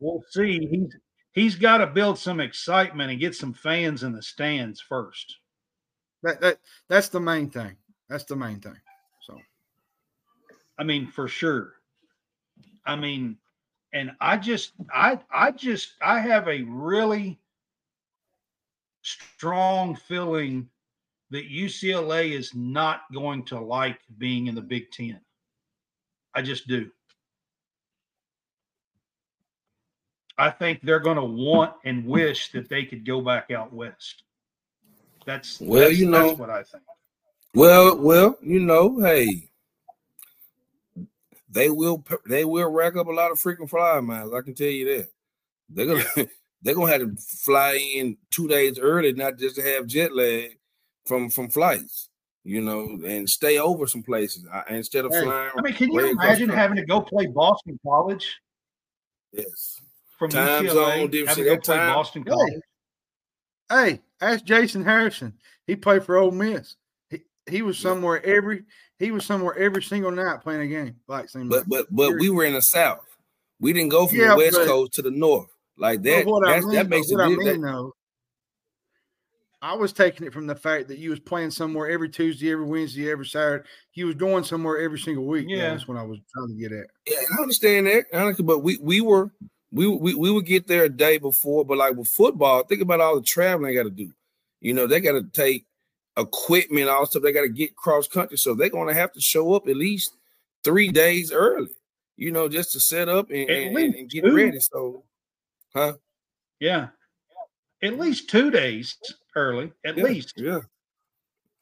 We'll 0.00 0.22
see. 0.30 0.66
He's 0.70 0.96
he's 1.32 1.56
got 1.56 1.78
to 1.78 1.86
build 1.86 2.18
some 2.18 2.40
excitement 2.40 3.10
and 3.10 3.20
get 3.20 3.34
some 3.34 3.54
fans 3.54 4.02
in 4.02 4.12
the 4.12 4.22
stands 4.22 4.80
first. 4.80 5.38
That 6.24 6.40
that 6.40 6.58
that's 6.88 7.08
the 7.10 7.20
main 7.20 7.50
thing. 7.50 7.76
That's 8.08 8.24
the 8.24 8.34
main 8.34 8.58
thing. 8.58 8.80
So 9.20 9.38
I 10.78 10.82
mean, 10.82 11.06
for 11.06 11.28
sure. 11.28 11.74
I 12.86 12.96
mean, 12.96 13.36
and 13.92 14.12
I 14.20 14.38
just 14.38 14.72
I 14.92 15.20
I 15.30 15.52
just 15.52 15.92
I 16.02 16.18
have 16.18 16.48
a 16.48 16.62
really 16.62 17.38
strong 19.02 19.94
feeling 19.94 20.68
that 21.30 21.50
UCLA 21.50 22.32
is 22.32 22.54
not 22.54 23.02
going 23.12 23.44
to 23.46 23.60
like 23.60 23.98
being 24.16 24.46
in 24.46 24.54
the 24.54 24.62
Big 24.62 24.90
Ten. 24.90 25.20
I 26.34 26.40
just 26.40 26.66
do. 26.66 26.90
I 30.38 30.50
think 30.50 30.80
they're 30.82 31.00
going 31.00 31.16
to 31.16 31.24
want 31.24 31.74
and 31.84 32.06
wish 32.06 32.50
that 32.52 32.68
they 32.68 32.84
could 32.84 33.04
go 33.04 33.20
back 33.20 33.50
out 33.50 33.72
west. 33.72 34.23
That's 35.24 35.60
Well, 35.60 35.80
that's, 35.88 35.98
you 35.98 36.10
know- 36.10 36.28
that's 36.28 36.38
what 36.38 36.50
I 36.50 36.62
think. 36.62 36.82
Well, 37.54 37.96
well, 37.98 38.36
you 38.42 38.58
know, 38.60 38.98
hey, 39.00 39.48
they 41.48 41.70
will 41.70 42.04
they 42.26 42.44
will 42.44 42.68
rack 42.70 42.96
up 42.96 43.06
a 43.06 43.12
lot 43.12 43.30
of 43.30 43.38
freaking 43.38 43.70
fly 43.70 44.00
miles. 44.00 44.34
I 44.34 44.40
can 44.40 44.54
tell 44.54 44.66
you 44.66 44.84
that. 44.96 45.08
They're 45.68 45.86
gonna 45.86 46.04
they're 46.62 46.74
gonna 46.74 46.90
have 46.92 47.00
to 47.02 47.16
fly 47.22 47.74
in 47.94 48.16
two 48.30 48.48
days 48.48 48.78
early, 48.78 49.12
not 49.12 49.38
just 49.38 49.54
to 49.56 49.62
have 49.62 49.86
jet 49.86 50.12
lag 50.14 50.58
from 51.06 51.30
from 51.30 51.48
flights, 51.48 52.08
you 52.42 52.60
know, 52.60 52.98
and 53.06 53.28
stay 53.30 53.58
over 53.58 53.86
some 53.86 54.02
places 54.02 54.44
I, 54.52 54.74
instead 54.74 55.04
of 55.04 55.12
Hey, 55.12 55.22
flying. 55.22 55.50
I 55.56 55.62
mean, 55.62 55.74
can 55.74 55.92
you 55.92 56.10
imagine 56.10 56.48
having 56.48 56.76
to 56.76 56.84
go 56.84 57.00
play 57.02 57.26
Boston 57.26 57.78
College 57.86 58.40
Yes, 59.32 59.80
from 60.18 60.30
Time 60.30 60.64
UCLA? 60.66 60.72
zone 60.72 61.10
difference, 61.10 61.28
having 61.38 61.44
to 61.44 61.50
go 61.50 61.54
that 61.56 61.64
play 61.64 61.76
time- 61.76 61.94
Boston 61.94 62.22
Hey. 62.24 62.30
College. 62.30 62.62
Hey, 63.74 64.00
ask 64.20 64.44
Jason 64.44 64.84
Harrison. 64.84 65.32
He 65.66 65.76
played 65.76 66.04
for 66.04 66.16
Ole 66.16 66.30
Miss. 66.30 66.76
He 67.10 67.20
he 67.48 67.62
was 67.62 67.76
Yeah. 67.78 67.90
somewhere 67.90 68.24
every 68.24 68.64
he 68.98 69.10
was 69.10 69.24
somewhere 69.26 69.56
every 69.58 69.82
single 69.82 70.10
night 70.10 70.40
playing 70.42 70.60
a 70.62 70.66
game. 70.66 70.96
Like 71.08 71.28
same 71.28 71.48
but 71.48 71.68
but 71.68 71.86
but 71.90 72.12
we 72.18 72.28
were 72.30 72.44
in 72.44 72.54
the 72.54 72.60
south. 72.62 73.00
We 73.60 73.72
didn't 73.72 73.90
go 73.90 74.06
from 74.06 74.18
Yeah, 74.18 74.30
the 74.30 74.36
west 74.36 74.52
but- 74.56 74.66
coast 74.66 74.92
to 74.94 75.02
the 75.02 75.10
north 75.10 75.48
like 75.76 76.02
that. 76.02 76.26
what 76.26 76.46
I 76.48 76.60
mean, 76.60 76.70
that 76.72 76.88
makes 76.88 77.10
what 77.10 77.20
a 77.20 77.24
I 77.24 77.28
mean 77.28 77.60
though. 77.62 77.92
I 79.62 79.74
was 79.74 79.94
taking 79.94 80.26
it 80.26 80.32
from 80.34 80.46
the 80.46 80.54
fact 80.54 80.88
that 80.88 80.98
you 80.98 81.08
was 81.08 81.20
playing 81.20 81.50
somewhere 81.50 81.88
every 81.88 82.10
Tuesday, 82.10 82.52
every 82.52 82.66
Wednesday, 82.66 83.10
every 83.10 83.24
Saturday. 83.24 83.64
You 83.94 84.06
was 84.06 84.14
going 84.14 84.44
somewhere 84.44 84.78
every 84.78 84.98
single 84.98 85.24
week. 85.24 85.46
Yeah. 85.48 85.70
that's 85.70 85.88
what 85.88 85.96
I 85.96 86.02
was 86.02 86.18
trying 86.34 86.48
to 86.48 86.54
get 86.54 86.70
at. 86.72 86.86
Yeah, 87.06 87.16
I 87.38 87.40
understand 87.42 87.86
that. 87.86 88.04
I 88.12 88.18
understand, 88.18 88.46
but 88.46 88.58
we 88.58 88.76
we 88.82 89.00
were 89.00 89.30
we 89.74 89.86
we 89.88 90.14
we 90.14 90.30
would 90.30 90.46
get 90.46 90.66
there 90.68 90.84
a 90.84 90.88
day 90.88 91.18
before. 91.18 91.64
But 91.64 91.78
like 91.78 91.96
with 91.96 92.08
football, 92.08 92.62
think 92.62 92.80
about 92.80 93.00
all 93.00 93.16
the 93.16 93.22
traveling 93.22 93.68
they 93.70 93.74
got 93.74 93.82
to 93.84 93.90
do. 93.90 94.10
You 94.60 94.72
know, 94.72 94.86
they 94.86 95.00
got 95.00 95.12
to 95.12 95.24
take 95.32 95.66
equipment, 96.16 96.88
all 96.88 97.06
stuff. 97.06 97.22
They 97.22 97.32
got 97.32 97.42
to 97.42 97.48
get 97.48 97.76
cross 97.76 98.06
country, 98.08 98.38
so 98.38 98.54
they're 98.54 98.70
going 98.70 98.88
to 98.88 98.94
have 98.94 99.12
to 99.12 99.20
show 99.20 99.52
up 99.54 99.68
at 99.68 99.76
least 99.76 100.16
three 100.62 100.90
days 100.90 101.32
early. 101.32 101.70
You 102.16 102.30
know, 102.30 102.48
just 102.48 102.72
to 102.72 102.80
set 102.80 103.08
up 103.08 103.30
and, 103.30 103.50
and, 103.50 103.76
and 103.76 104.08
get 104.08 104.24
two. 104.24 104.34
ready. 104.34 104.60
So, 104.60 105.02
huh? 105.74 105.94
Yeah. 106.60 106.88
At 107.82 107.98
least 107.98 108.30
two 108.30 108.50
days 108.52 108.96
early, 109.34 109.72
at 109.84 109.98
Yeah, 109.98 110.04
least. 110.04 110.34
yeah. 110.36 110.60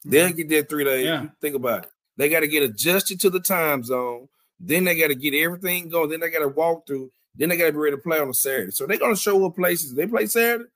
They'll 0.05 0.33
get 0.33 0.49
there 0.51 0.63
three 0.63 0.85
days. 0.85 1.07
Yeah. 1.07 1.27
Think 1.41 1.57
about 1.57 1.85
it. 1.85 1.91
They 2.19 2.29
got 2.29 2.41
to 2.41 2.49
get 2.49 2.63
adjusted 2.63 3.19
to 3.21 3.31
the 3.31 3.41
time 3.41 3.83
zone. 3.83 4.29
Then 4.61 4.85
they 4.85 4.97
got 4.97 5.09
to 5.09 5.15
get 5.15 5.35
everything 5.35 5.89
going. 5.89 6.11
Then 6.11 6.21
they 6.21 6.31
got 6.31 6.41
to 6.41 6.49
walk 6.49 6.87
through. 6.87 7.11
Then 7.37 7.49
they 7.49 7.57
got 7.57 7.67
to 7.67 7.73
be 7.73 7.79
ready 7.79 7.97
to 7.97 8.03
play 8.03 8.19
on 8.19 8.29
a 8.29 8.35
Saturday. 8.35 8.71
So 8.73 8.87
they're 8.87 8.99
gonna 8.99 9.17
show 9.17 9.45
up 9.47 9.57
places. 9.57 9.95
They 9.95 10.07
play 10.07 10.27
Saturday. 10.27 10.69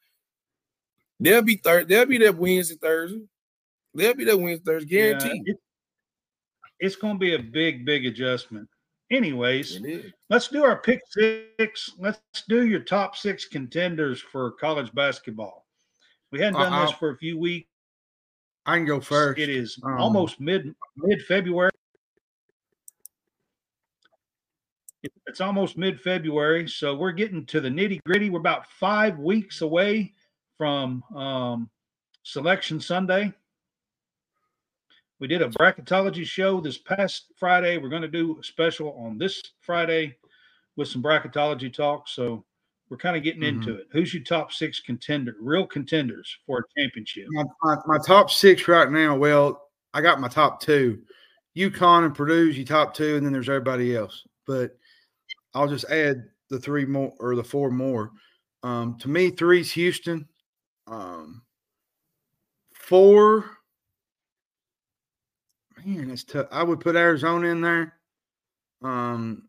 They'll 1.21 1.43
be 1.43 1.57
third. 1.57 1.89
They'll 1.89 2.07
be 2.07 2.19
there 2.19 2.33
Wednesday, 2.33 2.77
Thursday. 2.77 3.21
They'll 3.95 4.15
be 4.15 4.25
there 4.25 4.37
Wednesday, 4.37 4.65
Thursday, 4.65 4.95
Yeah, 4.95 5.19
guaranteed. 5.19 5.49
it- 5.49 5.61
it's 6.79 6.97
going 6.97 7.15
to 7.15 7.19
be 7.19 7.35
a 7.35 7.39
big, 7.39 7.87
big 7.87 8.05
adjustment. 8.05 8.69
Anyways, 9.11 9.81
let's 10.29 10.49
do 10.49 10.63
our 10.65 10.77
pick 10.83 11.01
six. 11.09 11.91
Let's 11.99 12.21
do 12.49 12.67
your 12.67 12.81
top 12.81 13.17
six 13.17 13.47
contenders 13.47 14.21
for 14.21 14.51
college 14.53 14.93
basketball. 14.93 15.67
We 16.33 16.41
hadn't 16.41 16.61
done 16.61 16.73
this 16.83 16.91
Uh-uh. 16.91 16.99
for 16.99 17.11
a 17.11 17.17
few 17.17 17.39
weeks. 17.39 17.71
I 18.67 18.77
can 18.77 18.85
go 18.85 19.01
first. 19.01 19.39
It 19.39 19.49
is 19.49 19.79
Um, 19.85 19.97
almost 19.99 20.39
mid 20.41 20.75
mid 20.97 21.23
February. 21.25 21.71
It's 25.27 25.41
almost 25.41 25.77
mid 25.77 26.01
February, 26.01 26.69
so 26.69 26.95
we're 26.95 27.13
getting 27.13 27.45
to 27.47 27.61
the 27.61 27.69
nitty 27.69 28.01
gritty. 28.05 28.31
We're 28.31 28.41
about 28.41 28.67
five 28.67 29.19
weeks 29.19 29.61
away 29.61 30.15
from 30.59 31.03
um, 31.15 31.71
Selection 32.23 32.81
Sunday. 32.81 33.33
We 35.19 35.29
did 35.29 35.43
a 35.43 35.49
bracketology 35.49 36.25
show 36.25 36.61
this 36.61 36.79
past 36.79 37.33
Friday. 37.37 37.79
We're 37.79 37.89
going 37.89 38.03
to 38.03 38.09
do 38.09 38.39
a 38.39 38.45
special 38.45 38.93
on 38.93 39.17
this 39.17 39.43
Friday 39.61 40.17
with 40.77 40.89
some 40.89 41.03
bracketology 41.03 41.73
talk. 41.73 42.07
So 42.07 42.45
we're 42.91 42.99
kind 42.99 43.17
of 43.17 43.23
getting 43.23 43.43
into 43.43 43.75
it. 43.77 43.89
Who's 43.93 44.13
your 44.13 44.23
top 44.23 44.53
six 44.53 44.79
contender, 44.81 45.35
real 45.41 45.67
contenders 45.67 46.37
for 46.47 46.59
a 46.59 46.81
championship? 46.81 47.27
my, 47.31 47.45
my, 47.63 47.77
my 47.87 47.99
top 48.07 48.31
six 48.31 48.69
right 48.69 48.91
now. 48.91 49.17
Well, 49.17 49.63
I 49.95 50.03
got 50.03 50.21
my 50.21 50.29
top 50.29 50.61
two. 50.61 51.03
UConn 51.57 52.05
and 52.05 52.15
Purdue's 52.15 52.57
your 52.57 52.67
top 52.67 52.93
two, 52.93 53.17
and 53.17 53.25
then 53.25 53.33
there's 53.33 53.49
everybody 53.49 53.97
else. 53.97 54.25
But 54.47 54.77
I'll 55.57 55.69
just 55.69 55.87
add 55.87 56.25
the 56.51 56.61
three 56.61 56.85
more 56.85 57.15
or 57.19 57.35
the 57.35 57.43
four 57.43 57.71
more. 57.71 58.11
Um, 58.63 58.99
to 58.99 59.09
me, 59.09 59.31
three's 59.31 59.73
Houston. 59.73 60.29
Um, 60.87 61.43
four, 62.75 63.47
man, 65.85 66.11
it's 66.11 66.25
tough. 66.25 66.47
I 66.53 66.63
would 66.63 66.81
put 66.81 66.95
Arizona 66.95 67.49
in 67.49 67.63
there. 67.63 67.95
Um, 68.83 69.49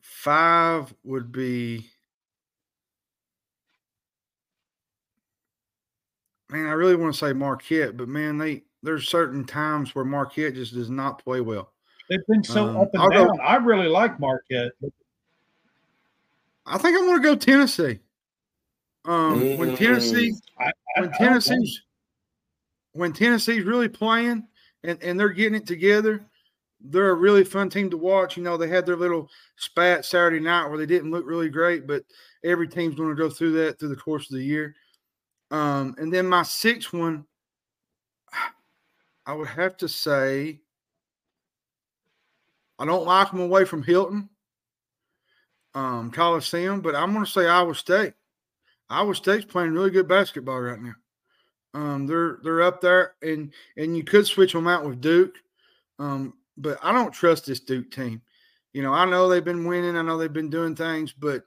five 0.00 0.92
would 1.04 1.30
be. 1.30 1.88
man, 6.50 6.66
I 6.66 6.72
really 6.72 6.96
want 6.96 7.14
to 7.14 7.18
say 7.18 7.32
Marquette, 7.32 7.96
but 7.96 8.08
man, 8.08 8.38
they 8.38 8.64
there's 8.82 9.08
certain 9.08 9.44
times 9.44 9.94
where 9.94 10.04
Marquette 10.04 10.54
just 10.54 10.74
does 10.74 10.90
not 10.90 11.22
play 11.22 11.40
well. 11.40 11.72
They've 12.08 12.26
been 12.28 12.44
so 12.44 12.68
Um, 12.68 12.76
up 12.78 12.90
and 12.94 13.02
I'll 13.02 13.08
go- 13.10 13.26
down. 13.26 13.40
I 13.40 13.56
really 13.56 13.88
like 13.88 14.18
Marquette. 14.20 14.72
I 16.66 16.78
think 16.78 16.96
I'm 16.98 17.06
going 17.06 17.16
to 17.18 17.22
go 17.22 17.34
Tennessee. 17.36 18.00
Um, 19.04 19.56
when. 19.56 19.76
Tennessee, 19.76 20.34
I, 20.58 20.72
when 20.96 21.12
I- 21.12 21.16
Tennessee's, 21.16 21.82
when 22.92 23.12
Tennessee's 23.12 23.64
really 23.64 23.88
playing 23.88 24.46
and 24.82 25.00
and 25.02 25.18
they're 25.18 25.28
getting 25.28 25.54
it 25.54 25.66
together, 25.66 26.24
they're 26.80 27.10
a 27.10 27.14
really 27.14 27.44
fun 27.44 27.68
team 27.70 27.88
to 27.90 27.96
watch. 27.96 28.36
You 28.36 28.42
know, 28.42 28.56
they 28.56 28.68
had 28.68 28.84
their 28.86 28.96
little 28.96 29.30
spat 29.56 30.04
Saturday 30.04 30.40
night 30.40 30.68
where 30.68 30.78
they 30.78 30.86
didn't 30.86 31.10
look 31.12 31.24
really 31.26 31.48
great, 31.48 31.86
but 31.86 32.04
every 32.44 32.66
team's 32.68 32.96
going 32.96 33.10
to 33.10 33.14
go 33.14 33.30
through 33.30 33.52
that 33.52 33.78
through 33.78 33.90
the 33.90 33.96
course 33.96 34.28
of 34.30 34.36
the 34.36 34.44
year. 34.44 34.74
Um, 35.52 35.94
and 35.98 36.12
then 36.12 36.26
my 36.26 36.42
sixth 36.42 36.92
one, 36.92 37.26
I 39.26 39.34
would 39.34 39.48
have 39.48 39.76
to 39.78 39.88
say, 39.88 40.60
I 42.78 42.84
don't 42.84 43.06
like 43.06 43.30
them 43.30 43.40
away 43.40 43.64
from 43.64 43.82
Hilton, 43.82 44.28
um, 45.74 46.10
Coliseum, 46.10 46.80
but 46.80 46.94
I'm 46.94 47.12
going 47.12 47.24
to 47.24 47.30
say 47.30 47.46
Iowa 47.46 47.74
State. 47.74 48.14
Iowa 48.88 49.14
State's 49.14 49.44
playing 49.44 49.72
really 49.72 49.90
good 49.90 50.08
basketball 50.08 50.60
right 50.60 50.80
now. 50.80 50.94
Um, 51.74 52.06
they're 52.06 52.38
they're 52.42 52.62
up 52.62 52.80
there, 52.80 53.14
and 53.22 53.52
and 53.76 53.96
you 53.96 54.04
could 54.04 54.26
switch 54.26 54.52
them 54.52 54.66
out 54.66 54.86
with 54.86 55.00
Duke, 55.00 55.36
um, 55.98 56.34
but 56.56 56.78
I 56.82 56.92
don't 56.92 57.12
trust 57.12 57.46
this 57.46 57.60
Duke 57.60 57.90
team. 57.90 58.22
You 58.72 58.82
know, 58.82 58.92
I 58.92 59.04
know 59.04 59.28
they've 59.28 59.44
been 59.44 59.66
winning, 59.66 59.96
I 59.96 60.02
know 60.02 60.16
they've 60.16 60.32
been 60.32 60.50
doing 60.50 60.74
things, 60.74 61.12
but 61.12 61.44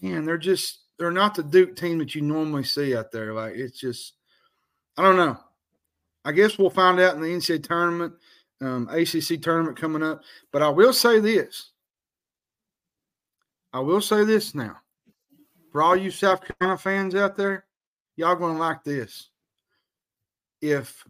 man, 0.00 0.24
they're 0.24 0.38
just 0.38 0.80
they're 0.98 1.10
not 1.10 1.34
the 1.34 1.42
Duke 1.42 1.76
team 1.76 1.98
that 1.98 2.14
you 2.14 2.22
normally 2.22 2.64
see 2.64 2.96
out 2.96 3.12
there. 3.12 3.34
Like 3.34 3.54
it's 3.54 3.78
just, 3.78 4.14
I 4.96 5.02
don't 5.02 5.16
know. 5.16 5.38
I 6.24 6.32
guess 6.32 6.58
we'll 6.58 6.70
find 6.70 6.98
out 6.98 7.14
in 7.14 7.20
the 7.20 7.28
NCAA 7.28 7.62
tournament, 7.62 8.14
um, 8.60 8.88
ACC 8.88 9.40
tournament 9.40 9.76
coming 9.76 10.02
up. 10.02 10.22
But 10.52 10.62
I 10.62 10.68
will 10.68 10.92
say 10.92 11.20
this. 11.20 11.72
I 13.72 13.80
will 13.80 14.00
say 14.00 14.24
this 14.24 14.54
now. 14.54 14.76
For 15.70 15.82
all 15.82 15.96
you 15.96 16.10
South 16.10 16.40
Carolina 16.42 16.78
fans 16.78 17.14
out 17.14 17.36
there, 17.36 17.66
y'all 18.16 18.36
gonna 18.36 18.58
like 18.58 18.82
this. 18.84 19.28
If 20.62 21.04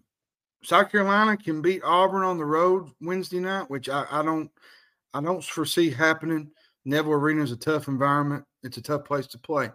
South 0.64 0.90
Carolina 0.90 1.36
can 1.36 1.62
beat 1.62 1.84
Auburn 1.84 2.24
on 2.24 2.38
the 2.38 2.44
road 2.44 2.90
Wednesday 3.00 3.38
night, 3.38 3.70
which 3.70 3.88
I, 3.88 4.04
I 4.10 4.22
don't 4.24 4.50
I 5.14 5.20
don't 5.20 5.44
foresee 5.44 5.90
happening. 5.90 6.50
Neville 6.84 7.12
Arena 7.12 7.42
is 7.42 7.52
a 7.52 7.56
tough 7.56 7.88
environment. 7.88 8.44
It's 8.64 8.76
a 8.76 8.82
tough 8.82 9.04
place 9.04 9.26
to 9.28 9.38
play. 9.38 9.70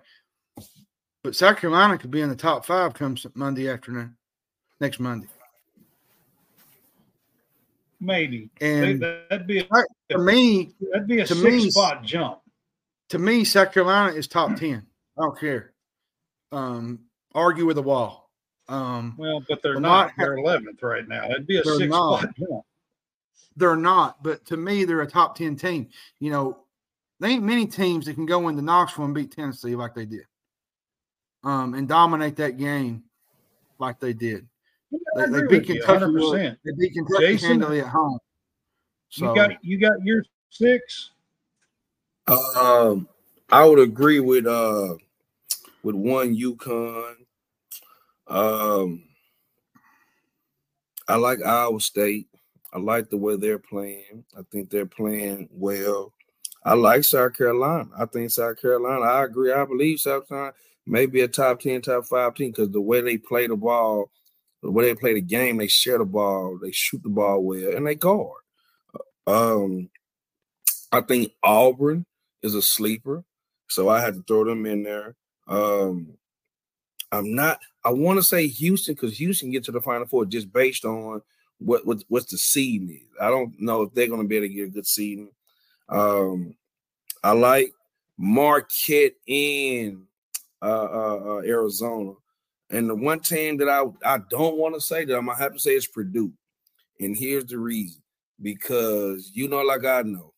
But 1.23 1.35
South 1.35 1.57
Carolina 1.57 1.97
could 1.97 2.11
be 2.11 2.21
in 2.21 2.29
the 2.29 2.35
top 2.35 2.65
five 2.65 2.93
come 2.93 3.15
Monday 3.35 3.69
afternoon, 3.69 4.17
next 4.79 4.99
Monday. 4.99 5.27
Maybe 8.01 8.49
And 8.59 9.01
that'd 9.01 9.47
be 9.47 9.59
a, 9.59 9.67
for 10.11 10.17
me, 10.19 10.71
that'd 10.91 11.07
be 11.07 11.19
a 11.19 11.25
to 11.25 11.35
six 11.35 11.45
me, 11.45 11.69
spot 11.69 12.03
jump. 12.03 12.39
to 13.09 13.19
me, 13.19 13.43
South 13.45 13.71
Carolina 13.71 14.13
is 14.13 14.27
top 14.27 14.55
ten. 14.57 14.85
I 15.17 15.21
don't 15.21 15.39
care. 15.39 15.71
Um, 16.51 16.99
argue 17.33 17.65
with 17.65 17.77
the 17.77 17.81
wall. 17.83 18.29
Um, 18.67 19.15
Well, 19.17 19.43
but 19.47 19.61
they're 19.61 19.75
Lamont 19.75 19.83
not. 19.83 20.13
They're 20.17 20.37
11th 20.37 20.81
right 20.81 21.07
now. 21.07 21.29
It'd 21.29 21.47
be 21.47 21.59
a 21.59 21.63
six 21.63 21.89
not. 21.89 22.21
spot 22.21 22.35
jump. 22.37 22.65
they're 23.55 23.75
not, 23.75 24.21
but 24.23 24.45
to 24.47 24.57
me, 24.57 24.83
they're 24.85 25.01
a 25.01 25.07
top 25.07 25.35
ten 25.37 25.55
team. 25.55 25.89
You 26.19 26.31
know, 26.31 26.57
there 27.19 27.29
ain't 27.29 27.43
many 27.43 27.67
teams 27.67 28.05
that 28.05 28.15
can 28.15 28.25
go 28.25 28.47
into 28.47 28.61
Knoxville 28.61 29.05
and 29.05 29.13
beat 29.13 29.31
Tennessee 29.31 29.75
like 29.75 29.93
they 29.93 30.05
did, 30.05 30.25
um, 31.43 31.73
and 31.73 31.87
dominate 31.87 32.37
that 32.37 32.57
game 32.57 33.03
like 33.77 33.99
they 33.99 34.13
did. 34.13 34.47
I 34.93 34.97
They, 35.15 35.25
they 35.27 35.41
agree 35.41 35.47
beat 35.47 35.63
with 35.63 35.71
you, 35.73 35.81
Kentucky. 35.81 36.05
100%. 36.11 36.57
They 36.65 36.71
beat 36.77 36.93
Kentucky 36.93 37.23
Jason, 37.23 37.47
handily 37.47 37.79
at 37.81 37.87
home. 37.87 38.19
So 39.09 39.25
You 39.25 39.33
got 39.33 39.63
you 39.63 39.79
got 39.79 40.03
your 40.03 40.23
six. 40.49 41.11
Um, 42.27 43.07
I 43.51 43.65
would 43.65 43.79
agree 43.79 44.19
with 44.19 44.47
uh 44.47 44.95
with 45.83 45.95
one 45.95 46.35
UConn. 46.35 47.15
Um, 48.27 49.03
I 51.07 51.15
like 51.17 51.39
Iowa 51.45 51.79
State. 51.81 52.27
I 52.73 52.79
like 52.79 53.09
the 53.09 53.17
way 53.17 53.35
they're 53.35 53.59
playing. 53.59 54.25
I 54.37 54.41
think 54.51 54.69
they're 54.69 54.85
playing 54.85 55.49
well. 55.51 56.13
I 56.63 56.75
like 56.75 57.03
South 57.03 57.37
Carolina. 57.37 57.89
I 57.97 58.05
think 58.05 58.31
South 58.31 58.61
Carolina. 58.61 59.01
I 59.03 59.25
agree. 59.25 59.51
I 59.51 59.65
believe 59.65 59.99
South 59.99 60.27
Carolina 60.29 60.53
may 60.85 61.05
be 61.05 61.21
a 61.21 61.27
top 61.27 61.59
ten, 61.61 61.81
top 61.81 62.05
five 62.05 62.35
team 62.35 62.51
because 62.51 62.71
the 62.71 62.81
way 62.81 63.01
they 63.01 63.17
play 63.17 63.47
the 63.47 63.55
ball, 63.57 64.11
the 64.61 64.71
way 64.71 64.85
they 64.85 64.95
play 64.95 65.13
the 65.13 65.21
game, 65.21 65.57
they 65.57 65.67
share 65.67 65.97
the 65.97 66.05
ball, 66.05 66.59
they 66.61 66.71
shoot 66.71 67.01
the 67.03 67.09
ball 67.09 67.43
well, 67.43 67.75
and 67.75 67.85
they 67.85 67.95
guard. 67.95 68.41
Um, 69.27 69.89
I 70.91 71.01
think 71.01 71.31
Auburn 71.43 72.05
is 72.43 72.55
a 72.55 72.61
sleeper, 72.61 73.23
so 73.69 73.89
I 73.89 74.01
had 74.01 74.15
to 74.15 74.23
throw 74.23 74.45
them 74.45 74.65
in 74.65 74.83
there. 74.83 75.15
Um, 75.47 76.17
I'm 77.11 77.33
not. 77.33 77.59
I 77.83 77.91
want 77.91 78.19
to 78.19 78.23
say 78.23 78.47
Houston 78.47 78.95
because 78.95 79.17
Houston 79.17 79.51
get 79.51 79.63
to 79.65 79.71
the 79.71 79.81
Final 79.81 80.07
Four 80.07 80.25
just 80.25 80.51
based 80.51 80.85
on 80.85 81.21
what 81.59 81.85
what 81.85 82.03
what's 82.07 82.31
the 82.31 82.37
seeding 82.37 82.89
is. 82.89 83.15
I 83.19 83.29
don't 83.29 83.59
know 83.59 83.83
if 83.83 83.93
they're 83.93 84.07
going 84.07 84.21
to 84.21 84.27
be 84.27 84.37
able 84.37 84.47
to 84.47 84.53
get 84.53 84.67
a 84.67 84.71
good 84.71 84.87
seeding. 84.87 85.31
Um, 85.89 86.55
I 87.23 87.33
like 87.33 87.73
Marquette 88.17 89.13
in 89.27 90.03
uh, 90.61 90.65
uh, 90.65 91.19
uh, 91.25 91.41
Arizona, 91.41 92.13
and 92.71 92.89
the 92.89 92.95
one 92.95 93.19
team 93.19 93.57
that 93.57 93.69
I 93.69 93.83
I 94.05 94.19
don't 94.29 94.57
want 94.57 94.75
to 94.75 94.81
say 94.81 95.05
that 95.05 95.15
I'm 95.17 95.25
gonna 95.27 95.37
have 95.37 95.53
to 95.53 95.59
say 95.59 95.75
is 95.75 95.87
Purdue, 95.87 96.31
and 96.99 97.15
here's 97.15 97.45
the 97.45 97.57
reason 97.59 98.01
because 98.41 99.31
you 99.33 99.47
know, 99.47 99.61
like 99.61 99.85
I 99.85 100.01
know, 100.03 100.33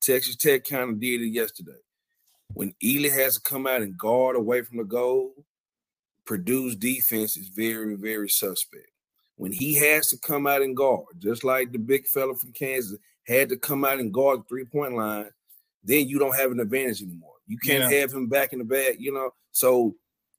Texas 0.00 0.36
Tech 0.36 0.64
kind 0.64 0.90
of 0.90 1.00
did 1.00 1.22
it 1.22 1.28
yesterday. 1.28 1.78
When 2.54 2.74
Edey 2.82 3.10
has 3.10 3.36
to 3.36 3.40
come 3.40 3.66
out 3.66 3.80
and 3.82 3.96
guard 3.96 4.36
away 4.36 4.62
from 4.62 4.76
the 4.78 4.84
goal, 4.84 5.32
Purdue's 6.26 6.76
defense 6.76 7.36
is 7.36 7.48
very, 7.48 7.94
very 7.96 8.28
suspect. 8.28 8.88
When 9.36 9.52
he 9.52 9.74
has 9.76 10.08
to 10.08 10.18
come 10.18 10.46
out 10.46 10.60
and 10.62 10.76
guard, 10.76 11.06
just 11.18 11.44
like 11.44 11.72
the 11.72 11.78
big 11.78 12.06
fella 12.06 12.34
from 12.34 12.52
Kansas 12.52 12.98
had 13.26 13.48
to 13.48 13.56
come 13.56 13.84
out 13.84 14.00
and 14.00 14.12
guard 14.12 14.40
the 14.40 14.44
three 14.48 14.64
point 14.66 14.94
line, 14.94 15.30
then 15.82 16.06
you 16.08 16.18
don't 16.18 16.36
have 16.36 16.50
an 16.52 16.60
advantage 16.60 17.02
anymore. 17.02 17.32
You 17.46 17.58
can't 17.58 17.90
Yeah. 17.90 18.00
have 18.00 18.12
him 18.12 18.28
back 18.28 18.52
in 18.52 18.58
the 18.58 18.64
back, 18.64 18.96
you 18.98 19.12
know. 19.12 19.30
So 19.52 19.94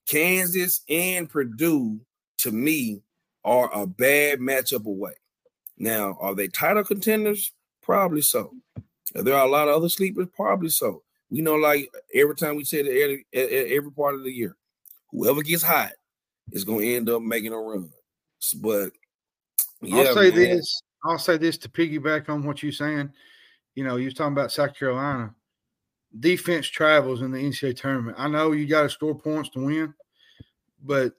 Kansas 0.08 0.82
and 0.90 1.30
Purdue, 1.30 2.00
to 2.40 2.52
me, 2.52 3.02
are 3.46 3.70
a 3.74 3.86
bad 3.86 4.40
matchup 4.40 4.86
away. 4.86 5.14
Now, 5.78 6.18
are 6.20 6.36
they 6.36 6.48
title 6.48 6.84
contenders? 6.84 7.52
Probably 7.82 8.22
so. 8.22 8.54
There 9.14 9.36
are 9.36 9.46
a 9.46 9.50
lot 9.50 9.68
of 9.68 9.76
other 9.76 9.90
sleepers, 9.90 10.28
probably 10.36 10.70
so. 10.70 11.04
We 11.30 11.42
know, 11.42 11.56
like 11.56 11.92
every 12.14 12.36
time 12.36 12.56
we 12.56 12.64
say 12.64 12.84
that 12.84 12.92
every, 12.92 13.26
every 13.72 13.92
part 13.92 14.16
of 14.16 14.24
the 14.24 14.32
year, 14.32 14.56
whoever 15.12 15.42
gets 15.42 15.64
hot 15.64 15.92
is 16.52 16.64
going 16.64 16.82
to 16.82 16.96
end 16.96 17.10
up 17.10 17.22
making 17.22 17.54
a 17.54 17.58
run. 17.58 17.90
But 18.56 18.92
yeah, 19.82 20.04
I'll 20.04 20.14
say 20.14 20.30
man. 20.30 20.40
this. 20.40 20.82
I'll 21.06 21.20
say 21.20 21.38
this 21.38 21.58
to 21.60 21.70
piggyback 21.70 22.30
on 22.30 22.44
what 22.44 22.64
you're 22.64 22.72
saying. 22.72 23.12
You 23.76 23.84
know, 23.84 23.98
you're 23.98 24.12
talking 24.12 24.34
about 24.34 24.52
South 24.52 24.76
Carolina. 24.78 25.34
Defense 26.20 26.68
travels 26.68 27.22
in 27.22 27.32
the 27.32 27.40
NCAA 27.40 27.76
tournament. 27.76 28.18
I 28.20 28.28
know 28.28 28.52
you 28.52 28.68
got 28.68 28.84
to 28.84 28.90
score 28.90 29.16
points 29.16 29.50
to 29.50 29.66
win, 29.66 29.94
but 30.84 31.14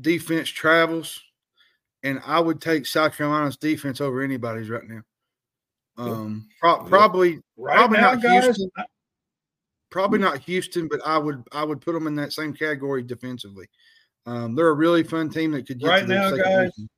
defense 0.00 0.48
travels, 0.48 1.20
and 2.02 2.20
I 2.26 2.38
would 2.40 2.60
take 2.60 2.86
South 2.86 3.16
Carolina's 3.16 3.56
defense 3.56 4.00
over 4.00 4.22
anybody's 4.22 4.68
right 4.68 4.86
now. 4.86 5.02
Um, 5.96 6.48
pro- 6.60 6.84
probably, 6.84 7.40
Right 7.56 7.76
Probably 7.76 7.98
now, 7.98 8.12
not 8.14 8.22
guys. 8.22 8.44
Houston. 8.44 8.70
probably 9.90 10.18
not 10.20 10.38
Houston, 10.38 10.86
but 10.88 11.00
I 11.04 11.18
would, 11.18 11.42
I 11.50 11.64
would 11.64 11.80
put 11.80 11.92
them 11.92 12.06
in 12.06 12.14
that 12.16 12.32
same 12.32 12.52
category 12.54 13.02
defensively. 13.02 13.66
Um, 14.26 14.54
they're 14.54 14.68
a 14.68 14.74
really 14.74 15.02
fun 15.02 15.28
team 15.30 15.50
that 15.52 15.66
could 15.66 15.80
get 15.80 15.88
Right 15.88 16.06
now, 16.06 16.30
guys, 16.30 16.70
region. 16.76 16.88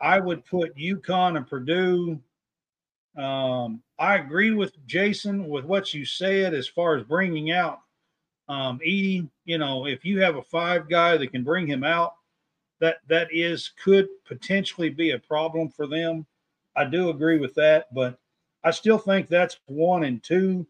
I 0.00 0.20
would 0.20 0.44
put 0.44 0.76
UConn 0.76 1.36
and 1.38 1.46
Purdue. 1.46 2.20
Um, 3.16 3.82
I 3.98 4.16
agree 4.16 4.50
with 4.50 4.74
Jason 4.86 5.48
with 5.48 5.64
what 5.64 5.94
you 5.94 6.04
said 6.04 6.52
as 6.54 6.68
far 6.68 6.96
as 6.96 7.04
bringing 7.04 7.50
out 7.50 7.80
um, 8.48 8.78
Edey. 8.86 9.28
You 9.44 9.58
know, 9.58 9.86
if 9.86 10.04
you 10.04 10.20
have 10.20 10.36
a 10.36 10.42
five 10.42 10.88
guy 10.88 11.16
that 11.16 11.32
can 11.32 11.42
bring 11.42 11.66
him 11.66 11.82
out, 11.82 12.14
that 12.80 12.98
that 13.08 13.28
is 13.32 13.70
could 13.82 14.08
potentially 14.26 14.90
be 14.90 15.12
a 15.12 15.18
problem 15.18 15.68
for 15.68 15.86
them. 15.86 16.26
I 16.76 16.84
do 16.84 17.08
agree 17.08 17.38
with 17.38 17.54
that, 17.54 17.92
but 17.94 18.18
I 18.62 18.70
still 18.70 18.98
think 18.98 19.28
that's 19.28 19.58
one 19.66 20.04
and 20.04 20.22
two. 20.22 20.66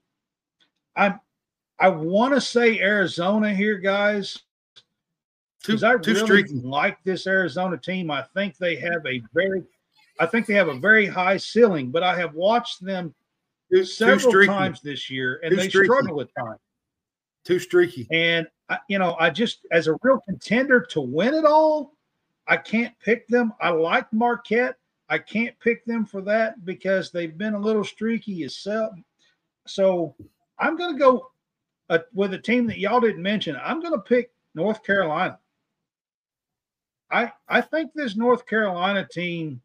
I'm 0.95 1.21
I 1.79 1.89
want 1.89 2.35
to 2.35 2.41
say 2.41 2.81
Arizona 2.81 3.55
here, 3.55 3.79
guys. 3.79 4.39
Because 5.61 5.83
I 5.83 5.97
too 5.97 6.15
really 6.27 6.45
like 6.45 7.03
this 7.03 7.27
Arizona 7.27 7.77
team. 7.77 8.11
I 8.11 8.23
think 8.23 8.57
they 8.57 8.77
have 8.77 9.05
a 9.05 9.21
very, 9.35 9.65
I 10.19 10.27
think 10.27 10.47
they 10.47 10.55
have 10.55 10.69
a 10.69 10.79
very 10.79 11.07
high 11.07 11.37
ceiling. 11.37 11.91
But 11.91 12.03
I 12.03 12.17
have 12.17 12.35
watched 12.35 12.85
them 12.85 13.14
too 13.73 13.85
several 13.85 14.47
times 14.47 14.81
this 14.81 15.11
year, 15.11 15.41
and 15.43 15.57
they 15.57 15.69
streaky. 15.69 15.87
struggle 15.87 16.21
at 16.21 16.29
times. 16.39 16.61
Too 17.45 17.59
streaky. 17.59 18.07
And 18.11 18.47
I, 18.69 18.79
you 18.89 18.99
know, 18.99 19.17
I 19.21 19.31
just 19.31 19.67
as 19.71 19.87
a 19.87 19.97
real 20.03 20.21
contender 20.27 20.81
to 20.91 21.01
win 21.01 21.35
it 21.35 21.45
all, 21.45 21.93
I 22.49 22.57
can't 22.57 22.95
pick 23.01 23.27
them. 23.29 23.53
I 23.61 23.71
like 23.71 24.12
Marquette. 24.12 24.77
I 25.09 25.19
can't 25.19 25.59
pick 25.61 25.85
them 25.85 26.05
for 26.05 26.21
that 26.23 26.64
because 26.64 27.11
they've 27.11 27.37
been 27.37 27.55
a 27.55 27.61
little 27.61 27.85
streaky 27.85 28.33
yourself. 28.33 28.93
So 29.67 30.17
I'm 30.59 30.77
going 30.77 30.95
to 30.95 30.99
go 30.99 31.31
uh, 31.91 31.99
with 32.12 32.35
a 32.35 32.39
team 32.39 32.67
that 32.67 32.79
y'all 32.79 33.01
didn't 33.01 33.23
mention. 33.23 33.57
I'm 33.62 33.81
going 33.81 33.93
to 33.93 34.01
pick 34.01 34.33
North 34.55 34.83
Carolina. 34.83 35.39
I 37.11 37.33
I 37.49 37.61
think 37.61 37.93
this 37.95 38.17
North 38.17 38.47
Carolina 38.47 39.07
team 39.07 39.61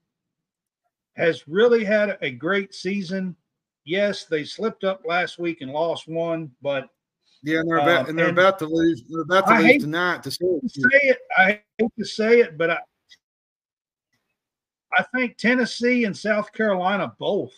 has 1.16 1.48
really 1.48 1.84
had 1.84 2.18
a 2.22 2.32
great 2.32 2.74
season. 2.74 3.36
Yes, 3.86 4.26
they 4.26 4.44
slipped 4.44 4.84
up 4.84 5.02
last 5.06 5.40
week 5.40 5.62
and 5.62 5.72
lost 5.72 6.08
one, 6.08 6.52
but 6.62 6.90
Yeah, 7.44 7.60
and 7.60 7.70
they're 7.70 7.78
about 7.78 8.02
Um, 8.02 8.10
and 8.10 8.20
they're 8.20 8.30
and 8.30 8.38
about 8.38 8.60
to 8.60 8.68
lose. 8.68 9.04
They're 9.10 9.22
about 9.22 9.48
to 9.48 9.54
I 9.54 9.62
lose 9.62 9.82
tonight 9.84 10.24
to 10.24 10.32
say 10.32 10.46
it. 10.46 11.18
I 11.38 11.62
hate 11.78 11.92
to 11.98 12.06
say 12.06 12.40
it, 12.40 12.58
but 12.58 12.70
I, 12.70 12.80
I 14.98 15.04
think 15.16 15.38
Tennessee 15.38 16.04
and 16.06 16.16
South 16.16 16.52
Carolina 16.54 17.14
both 17.18 17.54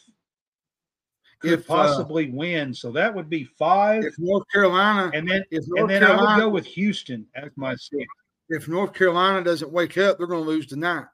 could 1.39 1.51
If, 1.51 1.69
uh, 1.69 1.75
possibly 1.75 2.29
win. 2.29 2.73
So 2.73 2.91
that 2.91 3.13
would 3.13 3.29
be 3.29 3.43
five, 3.43 4.03
If 4.05 4.17
North 4.17 4.45
Carolina, 4.53 5.11
and 5.13 5.29
then 5.29 5.43
if 5.51 5.65
and 5.65 5.75
North 5.75 5.89
then 5.89 6.03
I 6.03 6.15
would 6.15 6.41
go 6.41 6.49
with 6.49 6.65
Houston 6.65 7.27
as 7.35 7.49
my 7.55 7.75
sixth. 7.75 8.07
if 8.49 8.67
North 8.67 8.93
Carolina 8.93 9.43
doesn't 9.43 9.71
wake 9.71 9.97
up, 9.97 10.17
they're 10.17 10.27
going 10.27 10.43
to 10.43 10.49
lose 10.49 10.67
tonight. 10.67 11.05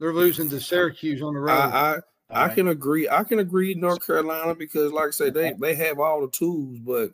They're 0.00 0.12
losing 0.12 0.48
to 0.50 0.60
Syracuse 0.60 1.22
on 1.22 1.34
the 1.34 1.40
road. 1.40 1.52
I, 1.52 1.56
I 1.56 1.96
I 2.30 2.40
All 2.40 2.46
right. 2.46 2.54
can 2.54 2.68
agree. 2.68 3.08
I 3.08 3.22
can 3.24 3.38
agree 3.38 3.74
North 3.74 4.04
Carolina 4.06 4.54
because, 4.54 4.92
like 4.92 5.08
I 5.08 5.10
say, 5.10 5.30
they 5.30 5.52
they 5.60 5.74
have 5.74 5.98
all 5.98 6.20
the 6.22 6.30
tools, 6.30 6.78
but 6.80 7.12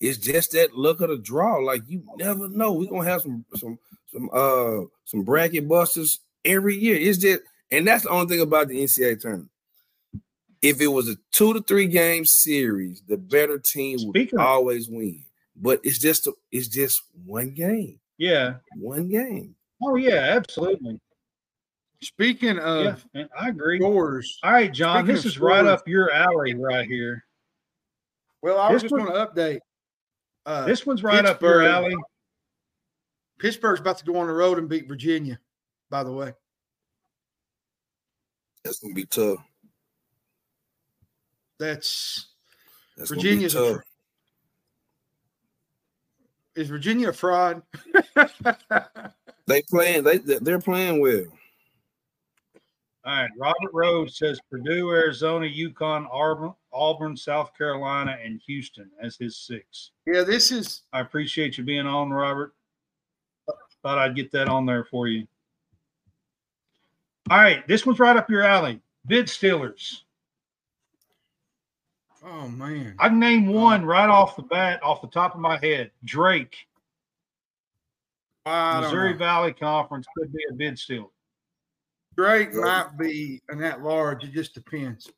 it's 0.00 0.18
just 0.18 0.52
that 0.52 0.74
look 0.76 1.00
of 1.00 1.08
the 1.10 1.18
draw. 1.18 1.58
Like 1.58 1.82
you 1.88 2.02
never 2.16 2.48
know. 2.48 2.72
We're 2.72 2.88
gonna 2.90 3.08
have 3.08 3.22
some 3.22 3.44
some 3.56 3.78
some 4.12 4.30
uh 4.32 4.82
some 5.04 5.22
bracket 5.22 5.68
busters 5.68 6.20
every 6.44 6.76
year. 6.76 6.96
It's 6.96 7.18
just 7.18 7.42
and 7.70 7.86
that's 7.86 8.04
the 8.04 8.10
only 8.10 8.26
thing 8.28 8.40
about 8.40 8.68
the 8.68 8.82
NCAA 8.82 9.20
tournament. 9.20 9.50
If 10.62 10.80
it 10.80 10.86
was 10.88 11.08
a 11.10 11.16
two 11.32 11.52
to 11.52 11.60
three 11.62 11.86
game 11.88 12.24
series, 12.24 13.02
the 13.06 13.18
better 13.18 13.58
team 13.58 13.98
would 14.06 14.16
Speaking 14.16 14.38
always 14.38 14.88
win. 14.88 15.24
But 15.56 15.80
it's 15.84 15.98
just 15.98 16.26
a, 16.26 16.32
it's 16.50 16.68
just 16.68 17.00
one 17.24 17.50
game, 17.54 18.00
Yeah. 18.18 18.56
one 18.76 19.08
game. 19.08 19.54
Oh 19.82 19.96
yeah, 19.96 20.32
absolutely. 20.36 20.98
Speaking 22.04 22.56
Yeah, 22.56 22.62
of 22.62 23.06
and 23.14 23.28
I 23.38 23.48
agree. 23.48 23.78
scores, 23.78 24.38
All 24.42 24.52
right, 24.52 24.72
John, 24.72 24.98
Speaking 25.04 25.14
this 25.14 25.24
of 25.24 25.30
is 25.30 25.38
right 25.40 25.64
up 25.64 25.88
your 25.88 26.12
alley 26.12 26.54
right 26.54 26.86
here. 26.86 27.24
well, 28.42 28.58
I 28.60 28.70
was 28.72 28.82
just 28.82 28.94
going 28.94 29.06
to 29.06 29.12
update. 29.26 29.60
Uh, 30.46 30.66
This 30.66 30.84
one's 30.84 31.02
right 31.02 31.24
up 31.24 31.40
your 31.40 31.62
alley. 31.62 31.96
Pittsburgh's 33.38 33.80
about 33.80 33.98
to 33.98 34.04
go 34.04 34.16
on 34.18 34.26
the 34.26 34.32
road 34.32 34.58
and 34.58 34.68
beat 34.68 34.86
Virginia. 34.86 35.38
By 35.90 36.04
the 36.04 36.12
way, 36.12 36.32
That's 38.64 38.78
gonna 38.80 38.94
be 38.94 39.06
tough. 39.06 39.38
That's 41.58 42.26
That's 42.96 43.10
Virginia's 43.10 43.54
gonna 43.54 43.66
a 43.66 43.68
be 43.70 43.74
tough. 43.76 43.84
is 46.56 46.68
Virginia 46.68 47.08
a 47.08 47.12
fraud? 47.12 47.62
They 49.46 49.60
playing. 49.68 50.04
They 50.04 50.18
they're 50.18 50.58
playing 50.58 51.00
well. 51.02 51.24
All 53.06 53.14
right. 53.14 53.30
Robert 53.38 53.72
Rhodes 53.72 54.16
says 54.16 54.40
Purdue, 54.50 54.90
Arizona, 54.90 55.46
UConn, 55.46 56.06
Auburn, 56.10 56.54
Auburn, 56.72 57.16
South 57.16 57.56
Carolina, 57.56 58.16
and 58.22 58.40
Houston 58.46 58.90
as 59.00 59.16
his 59.16 59.36
six. 59.36 59.90
yeah, 60.06 60.22
this 60.22 60.50
is 60.50 60.82
I 60.92 61.00
appreciate 61.00 61.58
you 61.58 61.64
being 61.64 61.86
on, 61.86 62.10
Robert. 62.10 62.54
Thought 63.82 63.98
I'd 63.98 64.16
get 64.16 64.32
that 64.32 64.48
on 64.48 64.64
there 64.64 64.84
for 64.84 65.08
you. 65.08 65.26
All 67.30 67.36
right. 67.36 67.66
This 67.68 67.84
one's 67.84 67.98
right 67.98 68.16
up 68.16 68.30
your 68.30 68.42
alley. 68.42 68.80
Bid 69.06 69.28
stealers. 69.28 70.04
oh 72.24 72.48
man. 72.48 72.94
I 72.98 73.08
can 73.08 73.18
name 73.18 73.50
uh, 73.50 73.52
one 73.52 73.84
right 73.84 74.08
off 74.08 74.36
the 74.36 74.42
bat, 74.42 74.82
off 74.82 75.02
the 75.02 75.08
top 75.08 75.34
of 75.34 75.40
my 75.40 75.58
head. 75.58 75.90
Drake, 76.04 76.66
I 78.46 78.80
don't 78.80 78.84
Missouri 78.84 79.12
know. 79.12 79.18
Valley 79.18 79.52
Conference 79.52 80.06
could 80.16 80.32
be 80.32 80.42
a 80.50 80.54
bid 80.54 80.78
stealer. 80.78 81.08
Drake 82.16 82.50
Yeah. 82.52 82.60
might 82.60 82.98
be 82.98 83.42
an 83.48 83.62
at 83.62 83.82
large. 83.82 84.24
It 84.24 84.32
just 84.32 84.54
depends. 84.54 85.10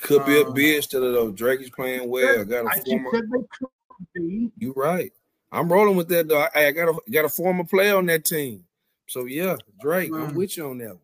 Could 0.00 0.24
be 0.24 0.40
a 0.40 0.44
Um, 0.46 0.54
bid 0.54 0.84
still 0.84 1.12
though. 1.12 1.30
Drake 1.30 1.60
is 1.60 1.70
playing 1.70 2.08
well. 2.08 2.44
Got 2.44 2.66
I 2.66 2.68
a 2.68 2.70
just 2.76 2.86
former. 2.86 3.10
said 3.12 3.24
they 3.30 3.38
could 3.58 3.68
be. 4.14 4.50
You 4.58 4.72
right. 4.74 5.12
I'm 5.52 5.70
rolling 5.70 5.96
with 5.96 6.08
that 6.08 6.28
though. 6.28 6.46
I, 6.54 6.66
I 6.66 6.70
got 6.72 6.88
a 6.88 7.10
got 7.10 7.24
a 7.26 7.28
former 7.28 7.64
player 7.64 7.96
on 7.96 8.06
that 8.06 8.24
team. 8.24 8.64
So 9.06 9.26
yeah, 9.26 9.56
Drake, 9.80 10.12
I'm 10.14 10.28
Um, 10.30 10.34
with 10.34 10.56
you 10.56 10.70
on 10.70 10.78
that 10.78 10.88
one. 10.88 10.98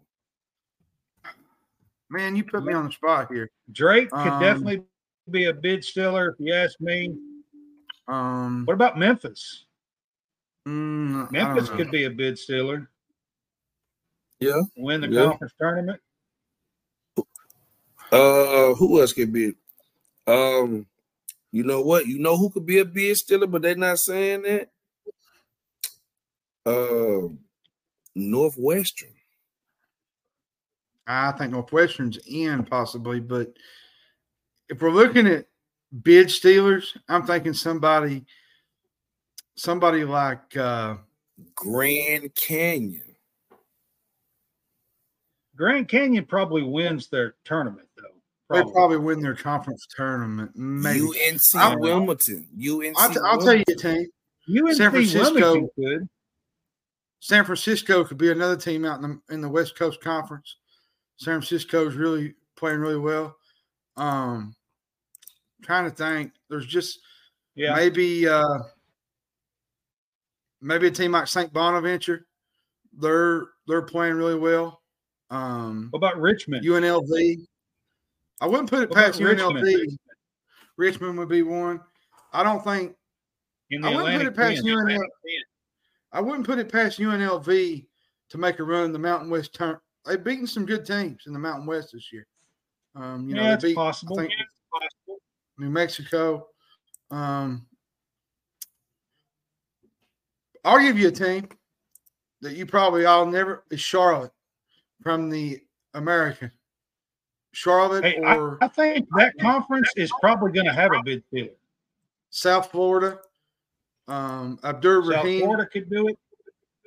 Man, 2.11 2.35
you 2.37 2.45
put 2.45 2.65
me 2.65 2.75
on 2.75 2.87
the 2.87 2.93
spot 2.93 3.29
here. 3.33 3.51
Drake 3.73 4.11
could 4.11 4.33
Um, 4.33 4.41
definitely 4.41 4.83
be 5.31 5.45
a 5.47 5.55
bid 5.55 5.85
stealer 5.85 6.31
if 6.31 6.35
you 6.39 6.53
ask 6.53 6.81
me. 6.81 7.15
Um, 8.09 8.65
What 8.67 8.75
about 8.75 8.99
Memphis? 8.99 9.65
mm, 10.67 11.31
Memphis 11.31 11.71
could 11.71 11.91
be 11.91 12.05
a 12.05 12.11
bid 12.11 12.39
stealer. 12.39 12.91
Yeah. 14.43 14.63
Win 14.77 15.01
the 15.03 15.09
Yeah. 15.09 15.27
conference 15.27 15.53
tournament. 15.59 16.01
Uh, 18.11 18.75
who 18.75 19.01
else 19.01 19.13
could 19.13 19.33
be? 19.33 19.55
Um, 20.27 20.87
you 21.51 21.65
know 21.65 21.81
what? 21.81 22.07
You 22.07 22.19
know 22.19 22.37
who 22.37 22.51
could 22.51 22.67
be 22.67 22.79
a 22.79 22.85
bid 22.85 23.17
stealer, 23.17 23.47
but 23.47 23.63
they're 23.63 23.77
not 23.77 23.99
saying 23.99 24.43
that. 24.43 24.71
Um, 26.67 27.39
Northwestern. 28.15 29.15
I 31.07 31.33
think 31.33 31.53
Northwestern's 31.53 32.19
in 32.27 32.65
possibly, 32.65 33.21
but 33.21 33.57
if 34.69 34.81
we're 34.81 34.91
looking 34.91 35.27
at 35.27 35.47
bid 36.03 36.31
stealers, 36.31 36.97
I'm 37.09 37.27
thinking 37.27 37.55
somebody, 37.55 38.25
somebody 39.57 40.05
like 40.05 40.57
uh, 40.57 40.97
Grand 41.55 42.35
Canyon. 42.35 43.12
Grand 45.57 45.89
Canyon 45.89 46.25
probably 46.25 46.63
wins 46.63 47.09
their 47.09 47.35
tournament, 47.45 47.89
though. 47.97 48.55
they 48.55 48.63
probably 48.73 48.97
win 48.99 49.21
their 49.21 49.35
conference 49.35 49.87
tournament. 49.95 50.51
Maybe 50.55 51.01
UNC 51.01 51.41
I'm- 51.57 51.79
Wilmington. 51.81 52.49
UNC. 52.59 52.97
I'll, 52.99 53.11
t- 53.13 53.21
I'll 53.25 53.39
tell 53.41 53.55
you 53.55 53.65
Wilmington. 53.69 53.91
a 53.91 53.95
team. 54.49 54.67
UNC 54.67 54.77
San 54.77 54.91
Francisco- 54.91 55.35
Wilmington 55.35 55.69
could. 55.79 56.09
San 57.21 57.45
Francisco 57.45 58.03
could 58.05 58.19
be 58.19 58.33
another 58.33 58.57
team 58.57 58.85
out 58.85 59.01
in 59.01 59.03
the 59.29 59.35
in 59.35 59.41
the 59.41 59.49
West 59.49 59.77
Coast 59.79 60.01
Conference. 60.01 60.57
San 61.19 61.35
Francisco's 61.41 61.95
really 61.95 62.35
playing 62.57 62.81
really 62.81 62.99
well. 62.99 63.37
Um, 63.97 64.57
trying 65.63 65.85
to 65.89 65.95
think. 65.95 66.33
There's 66.51 66.67
just 66.67 66.99
Yeah. 67.55 67.77
maybe 67.77 68.27
uh 68.27 68.59
maybe 70.61 70.89
a 70.89 70.91
team 70.91 71.13
like 71.13 71.29
St. 71.29 71.53
Bonaventure. 71.53 72.27
They're 72.99 73.45
they're 73.69 73.83
playing 73.83 74.15
really 74.15 74.35
well. 74.39 74.82
Um 75.33 75.89
What 75.91 75.99
about 75.99 76.21
Richmond? 76.21 76.65
UNLV. 76.65 77.47
I 78.41 78.47
wouldn't 78.47 78.69
put 78.71 78.83
it 78.83 78.91
What 78.91 78.99
past 78.99 79.19
UNLV. 79.19 79.55
Richmond? 79.63 79.99
Richmond? 80.77 81.19
would 81.19 81.29
be 81.29 81.43
one. 81.43 81.81
I 82.33 82.43
don't 82.43 82.63
think 82.63 82.95
in 83.71 83.85
I 83.85 83.95
wouldn't 83.95 84.19
put 84.19 84.27
it 84.27 84.37
past 84.37 84.65
10. 84.65 84.65
UNLV. 84.67 84.99
I 86.13 86.21
wouldn't 86.21 86.47
put 86.47 86.59
it 86.59 86.71
past 86.71 86.99
UNLV 86.99 87.87
to 88.31 88.39
make 88.39 88.59
a 88.59 88.65
run 88.65 88.85
in 88.85 88.93
the 88.93 88.99
Mountain 88.99 89.31
West 89.31 89.55
turn. 89.55 89.79
They've 90.05 90.23
beaten 90.23 90.47
some 90.47 90.67
good 90.67 90.85
teams 90.85 91.25
in 91.27 91.33
the 91.33 91.39
Mountain 91.39 91.67
West 91.67 91.93
this 91.93 92.13
year. 92.13 92.27
Um, 92.95 93.29
you 93.29 93.35
know, 93.35 93.43
yeah, 93.43 93.49
they 93.49 93.55
it's 93.55 93.65
beat 93.65 93.77
possible. 93.77 94.17
Think 94.17 94.33
New 95.59 95.71
Mexico. 95.71 96.49
Um, 97.11 97.67
I'll 100.65 100.81
give 100.81 100.99
you 100.99 101.09
a 101.09 101.13
team 101.13 101.49
that 102.43 102.57
you 102.57 102.67
probably 102.67 103.07
all 103.07 103.25
never 103.25 103.65
is 103.71 103.81
Charlotte 103.81 104.33
from 105.03 105.29
the 105.31 105.61
American. 105.95 106.51
Charlotte 107.55 108.05
Hey, 108.05 108.19
I, 108.23 108.37
or 108.37 108.59
I 108.63 108.69
think 108.69 109.07
that 109.17 109.35
conference 109.39 109.91
is 109.97 110.11
probably 110.21 110.53
going 110.53 110.65
to 110.67 110.73
have 110.73 110.91
a 110.95 111.03
bid 111.03 111.23
stealer. 111.29 111.51
South 112.31 112.71
Florida. 112.71 113.19
Um, 114.09 114.59
Abdur 114.65 115.03
South 115.03 115.25
Rahim. 115.25 115.41
Florida 115.43 115.67
could 115.71 115.91
do 115.91 116.09
it. 116.09 116.19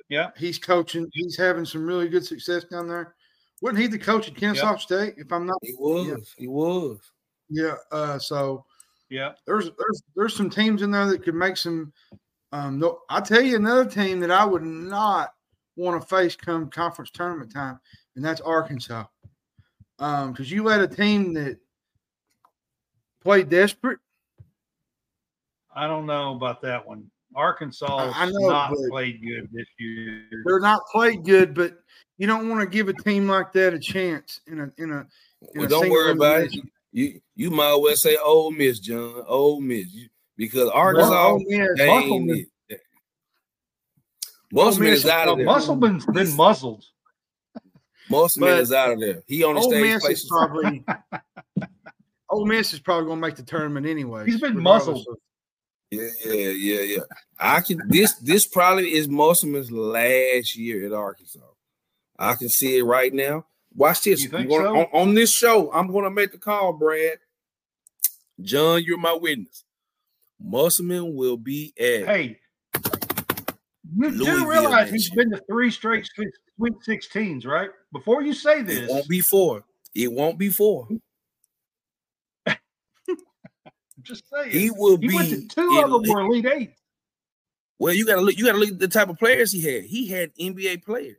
Yeah. 0.08 0.30
He's 0.36 0.58
coaching. 0.58 1.08
He's 1.12 1.36
having 1.36 1.64
some 1.64 1.86
really 1.86 2.08
good 2.08 2.24
success 2.26 2.64
down 2.64 2.88
there. 2.88 3.14
Wasn't 3.62 3.78
he 3.80 3.86
the 3.86 3.98
coach 3.98 4.28
at 4.28 4.36
Kennesaw 4.36 4.76
State? 4.76 5.14
If 5.16 5.32
I'm 5.32 5.46
not, 5.46 5.56
He 5.62 5.74
was. 5.78 6.34
He 6.36 6.46
was. 6.48 6.98
yeah. 7.48 7.76
Uh, 7.92 8.18
so 8.18 8.64
Yeah. 9.08 9.32
there's 9.46 9.64
there's 9.66 10.02
there's 10.16 10.36
some 10.36 10.50
teams 10.50 10.82
in 10.82 10.90
there 10.90 11.06
that 11.06 11.22
could 11.22 11.34
make 11.34 11.56
some. 11.56 11.92
Um, 12.52 12.78
no, 12.78 13.00
I'll 13.08 13.22
tell 13.22 13.40
you 13.40 13.56
another 13.56 13.86
team 13.88 14.20
that 14.20 14.30
I 14.30 14.44
would 14.44 14.62
not 14.62 15.32
want 15.76 16.00
to 16.00 16.06
face 16.06 16.36
come 16.36 16.70
conference 16.70 17.10
tournament 17.10 17.52
time, 17.52 17.78
and 18.16 18.24
that's 18.24 18.40
Arkansas. 18.40 19.04
Um, 19.98 20.32
because 20.32 20.50
you 20.50 20.66
had 20.68 20.80
a 20.80 20.88
team 20.88 21.32
that 21.34 21.58
played 23.22 23.48
desperate. 23.48 23.98
I 25.74 25.86
don't 25.86 26.06
know 26.06 26.34
about 26.34 26.62
that 26.62 26.86
one. 26.86 27.10
Arkansas 27.34 27.86
I- 28.14 28.24
I 28.24 28.30
know, 28.30 28.48
not 28.48 28.72
played 28.90 29.20
good 29.22 29.48
this 29.52 29.66
year. 29.78 30.24
They're 30.46 30.60
not 30.60 30.80
played 30.90 31.24
good, 31.24 31.54
but 31.54 31.78
you 32.18 32.26
don't 32.26 32.48
want 32.48 32.60
to 32.62 32.66
give 32.66 32.88
a 32.88 32.94
team 32.94 33.28
like 33.28 33.52
that 33.52 33.74
a 33.74 33.78
chance 33.78 34.40
in 34.46 34.60
a 34.60 34.72
in 34.78 34.90
a. 34.90 35.00
in 35.00 35.06
Well, 35.60 35.66
a 35.66 35.68
don't 35.68 35.90
worry 35.90 36.12
about 36.12 36.44
it. 36.44 36.56
You 36.92 37.20
you 37.34 37.50
might 37.50 37.74
well 37.74 37.94
say 37.96 38.16
Ole 38.16 38.50
Miss, 38.52 38.78
John. 38.80 39.22
Ole 39.26 39.60
Miss, 39.60 39.86
You- 39.92 40.08
because 40.38 40.70
Arkansas 40.70 41.10
Well, 41.10 41.32
Ole 41.34 41.44
Miss- 41.46 41.80
ain't 41.80 42.08
Musselman- 42.08 42.46
it. 42.70 42.80
Musselman 44.52 44.90
Miss 44.90 44.98
is 45.00 45.04
is 45.04 45.10
out 45.10 45.20
of 45.20 45.24
probably- 45.24 45.44
there. 45.44 45.52
Musselman's 45.54 46.06
been 46.06 46.36
muzzled. 46.36 46.84
Musselman 48.08 48.50
but 48.50 48.58
is 48.60 48.72
out 48.72 48.92
of 48.92 49.00
there. 49.00 49.22
He 49.26 49.42
on 49.44 49.54
the 49.54 49.60
Ole 49.60 49.70
stage 49.70 49.82
Miss 49.82 49.94
is 49.96 50.02
places. 50.02 50.28
probably 50.30 50.84
Ole 52.30 52.46
Miss 52.46 52.72
is 52.72 52.80
probably 52.80 53.06
going 53.06 53.18
to 53.20 53.26
make 53.26 53.36
the 53.36 53.42
tournament 53.42 53.86
anyway. 53.86 54.26
He's 54.26 54.40
been 54.40 54.58
muzzled. 54.60 55.06
Yeah, 55.90 56.08
yeah, 56.24 56.32
yeah, 56.50 56.80
yeah. 56.80 56.98
I 57.38 57.60
can 57.60 57.80
this 57.88 58.14
this 58.16 58.46
probably 58.46 58.92
is 58.94 59.08
Musselman's 59.08 59.70
last 59.70 60.56
year 60.56 60.84
at 60.86 60.92
Arkansas. 60.92 61.38
I 62.18 62.34
can 62.34 62.48
see 62.48 62.78
it 62.78 62.82
right 62.82 63.12
now. 63.14 63.46
Watch 63.74 64.02
this. 64.02 64.22
You 64.22 64.28
think 64.30 64.48
gonna- 64.48 64.64
so? 64.64 64.76
on, 64.76 64.86
on 64.92 65.14
this 65.14 65.32
show, 65.32 65.70
I'm 65.72 65.92
gonna 65.92 66.10
make 66.10 66.32
the 66.32 66.38
call, 66.38 66.72
Brad. 66.72 67.18
John, 68.40 68.82
you're 68.82 68.98
my 68.98 69.12
witness. 69.12 69.64
Musselman 70.40 71.14
will 71.14 71.36
be 71.36 71.72
at 71.78 72.06
Hey, 72.06 72.38
you 73.94 74.10
Louisville 74.10 74.36
do 74.44 74.50
realize 74.50 74.90
he's 74.90 75.10
been 75.10 75.30
to 75.30 75.40
three 75.48 75.70
straight 75.70 76.06
Sweet 76.06 76.30
Sweet 76.56 76.74
16s, 76.86 77.46
right? 77.46 77.70
Before 77.92 78.22
you 78.22 78.32
say 78.32 78.62
this, 78.62 78.78
It 78.78 78.90
won't 78.90 79.08
be 79.08 79.20
four. 79.20 79.64
It 79.94 80.12
won't 80.12 80.38
be 80.38 80.48
four. 80.48 80.88
Just 84.02 84.24
saying 84.32 84.50
He 84.50 84.70
will 84.70 84.98
he 84.98 85.14
went 85.14 85.30
to 85.30 85.36
be 85.36 85.46
two 85.48 85.82
of 85.84 85.90
them 85.90 86.12
were 86.12 86.20
Elite 86.22 86.46
Eight. 86.46 86.72
Well, 87.78 87.92
you 87.92 88.06
gotta 88.06 88.22
look. 88.22 88.36
You 88.36 88.46
gotta 88.46 88.58
look 88.58 88.70
at 88.70 88.78
the 88.78 88.88
type 88.88 89.08
of 89.08 89.18
players 89.18 89.52
he 89.52 89.60
had. 89.60 89.84
He 89.84 90.06
had 90.08 90.34
NBA 90.36 90.82
players, 90.84 91.18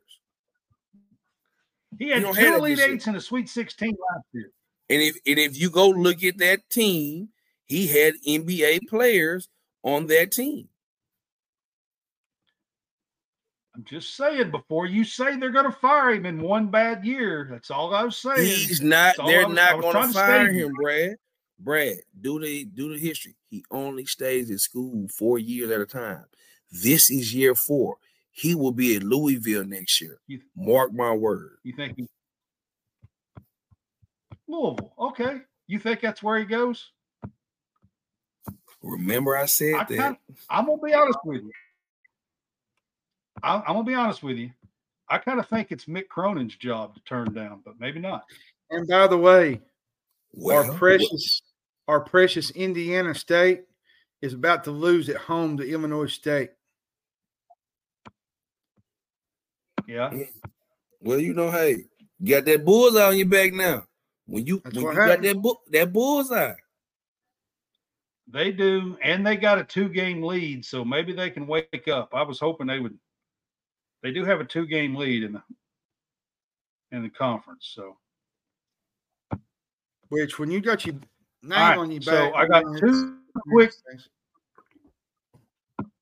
He 1.99 2.09
had 2.09 2.23
two 2.23 2.33
have 2.33 2.59
Elite. 2.59 2.79
Eights 2.79 3.07
and 3.07 3.15
a 3.17 3.21
Sweet 3.21 3.47
16 3.49 3.89
last 3.89 4.25
year. 4.33 4.51
and 4.89 5.01
if 5.01 5.17
and 5.25 5.37
if 5.37 5.59
you 5.59 5.69
go 5.69 5.89
look 5.89 6.23
at 6.23 6.39
that 6.39 6.67
team, 6.69 7.29
he 7.65 7.87
had 7.87 8.15
NBA 8.27 8.87
players 8.87 9.49
on 9.83 10.07
that 10.07 10.31
team. 10.31 10.69
I'm 13.77 13.83
just 13.83 14.15
saying, 14.17 14.49
before 14.49 14.87
you 14.87 15.03
say 15.03 15.37
they're 15.37 15.51
going 15.51 15.71
to 15.71 15.71
fire 15.71 16.09
him 16.09 16.25
in 16.25 16.41
one 16.41 16.67
bad 16.71 17.05
year, 17.05 17.47
that's 17.51 17.69
all 17.69 17.93
I 17.93 18.03
was 18.03 18.17
saying. 18.17 18.43
He's 18.43 18.81
not. 18.81 19.15
That's 19.15 19.19
all 19.19 19.29
I 19.29 19.31
They're 19.31 19.47
was- 19.47 19.55
not 19.55 19.81
going 19.81 20.07
to 20.07 20.13
fire 20.13 20.51
him, 20.51 20.73
Brad. 20.73 21.15
Brad, 21.59 21.97
do 22.21 22.39
the 22.39 22.65
do 22.65 22.91
the 22.93 22.99
history. 22.99 23.35
He 23.49 23.63
only 23.71 24.05
stays 24.05 24.49
in 24.51 24.57
school 24.59 25.07
four 25.09 25.39
years 25.39 25.69
at 25.71 25.81
a 25.81 25.85
time. 25.87 26.25
This 26.71 27.09
is 27.09 27.33
year 27.33 27.55
four. 27.55 27.97
He 28.31 28.53
will 28.55 28.71
be 28.71 28.95
at 28.95 29.03
Louisville 29.03 29.63
next 29.65 30.01
year. 30.01 30.19
You- 30.27 30.41
Mark 30.55 30.91
my 30.93 31.11
word. 31.11 31.57
You 31.63 31.73
think 31.73 31.97
he, 31.97 32.07
Louisville? 34.47 34.93
Okay, 34.99 35.41
You 35.67 35.79
think 35.79 36.01
that's 36.01 36.21
where 36.23 36.37
he 36.39 36.45
goes? 36.45 36.91
Remember, 38.83 39.35
I 39.35 39.45
said 39.47 39.73
I 39.75 39.83
that. 39.95 40.17
I'm 40.49 40.65
gonna 40.67 40.81
be 40.81 40.93
honest 40.93 41.19
with 41.25 41.41
you. 41.43 41.51
I'm, 43.43 43.61
I'm 43.67 43.75
gonna 43.75 43.83
be 43.83 43.93
honest 43.93 44.23
with 44.23 44.37
you. 44.37 44.51
I 45.09 45.17
kind 45.17 45.39
of 45.39 45.47
think 45.47 45.71
it's 45.71 45.85
Mick 45.85 46.07
Cronin's 46.07 46.55
job 46.55 46.95
to 46.95 47.01
turn 47.01 47.33
down, 47.33 47.61
but 47.63 47.79
maybe 47.79 47.99
not. 47.99 48.25
And 48.69 48.87
by 48.87 49.07
the 49.07 49.17
way, 49.17 49.61
Well, 50.33 50.57
our 50.57 50.73
precious, 50.73 51.41
our 51.87 52.01
precious 52.01 52.51
Indiana 52.51 53.15
State 53.15 53.63
is 54.21 54.33
about 54.33 54.63
to 54.65 54.71
lose 54.71 55.07
at 55.09 55.15
home 55.17 55.57
to 55.57 55.69
Illinois 55.69 56.07
State. 56.07 56.51
Yeah. 59.87 60.09
Mm. 60.09 60.27
Well, 61.01 61.19
you 61.19 61.33
know, 61.33 61.49
hey, 61.51 61.85
you 62.19 62.35
got 62.35 62.45
that 62.45 62.65
bullseye 62.65 63.07
on 63.07 63.17
your 63.17 63.27
back 63.27 63.53
now. 63.53 63.85
When 64.25 64.45
you 64.45 64.61
That's 64.63 64.75
when 64.75 64.85
what 64.85 64.95
you 64.95 64.97
got 64.97 65.21
that 65.21 65.41
bu- 65.41 65.71
that 65.71 65.93
bullseye, 65.93 66.55
They 68.27 68.51
do, 68.51 68.97
and 69.01 69.25
they 69.25 69.37
got 69.37 69.59
a 69.59 69.63
two 69.63 69.87
game 69.87 70.21
lead, 70.21 70.65
so 70.65 70.83
maybe 70.83 71.13
they 71.13 71.29
can 71.29 71.47
wake 71.47 71.87
up. 71.87 72.09
I 72.13 72.23
was 72.23 72.39
hoping 72.39 72.67
they 72.67 72.79
would. 72.79 72.97
They 74.03 74.11
do 74.11 74.23
have 74.25 74.39
a 74.39 74.45
two 74.45 74.65
game 74.65 74.95
lead 74.95 75.23
in 75.23 75.33
the 75.33 75.43
in 76.91 77.03
the 77.03 77.09
conference, 77.09 77.71
so 77.75 77.97
Which, 80.09 80.39
when 80.39 80.51
you 80.51 80.61
got 80.61 80.85
your 80.85 80.95
name 81.43 81.59
right, 81.59 81.77
on 81.77 81.91
your 81.91 82.01
so 82.01 82.11
back, 82.11 82.33
I 82.35 82.47
got 82.47 82.63
two 82.77 83.17
quick 83.49 83.73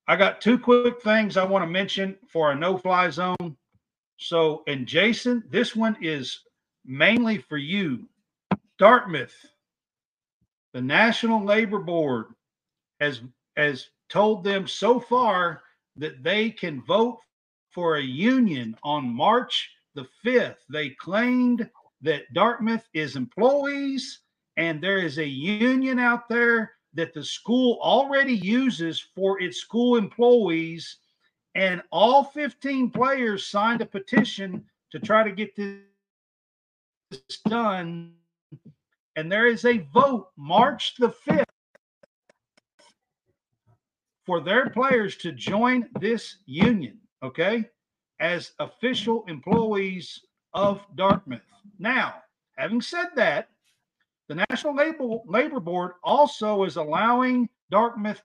I 0.07 0.15
got 0.15 0.39
two 0.41 0.59
quick 0.59 1.01
things 1.01 1.35
I 1.35 1.43
want 1.43 1.63
to 1.63 1.69
mention 1.69 2.15
for 2.27 2.51
a 2.51 2.55
no 2.55 2.77
fly 2.77 3.09
zone. 3.09 3.57
So, 4.17 4.63
and 4.67 4.85
Jason, 4.85 5.43
this 5.49 5.75
one 5.75 5.97
is 5.99 6.41
mainly 6.85 7.39
for 7.39 7.57
you. 7.57 8.07
Dartmouth, 8.77 9.35
the 10.73 10.81
National 10.81 11.43
Labor 11.43 11.79
Board 11.79 12.27
has 12.99 13.21
has 13.57 13.89
told 14.09 14.43
them 14.43 14.67
so 14.67 14.99
far 14.99 15.63
that 15.95 16.21
they 16.21 16.51
can 16.51 16.83
vote 16.83 17.19
for 17.75 17.97
a 17.97 18.01
union 18.01 18.73
on 18.83 19.13
March 19.13 19.69
the 19.95 20.07
5th. 20.25 20.55
They 20.69 20.91
claimed 20.91 21.69
that 22.01 22.33
Dartmouth 22.33 22.87
is 22.93 23.17
employees 23.17 24.21
and 24.55 24.81
there 24.81 24.99
is 24.99 25.17
a 25.17 25.27
union 25.27 25.99
out 25.99 26.29
there 26.29 26.71
that 26.93 27.13
the 27.13 27.23
school 27.23 27.77
already 27.81 28.33
uses 28.33 29.01
for 29.13 29.41
its 29.41 29.57
school 29.57 29.97
employees. 29.97 30.99
And 31.53 31.81
all 31.91 32.23
15 32.23 32.91
players 32.91 33.47
signed 33.47 33.81
a 33.81 33.85
petition 33.85 34.63
to 34.91 34.99
try 34.99 35.23
to 35.23 35.31
get 35.31 35.53
this 35.57 35.81
done. 37.45 38.13
And 39.17 39.29
there 39.29 39.47
is 39.47 39.65
a 39.65 39.85
vote 39.93 40.29
march 40.37 40.95
the 40.97 41.09
5th 41.09 41.43
for 44.25 44.39
their 44.39 44.69
players 44.69 45.17
to 45.17 45.33
join 45.33 45.89
this 45.99 46.37
union 46.45 46.99
okay 47.25 47.69
as 48.19 48.53
official 48.59 49.25
employees 49.27 50.21
of 50.53 50.81
dartmouth 50.95 51.41
now 51.79 52.15
having 52.57 52.81
said 52.81 53.07
that 53.15 53.49
the 54.27 54.43
National 54.49 54.75
Labor, 54.75 55.19
Labor 55.27 55.59
Board 55.59 55.93
also 56.03 56.63
is 56.63 56.77
allowing 56.77 57.47
Dartmouth 57.69 58.21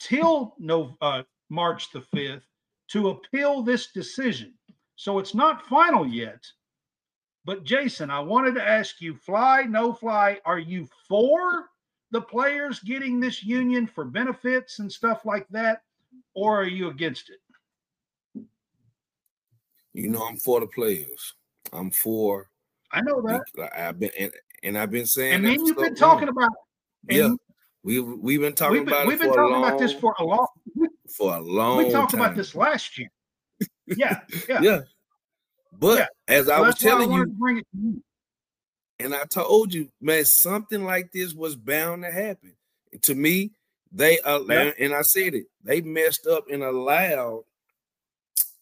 till 0.00 0.54
no, 0.58 0.96
uh, 1.00 1.22
March 1.50 1.92
the 1.92 2.00
5th 2.00 2.42
to 2.88 3.10
appeal 3.10 3.62
this 3.62 3.92
decision. 3.92 4.54
So 4.96 5.18
it's 5.18 5.34
not 5.34 5.66
final 5.66 6.06
yet. 6.06 6.44
But 7.44 7.64
Jason, 7.64 8.10
I 8.10 8.20
wanted 8.20 8.54
to 8.56 8.68
ask 8.68 9.00
you 9.00 9.14
fly, 9.14 9.62
no 9.62 9.92
fly, 9.92 10.40
are 10.44 10.58
you 10.58 10.88
for 11.08 11.70
the 12.10 12.20
players 12.20 12.80
getting 12.80 13.20
this 13.20 13.44
union 13.44 13.86
for 13.86 14.04
benefits 14.04 14.80
and 14.80 14.90
stuff 14.90 15.24
like 15.24 15.46
that? 15.50 15.82
Or 16.34 16.60
are 16.60 16.66
you 16.66 16.90
against 16.90 17.30
it? 17.30 17.38
You 19.92 20.08
know 20.08 20.26
I'm 20.26 20.36
for 20.36 20.60
the 20.60 20.66
players. 20.66 21.34
I'm 21.72 21.90
for. 21.90 22.48
I 22.92 23.00
know 23.02 23.22
that. 23.22 23.70
I've 23.76 23.98
been 23.98 24.10
and, 24.18 24.32
and 24.62 24.78
I've 24.78 24.90
been 24.90 25.06
saying. 25.06 25.34
And 25.34 25.44
that 25.46 25.58
me 25.60 25.68
you've 25.68 25.76
been 25.76 25.94
talking 25.94 26.28
long. 26.28 26.36
about 26.36 26.50
Yeah, 27.08 27.34
we've 27.82 28.04
we've 28.06 28.40
been 28.40 28.54
talking 28.54 28.72
we've 28.78 28.84
been, 28.84 28.94
about 28.94 29.06
we've 29.06 29.20
been 29.20 29.32
talking 29.32 29.56
about 29.56 29.78
this 29.78 29.92
for 29.94 30.14
a 30.18 30.24
long 30.24 30.46
for 31.16 31.36
a 31.36 31.40
long. 31.40 31.78
we 31.78 31.90
talked 31.90 32.14
about 32.14 32.34
this 32.34 32.54
last 32.54 32.98
year. 32.98 33.10
Yeah, 33.86 34.20
yeah. 34.48 34.60
Yeah, 34.62 34.80
but 35.78 35.98
Yeah. 35.98 36.06
as 36.28 36.48
I 36.48 36.56
So 36.56 36.62
was 36.64 36.82
why 36.82 36.90
I 36.90 36.92
telling 36.92 37.12
you, 37.12 37.24
to 37.26 37.30
bring 37.32 37.58
it 37.58 37.66
to 37.72 37.78
you. 37.78 38.02
and 38.98 39.14
I 39.14 39.24
told 39.24 39.72
you, 39.74 39.88
man, 40.00 40.24
something 40.24 40.84
like 40.84 41.12
this 41.12 41.34
was 41.34 41.56
bound 41.56 42.02
to 42.04 42.10
happen. 42.10 42.54
To 43.02 43.14
me, 43.14 43.52
they 43.92 44.20
uh, 44.20 44.40
Yeah. 44.48 44.72
and 44.78 44.94
I 44.94 45.02
said 45.02 45.34
it, 45.34 45.46
they 45.62 45.80
messed 45.80 46.26
up 46.26 46.44
and 46.50 46.62
allowed 46.62 47.44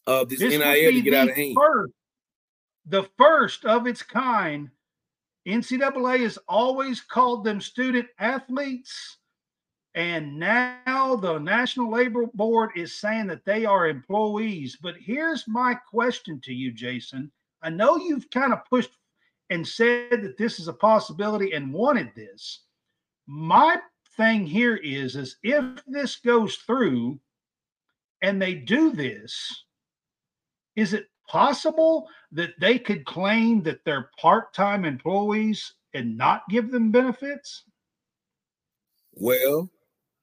uh, 0.08 0.24
this, 0.24 0.40
This 0.40 0.58
NIL 0.58 0.92
to 0.92 1.02
get 1.02 1.14
out 1.14 1.26
the 1.26 1.32
of 1.32 1.36
hand. 1.36 1.54
First, 1.54 1.92
the 2.86 3.08
first 3.18 3.64
of 3.64 3.86
its 3.86 4.02
kind. 4.02 4.70
NCAA 5.46 6.20
has 6.20 6.38
always 6.48 7.00
called 7.00 7.44
them 7.44 7.60
student 7.60 8.06
athletes. 8.18 9.18
And 9.94 10.38
now 10.38 11.16
the 11.16 11.38
National 11.38 11.90
Labor 11.90 12.26
Board 12.34 12.70
is 12.76 12.94
saying 12.94 13.26
that 13.28 13.44
they 13.44 13.64
are 13.64 13.88
employees. 13.88 14.76
But 14.80 14.96
here's 14.98 15.48
my 15.48 15.74
question 15.74 16.40
to 16.44 16.52
you, 16.52 16.72
Jason. 16.72 17.32
I 17.62 17.70
know 17.70 17.96
you've 17.96 18.30
kind 18.30 18.52
of 18.52 18.64
pushed 18.66 18.90
and 19.50 19.66
said 19.66 20.22
that 20.22 20.36
this 20.36 20.60
is 20.60 20.68
a 20.68 20.72
possibility 20.72 21.52
and 21.52 21.72
wanted 21.72 22.12
this. 22.14 22.64
My 23.26 23.78
thing 24.16 24.46
here 24.46 24.76
is, 24.76 25.16
is 25.16 25.36
if 25.42 25.64
this 25.86 26.16
goes 26.16 26.56
through 26.56 27.18
and 28.22 28.40
they 28.40 28.54
do 28.54 28.92
this, 28.92 29.64
is 30.78 30.92
it 30.92 31.08
possible 31.26 32.08
that 32.30 32.50
they 32.60 32.78
could 32.78 33.04
claim 33.04 33.62
that 33.64 33.84
they're 33.84 34.10
part-time 34.20 34.84
employees 34.84 35.74
and 35.92 36.16
not 36.16 36.42
give 36.48 36.70
them 36.70 36.92
benefits? 36.92 37.64
Well, 39.12 39.68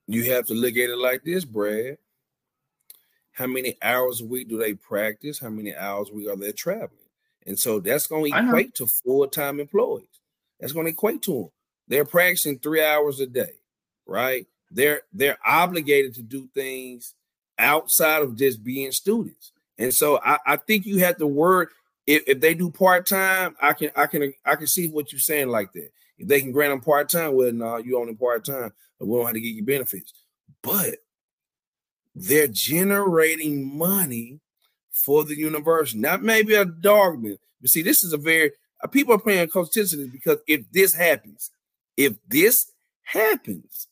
you 0.08 0.32
have 0.32 0.46
to 0.48 0.54
look 0.54 0.78
at 0.78 0.90
it 0.90 0.98
like 0.98 1.26
this, 1.26 1.44
Brad. 1.44 1.98
How 3.34 3.48
many 3.48 3.76
hours 3.82 4.22
a 4.22 4.26
week 4.26 4.48
do 4.48 4.58
they 4.58 4.76
practice? 4.76 5.40
How 5.40 5.50
many 5.50 5.76
hours 5.76 6.10
a 6.10 6.14
week 6.14 6.30
are 6.30 6.38
they 6.38 6.54
traveling? 6.54 6.90
And 7.46 7.60
so 7.60 7.82
that's 7.82 8.08
going 8.08 8.32
to 8.32 8.40
equate 8.40 8.76
to 8.76 8.88
full-time 8.88 9.60
employees. 9.60 10.08
That's 10.62 10.72
going 10.72 10.86
to 10.86 10.94
equate 10.94 11.22
to 11.24 11.34
them. 11.34 11.50
They're 11.90 12.06
practicing 12.06 12.60
three 12.60 12.82
hours 12.82 13.20
a 13.20 13.28
day, 13.28 13.52
right? 14.08 14.48
They're 14.72 15.02
they're 15.12 15.38
obligated 15.46 16.16
to 16.16 16.22
do 16.22 16.48
things 16.54 17.14
outside 17.60 18.22
of 18.24 18.38
just 18.38 18.64
being 18.64 18.94
students. 18.94 19.52
And 19.78 19.94
so 19.94 20.20
I, 20.24 20.40
I 20.46 20.56
think 20.58 20.86
you 20.86 21.00
have 21.00 21.18
to 21.18 21.28
word 21.28 21.70
if, 22.08 22.24
if 22.28 22.40
they 22.40 22.54
do 22.54 22.70
part-time, 22.70 23.56
I 23.62 23.74
can 23.74 23.92
I 23.96 24.08
can 24.08 24.34
I 24.46 24.56
can 24.56 24.68
see 24.68 24.88
what 24.88 25.12
you're 25.12 25.20
saying 25.20 25.50
like 25.50 25.74
that. 25.74 25.90
If 26.18 26.28
they 26.28 26.40
can 26.40 26.52
grant 26.52 26.72
them 26.72 26.82
part-time, 26.82 27.34
well, 27.34 27.52
no, 27.52 27.78
you 27.78 28.00
only 28.00 28.16
part-time, 28.16 28.72
but 29.00 29.08
we 29.08 29.18
don't 29.18 29.26
have 29.26 29.34
to 29.34 29.42
give 29.42 29.56
you 29.56 29.64
benefits. 29.64 30.14
But 30.62 31.00
they're 32.14 32.48
generating 32.48 33.78
money 33.78 34.40
for 34.92 35.24
the 35.24 35.36
university. 35.36 36.00
Not 36.00 36.24
maybe 36.24 36.56
a 36.56 36.66
dogman, 36.66 37.38
but 37.60 37.70
see, 37.70 37.82
this 37.82 38.04
is 38.04 38.14
a 38.14 38.18
very 38.18 38.52
uh, 38.84 38.88
people 38.88 39.16
are 39.16 39.20
paying 39.20 39.48
close 39.50 39.70
attention 39.70 40.00
to 40.00 40.06
this 40.06 40.14
because 40.14 40.38
if 40.48 40.72
this 40.72 40.94
happens, 40.94 41.52
if 41.98 42.14
this 42.28 42.72
happens, 43.04 43.88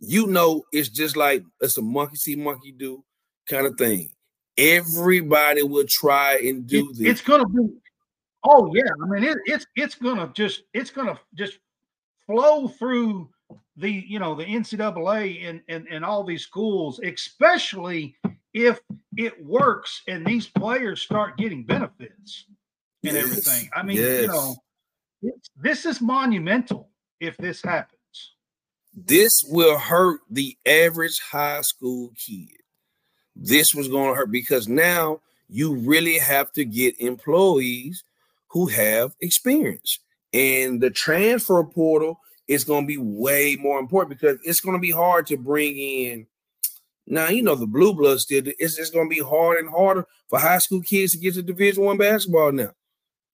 you 0.00 0.26
know 0.26 0.64
it's 0.72 0.88
just 0.88 1.16
like 1.16 1.44
it's 1.60 1.76
a 1.76 1.82
monkey 1.82 2.16
see, 2.16 2.36
monkey 2.36 2.72
do 2.72 3.04
kind 3.46 3.66
of 3.66 3.76
thing. 3.76 4.10
Everybody 4.58 5.62
will 5.62 5.86
try 5.88 6.36
and 6.44 6.66
do 6.66 6.90
It- 6.90 6.98
this. 6.98 7.06
it's 7.08 7.20
going 7.22 7.40
to 7.42 7.48
be. 7.48 7.74
Oh 8.44 8.70
yeah, 8.74 8.82
I 9.02 9.06
mean 9.06 9.24
it, 9.24 9.38
it's 9.46 9.66
it's 9.76 9.94
going 9.96 10.16
to 10.18 10.32
just 10.32 10.62
it's 10.72 10.90
going 10.90 11.08
to 11.08 11.18
just 11.34 11.58
flow 12.26 12.68
through 12.68 13.28
the 13.76 13.90
you 13.90 14.18
know 14.18 14.34
the 14.34 14.44
NCAA 14.44 15.48
and, 15.48 15.60
and 15.68 15.86
and 15.88 16.04
all 16.04 16.22
these 16.24 16.42
schools, 16.42 17.00
especially 17.00 18.16
if 18.54 18.80
it 19.16 19.44
works 19.44 20.02
and 20.08 20.24
these 20.24 20.46
players 20.48 21.02
start 21.02 21.36
getting 21.36 21.64
benefits 21.64 22.46
and 23.04 23.14
Yes, 23.14 23.24
everything. 23.24 23.70
I 23.74 23.82
mean, 23.82 23.96
you 23.96 24.26
know, 24.28 24.56
it's, 25.22 25.48
this 25.60 25.84
is 25.84 26.00
monumental 26.00 26.90
if 27.20 27.36
this 27.38 27.60
happens. 27.62 27.98
this 28.94 29.42
will 29.48 29.78
hurt 29.78 30.20
the 30.30 30.56
average 30.66 31.20
high 31.20 31.60
school 31.62 32.12
kid. 32.16 32.48
This 33.38 33.74
was 33.74 33.88
going 33.88 34.10
to 34.10 34.14
hurt 34.14 34.32
because 34.32 34.68
now 34.68 35.20
you 35.48 35.76
really 35.76 36.18
have 36.18 36.52
to 36.52 36.64
get 36.64 37.00
employees 37.00 38.02
who 38.48 38.66
have 38.66 39.14
experience. 39.20 40.00
And 40.32 40.80
the 40.80 40.90
transfer 40.90 41.62
portal 41.64 42.20
is 42.48 42.64
going 42.64 42.84
to 42.84 42.88
be 42.88 42.98
way 42.98 43.56
more 43.60 43.78
important 43.78 44.18
because 44.18 44.38
it's 44.42 44.60
going 44.60 44.76
to 44.76 44.80
be 44.80 44.90
hard 44.90 45.26
to 45.28 45.36
bring 45.36 45.76
in. 45.78 46.26
Now, 47.06 47.28
you 47.28 47.42
know, 47.42 47.54
the 47.54 47.66
blue 47.66 47.94
bloods 47.94 48.22
still, 48.22 48.42
it's 48.58 48.76
just 48.76 48.92
going 48.92 49.08
to 49.08 49.14
be 49.14 49.22
harder 49.22 49.60
and 49.60 49.70
harder 49.70 50.04
for 50.28 50.38
high 50.38 50.58
school 50.58 50.82
kids 50.82 51.12
to 51.12 51.18
get 51.18 51.34
to 51.34 51.42
Division 51.42 51.84
One 51.84 51.96
basketball 51.96 52.52
now. 52.52 52.72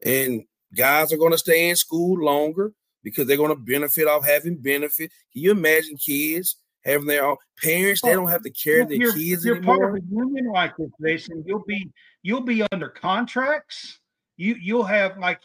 And 0.04 0.44
guys 0.76 1.12
are 1.12 1.16
going 1.16 1.32
to 1.32 1.38
stay 1.38 1.70
in 1.70 1.76
school 1.76 2.22
longer 2.22 2.72
because 3.02 3.26
they're 3.26 3.36
going 3.36 3.54
to 3.54 3.56
benefit 3.56 4.06
off 4.06 4.26
having 4.26 4.56
benefit. 4.56 5.10
Can 5.32 5.42
you 5.42 5.50
imagine 5.52 5.96
kids 5.96 6.56
having 6.84 7.06
their 7.06 7.24
own 7.24 7.36
parents? 7.62 8.00
They 8.02 8.12
don't 8.12 8.28
have 8.30 8.42
to 8.42 8.50
carry 8.50 8.84
their 8.84 8.96
you're, 8.96 9.12
kids 9.12 9.44
you're 9.44 9.56
anymore. 9.56 9.78
part 9.78 9.96
of 9.96 10.02
a 10.02 10.06
union 10.14 10.46
like 10.52 10.76
this, 10.76 10.90
Jason. 11.02 11.44
You'll 11.46 11.64
be 11.66 11.90
you'll 12.22 12.42
be 12.42 12.64
under 12.72 12.88
contracts. 12.88 14.00
You 14.36 14.56
you'll 14.60 14.84
have 14.84 15.18
like 15.18 15.40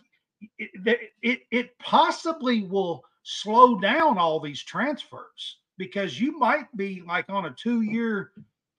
it, 0.58 1.12
it 1.22 1.42
it 1.52 1.80
possibly 1.80 2.64
will 2.64 3.04
slow 3.24 3.80
down 3.80 4.18
all 4.18 4.40
these 4.40 4.64
transfers 4.64 5.58
because 5.78 6.20
you 6.20 6.38
might 6.38 6.66
be 6.76 7.04
like 7.08 7.26
on 7.30 7.46
a 7.46 7.52
two 7.52 7.82
year 7.82 8.32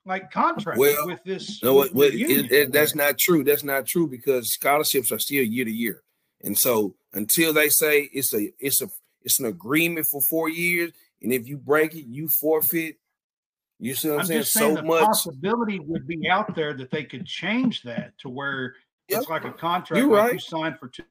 like 0.06 0.30
contract 0.30 0.78
Well, 0.78 1.06
with 1.06 1.22
this. 1.24 1.62
No, 1.62 1.74
with 1.74 1.92
well, 1.92 2.11
it- 2.12 2.72
that's 2.72 2.94
not 2.94 3.18
true. 3.18 3.44
That's 3.44 3.62
not 3.64 3.86
true 3.86 4.08
because 4.08 4.52
scholarships 4.52 5.12
are 5.12 5.18
still 5.18 5.44
year 5.44 5.64
to 5.64 5.70
year, 5.70 6.02
and 6.42 6.58
so 6.58 6.94
until 7.12 7.52
they 7.52 7.68
say 7.68 8.08
it's 8.12 8.32
a 8.34 8.50
it's 8.58 8.80
a 8.82 8.88
it's 9.22 9.38
an 9.38 9.46
agreement 9.46 10.06
for 10.06 10.22
four 10.22 10.48
years, 10.48 10.92
and 11.22 11.32
if 11.32 11.46
you 11.48 11.56
break 11.58 11.94
it, 11.94 12.06
you 12.06 12.28
forfeit. 12.28 12.96
You 13.78 13.94
see 13.94 14.08
what 14.08 14.14
I'm, 14.14 14.20
I'm 14.20 14.26
saying? 14.26 14.42
saying 14.44 14.76
So 14.76 14.80
the 14.82 14.86
much. 14.86 15.04
possibility 15.04 15.80
would 15.80 16.06
be 16.06 16.28
out 16.28 16.54
there 16.54 16.74
that 16.74 16.90
they 16.90 17.04
could 17.04 17.26
change 17.26 17.82
that 17.82 18.12
to 18.18 18.28
where 18.28 18.74
Yep. 19.08 19.20
it's 19.22 19.28
like 19.28 19.44
a 19.44 19.52
contract 19.52 19.98
You're 19.98 20.12
like 20.12 20.22
right. 20.24 20.32
you 20.34 20.38
signed 20.38 20.78
for 20.78 20.88
two, 20.88 21.02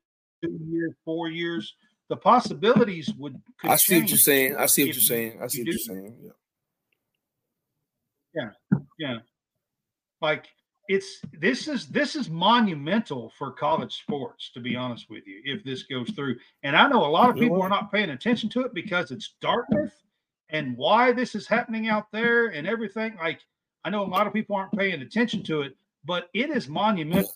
two 0.43 0.57
years, 0.70 0.93
four 1.03 1.30
years. 1.30 1.76
The 2.07 2.16
possibilities 2.16 3.12
would. 3.18 3.39
Could 3.60 3.72
I 3.72 3.76
see 3.76 3.99
what 3.99 4.10
you're 4.10 4.18
saying. 4.18 4.55
I 4.57 4.68
see 4.68 4.84
what 4.84 4.89
if 4.89 4.95
you're 4.95 5.01
saying. 5.01 5.39
I 5.41 5.47
see 5.47 5.57
you 5.60 5.64
what 5.66 5.68
you're 5.74 5.78
saying. 5.80 6.32
Yeah. 8.34 8.49
Yeah. 8.97 9.18
Like 10.22 10.47
it's 10.90 11.22
this 11.40 11.68
is 11.68 11.86
this 11.88 12.16
is 12.16 12.32
monumental 12.32 13.32
for 13.38 13.52
college 13.52 14.00
sports, 14.02 14.50
to 14.56 14.60
be 14.60 14.76
honest 14.76 15.08
with 15.08 15.26
you, 15.28 15.40
if 15.46 15.64
this 15.64 15.84
goes 15.84 16.10
through. 16.10 16.36
And 16.64 16.76
I 16.76 16.90
know 16.90 17.06
a 17.06 17.08
lot 17.08 17.30
of 17.30 17.36
people 17.36 17.62
are 17.62 17.70
not 17.70 17.92
paying 17.92 18.10
attention 18.10 18.50
to 18.50 18.62
it 18.62 18.74
because 18.74 19.12
it's 19.12 19.36
Dartmouth 19.40 19.94
and 20.50 20.76
why 20.76 21.12
this 21.12 21.36
is 21.36 21.46
happening 21.48 21.88
out 21.90 22.12
there 22.12 22.48
and 22.48 22.68
everything. 22.68 23.16
Like 23.22 23.40
I 23.86 23.92
know 23.92 24.02
a 24.02 24.10
lot 24.10 24.26
of 24.26 24.34
people 24.34 24.56
aren't 24.56 24.72
paying 24.72 25.00
attention 25.04 25.44
to 25.44 25.62
it, 25.62 25.76
but 26.06 26.28
it 26.34 26.50
is 26.50 26.68
monumental 26.68 27.32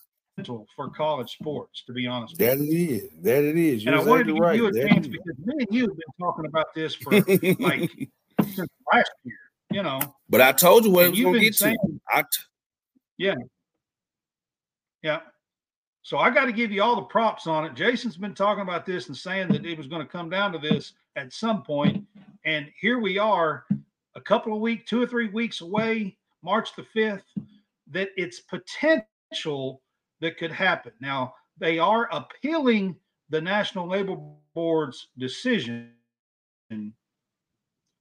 for 0.75 0.89
college 0.89 1.33
sports, 1.33 1.83
to 1.85 1.93
be 1.93 2.07
honest 2.07 2.33
with 2.33 2.41
you. 2.41 2.47
That 2.47 2.57
it 2.57 2.75
is. 2.75 3.09
That 3.21 3.43
it 3.43 3.55
is. 3.55 3.85
And 3.85 3.95
I 3.95 4.03
wanted 4.03 4.25
to 4.25 4.33
give 4.33 4.41
right. 4.41 4.55
you 4.55 4.65
a 4.65 4.73
chance 4.73 5.05
because 5.05 5.37
me 5.45 5.53
and 5.59 5.67
you 5.69 5.81
have 5.81 5.95
been 5.95 6.13
talking 6.19 6.47
about 6.47 6.73
this 6.73 6.95
for 6.95 7.11
like 7.11 8.09
since 8.41 8.67
last 8.91 9.11
year, 9.23 9.37
you 9.71 9.83
know. 9.83 9.99
but 10.27 10.41
I 10.41 10.53
told 10.53 10.85
you 10.85 10.89
what 10.89 11.05
it 11.05 11.11
was 11.11 11.21
going 11.21 11.35
to 11.35 11.39
get 11.39 11.53
to. 11.57 11.75
I 12.11 12.23
t- 12.23 12.27
Yeah. 13.23 13.35
Yeah. 15.01 15.19
So 16.01 16.17
I 16.17 16.29
got 16.29 16.43
to 16.45 16.51
give 16.51 16.73
you 16.73 16.83
all 16.83 16.97
the 16.97 17.03
props 17.03 17.47
on 17.47 17.63
it. 17.63 17.73
Jason's 17.73 18.17
been 18.17 18.35
talking 18.35 18.63
about 18.63 18.85
this 18.85 19.07
and 19.07 19.15
saying 19.15 19.47
that 19.53 19.65
it 19.65 19.77
was 19.77 19.87
going 19.87 20.01
to 20.01 20.11
come 20.11 20.29
down 20.29 20.51
to 20.51 20.59
this 20.59 20.91
at 21.15 21.31
some 21.31 21.63
point, 21.63 22.05
and 22.43 22.69
here 22.77 22.99
we 22.99 23.17
are, 23.17 23.65
a 24.15 24.19
couple 24.19 24.53
of 24.53 24.59
weeks, 24.59 24.89
two 24.89 25.01
or 25.01 25.07
three 25.07 25.29
weeks 25.29 25.61
away, 25.61 26.17
March 26.41 26.75
the 26.75 26.83
fifth. 26.83 27.23
That 27.91 28.09
it's 28.17 28.41
potential 28.41 29.81
that 30.19 30.37
could 30.37 30.51
happen. 30.51 30.91
Now 30.99 31.35
they 31.57 31.79
are 31.79 32.09
appealing 32.11 32.97
the 33.29 33.39
National 33.39 33.87
Labor 33.87 34.17
Board's 34.53 35.07
decision, 35.17 35.91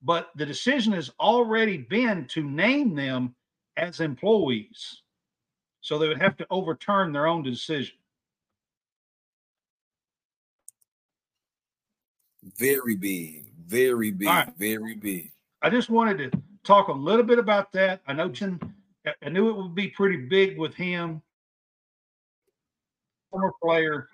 but 0.03 0.31
the 0.35 0.47
decision 0.47 0.93
has 0.95 1.13
already 1.21 1.77
been 1.77 2.27
to 2.31 2.43
name 2.43 2.97
them 2.97 3.37
as 3.77 4.01
employees. 4.01 5.03
So 5.83 5.99
they 5.99 6.09
would 6.09 6.23
have 6.23 6.37
to 6.39 6.47
overturn 6.51 7.13
their 7.13 7.27
own 7.27 7.43
decision. 7.43 7.97
very 12.57 12.97
big. 12.97 13.47
Very 13.67 14.11
big. 14.11 14.29
right. 14.29 14.53
Very 14.59 14.95
big. 14.95 15.31
I 15.63 15.71
just 15.71 15.91
wanted 15.91 16.19
to 16.33 16.43
talk 16.65 16.89
a 16.89 16.93
little 16.93 17.25
bit 17.25 17.39
about 17.39 17.73
that. 17.73 18.01
I 18.07 18.13
know 18.13 18.29
Jen, 18.29 18.59
I- 19.07 19.29
knew 19.29 19.49
it 19.49 19.57
would 19.57 19.75
be 19.75 19.89
pretty 19.89 20.17
big 20.17 20.59
with 20.59 20.75
him. 20.75 21.23
Former 23.31 23.53
player, 23.63 24.09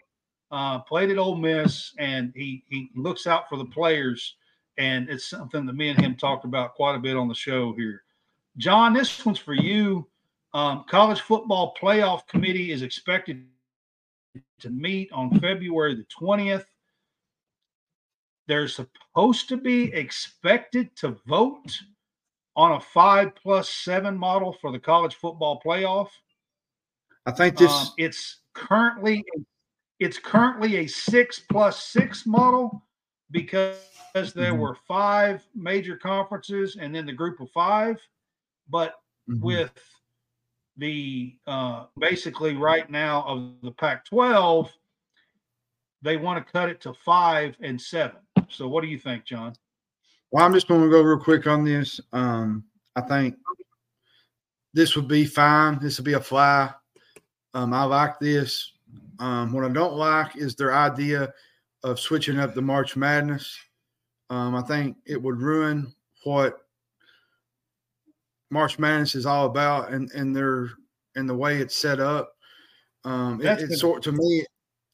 uh, 0.50 0.80
played 0.80 1.10
at 1.10 1.18
Ole 1.18 1.36
Miss, 1.36 1.94
and 1.98 2.32
he 2.36 2.64
he 2.68 2.90
looks 2.94 3.26
out 3.26 3.48
for 3.48 3.56
the 3.56 3.64
players, 3.64 4.36
and 4.76 5.08
it's 5.08 5.24
something 5.24 5.66
that 5.66 5.74
me 5.74 5.88
and 5.88 5.98
him 5.98 6.14
talked 6.14 6.44
about 6.44 6.74
quite 6.74 6.94
a 6.94 7.00
bit 7.00 7.16
on 7.16 7.28
the 7.28 7.34
show 7.34 7.72
here. 7.72 8.04
John, 8.58 8.92
this 8.92 9.24
one's 9.24 9.38
for 9.38 9.54
you. 9.54 10.06
Um, 10.54 10.84
college 10.88 11.20
football 11.20 11.74
playoff 11.80 12.26
committee 12.26 12.72
is 12.72 12.82
expected 12.82 13.46
to 14.60 14.70
meet 14.70 15.12
on 15.12 15.38
February 15.40 15.94
the 15.94 16.04
twentieth. 16.04 16.66
They're 18.46 18.68
supposed 18.68 19.48
to 19.50 19.58
be 19.58 19.92
expected 19.92 20.96
to 20.96 21.18
vote 21.26 21.70
on 22.56 22.72
a 22.72 22.80
five 22.80 23.34
plus 23.36 23.68
seven 23.68 24.16
model 24.16 24.54
for 24.54 24.72
the 24.72 24.78
college 24.78 25.16
football 25.16 25.60
playoff. 25.64 26.08
I 27.26 27.30
think 27.32 27.58
this. 27.58 27.70
Um, 27.70 27.88
it's 27.98 28.40
currently 28.54 29.24
it's 30.00 30.18
currently 30.18 30.76
a 30.76 30.86
six 30.86 31.40
plus 31.40 31.84
six 31.84 32.24
model 32.24 32.82
because 33.30 33.76
there 34.34 34.54
Mhm. 34.54 34.58
were 34.58 34.74
five 34.86 35.46
major 35.54 35.96
conferences 35.96 36.76
and 36.76 36.94
then 36.94 37.04
the 37.04 37.12
group 37.12 37.40
of 37.40 37.50
five. 37.50 38.00
But 38.68 39.02
Mhm. 39.28 39.40
with 39.42 39.97
the 40.78 41.36
uh, 41.46 41.86
basically 41.98 42.54
right 42.56 42.88
now 42.88 43.24
of 43.26 43.52
the 43.62 43.72
Pac 43.72 44.04
12, 44.06 44.72
they 46.00 46.16
want 46.16 46.44
to 46.44 46.52
cut 46.52 46.68
it 46.68 46.80
to 46.82 46.94
five 47.04 47.56
and 47.60 47.80
seven. 47.80 48.20
So, 48.48 48.68
what 48.68 48.82
do 48.82 48.88
you 48.88 48.98
think, 48.98 49.24
John? 49.24 49.54
Well, 50.30 50.44
I'm 50.44 50.54
just 50.54 50.68
going 50.68 50.82
to 50.82 50.90
go 50.90 51.02
real 51.02 51.18
quick 51.18 51.46
on 51.46 51.64
this. 51.64 52.00
Um, 52.12 52.64
I 52.94 53.00
think 53.00 53.36
this 54.72 54.94
would 54.94 55.08
be 55.08 55.24
fine. 55.24 55.78
This 55.80 55.98
would 55.98 56.04
be 56.04 56.12
a 56.12 56.20
fly. 56.20 56.70
Um, 57.54 57.72
I 57.74 57.84
like 57.84 58.18
this. 58.20 58.72
Um, 59.18 59.52
what 59.52 59.64
I 59.64 59.68
don't 59.68 59.96
like 59.96 60.36
is 60.36 60.54
their 60.54 60.74
idea 60.74 61.32
of 61.82 61.98
switching 61.98 62.38
up 62.38 62.54
the 62.54 62.62
March 62.62 62.96
Madness. 62.96 63.58
Um, 64.30 64.54
I 64.54 64.62
think 64.62 64.96
it 65.06 65.20
would 65.20 65.40
ruin 65.40 65.92
what 66.24 66.60
March 68.50 68.78
Madness 68.78 69.14
is 69.14 69.26
all 69.26 69.46
about, 69.46 69.90
and 69.90 70.10
and 70.12 70.34
their 70.34 70.70
and 71.16 71.28
the 71.28 71.34
way 71.34 71.58
it's 71.58 71.76
set 71.76 72.00
up. 72.00 72.32
Um, 73.04 73.40
it- 73.40 73.60
it's 73.62 73.80
sort 73.80 74.02
to 74.04 74.12
me, 74.12 74.44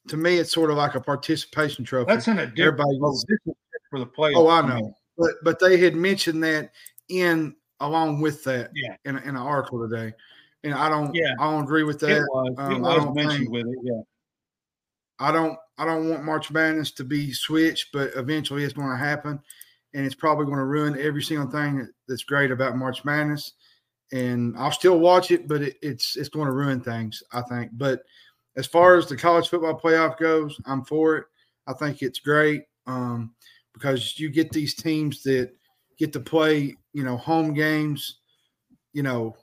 to 0.09 0.17
me, 0.17 0.37
it's 0.37 0.51
sort 0.51 0.69
of 0.71 0.77
like 0.77 0.95
a 0.95 1.01
participation 1.01 1.83
trophy. 1.85 2.11
That's 2.13 2.27
in 2.27 2.39
a 2.39 2.45
different 2.47 2.59
Everybody 2.81 2.99
oh, 3.01 3.11
gets- 3.45 3.57
for 3.89 3.99
the 3.99 4.05
playoff. 4.05 4.33
Oh, 4.35 4.47
I 4.49 4.61
know, 4.67 4.93
but 5.17 5.31
but 5.43 5.59
they 5.59 5.77
had 5.77 5.95
mentioned 5.95 6.43
that 6.43 6.71
in 7.09 7.55
along 7.81 8.21
with 8.21 8.43
that 8.45 8.71
Yeah. 8.73 8.95
in, 9.05 9.17
in 9.17 9.29
an 9.29 9.35
article 9.37 9.87
today, 9.87 10.13
and 10.63 10.73
I 10.73 10.89
don't 10.89 11.13
Yeah. 11.13 11.33
I 11.39 11.49
don't 11.51 11.63
agree 11.63 11.83
with 11.83 12.01
It 12.03 12.07
that. 12.07 12.21
was, 12.29 12.53
it 12.57 12.59
Um, 12.59 12.85
I 12.85 12.95
was 12.95 13.03
don't 13.05 13.15
mentioned 13.15 13.39
think- 13.39 13.51
with 13.51 13.67
it. 13.67 13.79
Yeah. 13.83 14.01
I 15.19 15.31
don't 15.31 15.57
I 15.77 15.85
don't 15.85 16.09
want 16.09 16.23
March 16.23 16.51
Madness 16.51 16.91
to 16.91 17.03
be 17.03 17.31
switched, 17.33 17.91
but 17.91 18.11
eventually 18.15 18.63
it's 18.63 18.73
going 18.73 18.89
to 18.89 18.95
happen, 18.97 19.41
and 19.95 20.05
it's 20.05 20.13
probably 20.13 20.45
going 20.45 20.57
to 20.57 20.65
ruin 20.65 20.99
every 20.99 21.23
single 21.23 21.49
thing 21.49 21.87
that's 22.07 22.25
great 22.25 22.51
about 22.51 22.75
March 22.75 23.05
Madness. 23.05 23.53
And 24.11 24.53
I'll 24.57 24.71
still 24.71 24.99
watch 24.99 25.31
it, 25.31 25.47
but 25.47 25.61
it, 25.61 25.77
it's 25.81 26.17
it's 26.17 26.29
going 26.29 26.47
to 26.47 26.51
ruin 26.51 26.81
things, 26.81 27.23
I 27.31 27.41
think. 27.41 27.71
But 27.73 28.01
as 28.57 28.67
far 28.67 28.97
as 28.97 29.07
the 29.07 29.15
college 29.15 29.47
football 29.49 29.79
playoff 29.79 30.17
goes, 30.17 30.59
I'm 30.65 30.83
for 30.83 31.15
it. 31.15 31.25
I 31.65 31.73
think 31.73 32.01
it's 32.01 32.19
great 32.19 32.63
um, 32.85 33.33
because 33.73 34.19
you 34.19 34.29
get 34.29 34.51
these 34.51 34.75
teams 34.75 35.23
that 35.23 35.51
get 35.97 36.11
to 36.13 36.19
play, 36.19 36.75
you 36.93 37.03
know, 37.03 37.15
home 37.15 37.53
games, 37.53 38.19
you 38.93 39.01
know, 39.01 39.35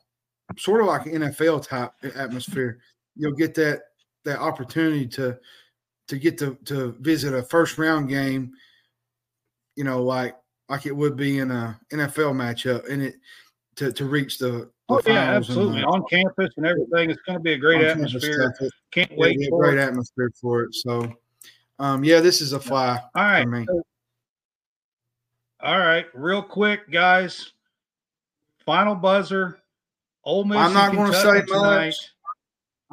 sort 0.59 0.83
of 0.83 0.87
like 0.87 1.05
NFL 1.05 1.67
type 1.67 1.93
atmosphere. 2.15 2.79
You'll 3.17 3.33
get 3.33 3.55
that 3.55 3.81
that 4.25 4.39
opportunity 4.39 5.07
to 5.09 5.39
to 6.09 6.19
get 6.19 6.37
to 6.39 6.59
to 6.67 6.93
visit 7.01 7.33
a 7.35 7.43
first 7.43 7.79
round 7.79 8.11
game, 8.11 8.53
you 9.77 9.85
know, 9.85 10.03
like 10.05 10.37
like 10.73 10.87
it 10.87 10.97
would 10.97 11.17
be 11.17 11.39
in 11.39 11.51
a 11.51 11.79
NFL 11.93 12.33
matchup, 12.33 12.89
and 12.91 13.03
it 13.03 13.17
to 13.77 13.93
to 13.93 14.05
reach 14.07 14.39
the, 14.39 14.49
the 14.49 14.71
Oh 14.89 15.01
yeah, 15.07 15.35
absolutely. 15.35 15.83
the- 15.83 15.87
On 15.87 16.03
campus 16.11 16.51
and 16.57 16.65
everything, 16.67 17.11
it's 17.11 17.21
going 17.27 17.39
to 17.39 17.43
be 17.43 17.53
a 17.53 17.59
great 17.59 17.83
atmosphere. 17.85 18.55
Can't 18.91 19.13
wait 19.19 19.39
be 19.39 19.47
a 19.47 19.51
for 19.51 19.65
great 19.65 19.79
it. 19.79 19.83
atmosphere 19.83 20.31
for 20.41 20.63
it. 20.63 20.75
So, 20.75 21.13
um, 21.79 22.03
yeah, 22.05 22.21
this 22.21 22.41
is 22.41 22.55
a 22.55 22.59
fly 22.61 22.99
All 23.15 23.23
right. 23.23 23.43
For 23.45 23.49
me. 23.51 23.67
All 25.61 25.79
right, 25.79 26.07
real 26.15 26.43
quick, 26.43 26.91
guys. 26.91 27.53
Final 28.65 28.95
buzzer. 28.95 29.59
Ole 30.25 30.45
Miss. 30.45 30.57
I'm 30.59 30.73
not 30.73 30.95
gonna 30.95 31.13
Kentucky 31.13 31.47
say 31.47 31.55
much. 31.55 31.63
tonight. 31.63 31.95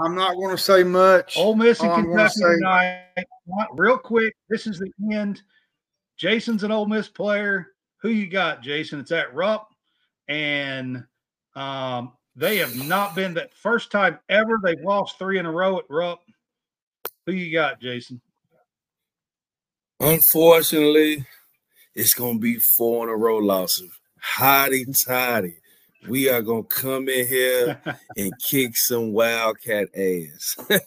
I'm 0.02 0.16
not 0.16 0.36
going 0.36 0.56
to 0.56 0.62
say 0.62 0.84
much. 0.84 1.38
Ole 1.38 1.56
Miss 1.56 1.80
and 1.82 1.90
All 1.92 2.02
Kentucky 2.02 2.34
tonight. 2.42 3.04
Real 3.74 3.98
quick, 3.98 4.34
this 4.50 4.66
is 4.68 4.80
the 4.80 4.92
end. 5.14 5.42
Jason's 6.20 6.64
an 6.64 6.72
Ole 6.72 6.86
Miss 6.86 7.08
player. 7.08 7.68
Who 8.02 8.10
you 8.10 8.28
got, 8.28 8.62
Jason? 8.62 9.00
It's 9.00 9.12
at 9.12 9.34
Rupp, 9.34 9.70
and 10.28 11.04
um, 11.56 12.14
they 12.36 12.58
have 12.58 12.76
not 12.76 13.16
been 13.16 13.34
that 13.36 13.54
first 13.54 13.90
time 13.90 14.20
ever 14.28 14.60
they've 14.62 14.82
lost 14.82 15.18
three 15.18 15.40
in 15.40 15.46
a 15.46 15.52
row 15.52 15.80
at 15.80 15.86
Rupp. 15.90 16.20
Who 17.26 17.32
you 17.32 17.54
got, 17.54 17.80
Jason? 17.80 18.22
Unfortunately, 20.02 21.26
it's 21.96 22.14
gonna 22.14 22.40
be 22.40 22.60
four 22.78 23.08
in 23.08 23.14
a 23.14 23.18
row 23.18 23.38
losses. 23.38 23.90
Hotty 24.24 24.86
toddy. 25.06 25.58
We 26.08 26.30
are 26.30 26.42
gonna 26.42 26.64
come 26.64 27.08
in 27.08 27.28
here 27.28 27.82
and 28.18 28.34
kick 28.42 28.76
some 28.76 29.14
wildcat 29.14 29.88
ass. 29.96 30.56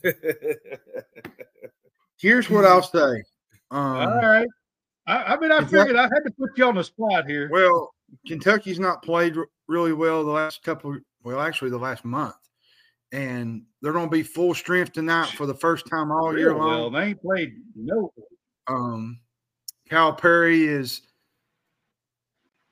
Here's 2.18 2.48
what 2.48 2.64
I'll 2.64 2.82
say. 2.82 3.22
Um, 3.70 3.96
All 3.96 4.20
right. 4.20 4.48
I, 5.06 5.34
I 5.34 5.38
mean, 5.38 5.50
I 5.52 5.58
Kentucky- 5.58 5.76
figured 5.78 5.96
I 5.96 6.02
had 6.02 6.24
to 6.26 6.30
put 6.38 6.56
you 6.56 6.64
on 6.66 6.74
the 6.76 6.84
spot 6.84 7.26
here. 7.26 7.48
Well, 7.50 7.92
Kentucky's 8.26 8.78
not 8.78 9.02
played 9.02 9.36
r- 9.36 9.48
really 9.68 9.92
well 9.92 10.24
the 10.24 10.30
last 10.30 10.62
couple. 10.62 10.96
Well, 11.24 11.40
actually, 11.40 11.70
the 11.70 11.78
last 11.78 12.04
month, 12.04 12.34
and 13.12 13.62
they're 13.80 13.92
going 13.92 14.06
to 14.06 14.10
be 14.10 14.22
full 14.22 14.54
strength 14.54 14.92
tonight 14.92 15.28
for 15.30 15.46
the 15.46 15.54
first 15.54 15.86
time 15.88 16.10
all 16.12 16.36
year 16.36 16.50
Real 16.50 16.58
well, 16.58 16.82
long. 16.82 16.92
they 16.92 17.02
ain't 17.08 17.22
played 17.22 17.54
no. 17.74 18.12
Um, 18.68 19.18
Calipari 19.90 20.66
is 20.68 21.02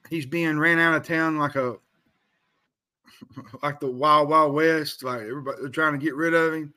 he's 0.09 0.27
being 0.27 0.59
ran 0.59 0.79
out 0.79 0.95
of 0.95 1.07
town 1.07 1.37
like 1.39 1.57
a 1.57 1.77
like 3.63 3.81
the 3.81 3.91
wild 3.91 4.29
wild 4.29 4.55
west. 4.55 5.03
Like 5.05 5.23
everybody, 5.23 5.59
they're 5.61 5.69
trying 5.71 5.93
to 5.99 6.05
get 6.05 6.15
rid 6.15 6.35
of 6.35 6.55
him. 6.55 6.75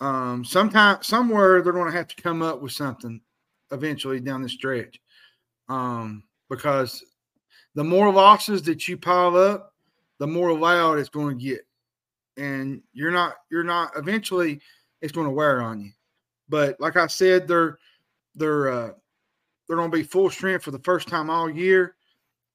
Um, 0.00 0.44
sometime 0.44 0.98
somewhere 1.02 1.60
they're 1.62 1.72
going 1.72 1.90
to 1.90 1.96
have 1.96 2.08
to 2.08 2.22
come 2.22 2.42
up 2.42 2.60
with 2.62 2.72
something 2.72 3.20
eventually 3.72 4.20
down 4.20 4.42
the 4.42 4.48
stretch. 4.48 5.00
Um, 5.68 6.24
because 6.48 7.04
the 7.74 7.84
more 7.84 8.12
losses 8.12 8.62
that 8.62 8.88
you 8.88 8.96
pile 8.96 9.36
up, 9.36 9.74
the 10.18 10.26
more 10.26 10.52
loud 10.52 10.98
it's 10.98 11.08
going 11.08 11.38
to 11.38 11.44
get, 11.44 11.60
and 12.36 12.80
you're 12.92 13.10
not 13.10 13.34
you're 13.50 13.64
not 13.64 13.92
eventually 13.96 14.60
it's 15.00 15.12
going 15.12 15.26
to 15.26 15.32
wear 15.32 15.62
on 15.62 15.80
you. 15.80 15.90
But 16.48 16.80
like 16.80 16.96
I 16.96 17.06
said, 17.06 17.46
they're 17.46 17.78
they're 18.34 18.70
uh, 18.70 18.90
they're 19.66 19.76
going 19.76 19.90
to 19.90 19.96
be 19.96 20.02
full 20.02 20.30
strength 20.30 20.64
for 20.64 20.70
the 20.70 20.80
first 20.80 21.08
time 21.08 21.30
all 21.30 21.50
year. 21.50 21.94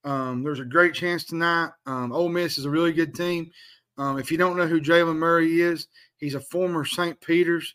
Um, 0.04 0.42
there's 0.42 0.60
a 0.60 0.64
great 0.64 0.94
chance 0.94 1.24
tonight. 1.24 1.70
Um, 1.86 2.12
Ole 2.12 2.28
Miss 2.28 2.58
is 2.58 2.66
a 2.66 2.70
really 2.70 2.92
good 2.92 3.14
team. 3.14 3.50
Um, 3.96 4.18
if 4.18 4.30
you 4.30 4.36
don't 4.36 4.56
know 4.56 4.66
who 4.66 4.80
Jaylen 4.80 5.16
Murray 5.16 5.62
is, 5.62 5.88
he's 6.18 6.34
a 6.34 6.40
former 6.40 6.84
St. 6.84 7.18
Peter's 7.20 7.74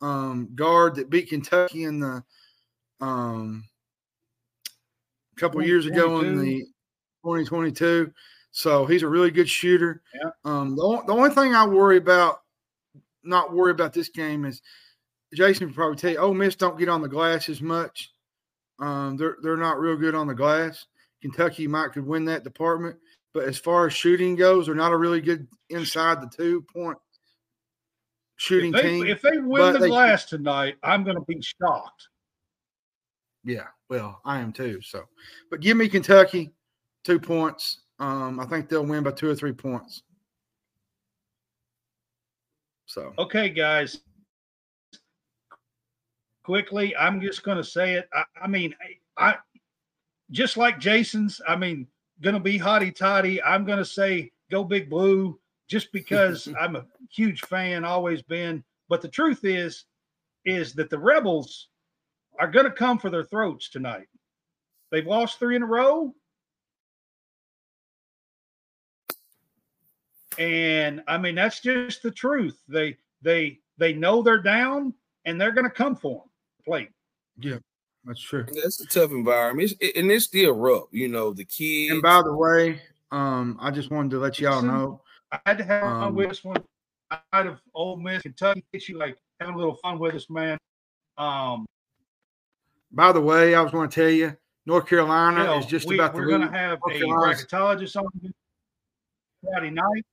um, 0.00 0.48
guard 0.54 0.94
that 0.96 1.10
beat 1.10 1.28
Kentucky 1.28 1.84
in 1.84 2.00
the 2.00 2.24
um, 3.00 3.64
a 5.36 5.40
couple 5.40 5.62
years 5.62 5.86
ago 5.86 6.20
in 6.20 6.38
the 6.38 6.60
2022. 7.24 8.12
So 8.50 8.86
he's 8.86 9.02
a 9.02 9.08
really 9.08 9.30
good 9.30 9.48
shooter. 9.48 10.02
Yeah. 10.14 10.30
Um, 10.44 10.74
the, 10.74 11.02
the 11.06 11.12
only 11.12 11.30
thing 11.30 11.54
I 11.54 11.66
worry 11.66 11.96
about, 11.96 12.40
not 13.22 13.52
worry 13.52 13.70
about 13.70 13.92
this 13.92 14.08
game 14.08 14.44
is 14.44 14.62
Jason 15.34 15.66
would 15.66 15.76
probably 15.76 15.96
tell 15.96 16.10
you, 16.10 16.18
Ole 16.18 16.34
Miss 16.34 16.56
don't 16.56 16.78
get 16.78 16.88
on 16.88 17.02
the 17.02 17.08
glass 17.08 17.48
as 17.48 17.60
much. 17.60 18.12
Um, 18.80 19.16
they're 19.16 19.36
they're 19.42 19.56
not 19.56 19.78
real 19.80 19.96
good 19.96 20.14
on 20.14 20.26
the 20.26 20.34
glass. 20.34 20.86
Kentucky 21.20 21.66
might 21.66 21.92
could 21.92 22.06
win 22.06 22.24
that 22.26 22.44
department, 22.44 22.96
but 23.34 23.44
as 23.44 23.58
far 23.58 23.86
as 23.86 23.92
shooting 23.92 24.36
goes, 24.36 24.66
they're 24.66 24.74
not 24.74 24.92
a 24.92 24.96
really 24.96 25.20
good 25.20 25.46
inside 25.68 26.20
the 26.22 26.28
two 26.34 26.62
point 26.72 26.96
shooting 28.36 28.72
If 28.72 28.82
they, 28.82 28.88
team. 28.88 29.06
if 29.06 29.20
they 29.20 29.38
win 29.38 29.72
the 29.72 29.80
they- 29.80 29.88
glass 29.88 30.24
tonight, 30.24 30.76
I'm 30.82 31.02
going 31.04 31.16
to 31.16 31.24
be 31.26 31.42
shocked. 31.42 32.08
Yeah, 33.48 33.68
well, 33.88 34.20
I 34.26 34.40
am 34.40 34.52
too. 34.52 34.82
So, 34.82 35.04
but 35.50 35.60
give 35.60 35.78
me 35.78 35.88
Kentucky 35.88 36.52
two 37.02 37.18
points. 37.18 37.80
Um, 37.98 38.38
I 38.38 38.44
think 38.44 38.68
they'll 38.68 38.84
win 38.84 39.02
by 39.02 39.12
two 39.12 39.30
or 39.30 39.34
three 39.34 39.52
points. 39.52 40.02
So, 42.84 43.14
Okay, 43.18 43.48
guys. 43.48 44.00
Quickly, 46.44 46.94
I'm 46.94 47.22
just 47.22 47.42
going 47.42 47.56
to 47.56 47.64
say 47.64 47.94
it. 47.94 48.08
I, 48.12 48.24
I 48.42 48.46
mean, 48.48 48.74
I, 49.16 49.30
I 49.30 49.36
just 50.30 50.58
like 50.58 50.78
Jason's. 50.78 51.40
I 51.48 51.56
mean, 51.56 51.86
going 52.20 52.34
to 52.34 52.40
be 52.40 52.58
hotty 52.58 52.94
toddy. 52.94 53.42
I'm 53.42 53.64
going 53.64 53.78
to 53.78 53.84
say 53.84 54.30
go 54.50 54.62
big 54.62 54.90
blue, 54.90 55.38
just 55.68 55.90
because 55.92 56.48
I'm 56.60 56.76
a 56.76 56.84
huge 57.10 57.40
fan, 57.42 57.84
always 57.84 58.20
been. 58.20 58.62
But 58.90 59.00
the 59.00 59.08
truth 59.08 59.44
is, 59.44 59.86
is 60.44 60.74
that 60.74 60.90
the 60.90 60.98
rebels 60.98 61.68
are 62.38 62.48
going 62.48 62.66
to 62.66 62.72
come 62.72 62.98
for 62.98 63.10
their 63.10 63.24
throats 63.24 63.68
tonight. 63.68 64.06
They've 64.90 65.06
lost 65.06 65.38
three 65.38 65.56
in 65.56 65.62
a 65.62 65.66
row. 65.66 66.14
And 70.38 71.02
I 71.08 71.18
mean, 71.18 71.34
that's 71.34 71.60
just 71.60 72.02
the 72.02 72.12
truth. 72.12 72.58
They 72.68 72.96
they 73.22 73.58
they 73.76 73.92
know 73.92 74.22
they're 74.22 74.40
down 74.40 74.94
and 75.24 75.40
they're 75.40 75.52
going 75.52 75.64
to 75.64 75.70
come 75.70 75.96
for 75.96 76.20
them. 76.20 76.30
Play. 76.64 76.88
Yeah, 77.40 77.58
that's 78.04 78.20
true. 78.20 78.46
That's 78.62 78.80
a 78.80 78.86
tough 78.86 79.10
environment, 79.10 79.72
it's, 79.80 79.98
and 79.98 80.10
it's 80.10 80.26
still 80.26 80.52
rough. 80.52 80.88
You 80.92 81.08
know, 81.08 81.32
the 81.32 81.44
kids. 81.44 81.92
And 81.92 82.02
by 82.02 82.22
the 82.22 82.34
way, 82.34 82.80
um, 83.10 83.58
I 83.60 83.72
just 83.72 83.90
wanted 83.90 84.12
to 84.12 84.18
let 84.18 84.38
y'all 84.38 84.54
Listen, 84.54 84.68
know. 84.68 85.02
I 85.32 85.40
had 85.44 85.58
to 85.58 85.64
have 85.64 85.82
fun 85.82 86.02
Um, 86.02 86.14
with 86.14 86.28
this 86.28 86.44
one. 86.44 86.62
Out 87.32 87.46
of 87.46 87.60
Ole 87.74 87.96
Miss, 87.96 88.22
Kentucky, 88.22 88.62
get 88.72 88.88
you 88.88 88.98
like 88.98 89.16
having 89.40 89.54
a 89.54 89.58
little 89.58 89.76
fun 89.76 89.98
with 89.98 90.14
us, 90.14 90.28
man. 90.28 90.58
Um, 91.16 91.66
By 92.90 93.12
the 93.12 93.20
way, 93.20 93.54
I 93.54 93.60
was 93.60 93.72
going 93.72 93.88
to 93.88 93.94
tell 93.94 94.10
you, 94.10 94.36
North 94.66 94.86
Carolina 94.86 95.56
is 95.58 95.66
just 95.66 95.86
we, 95.86 95.94
about 95.96 96.14
to 96.14 96.18
we're 96.20 96.26
going 96.26 96.40
to 96.42 96.46
lose. 96.46 96.56
have 96.56 96.78
North 96.86 96.94
a 96.94 96.98
Carolina's- 96.98 97.44
bracketologist 97.44 97.96
on 97.96 98.34
Friday 99.44 99.70
night. 99.70 100.04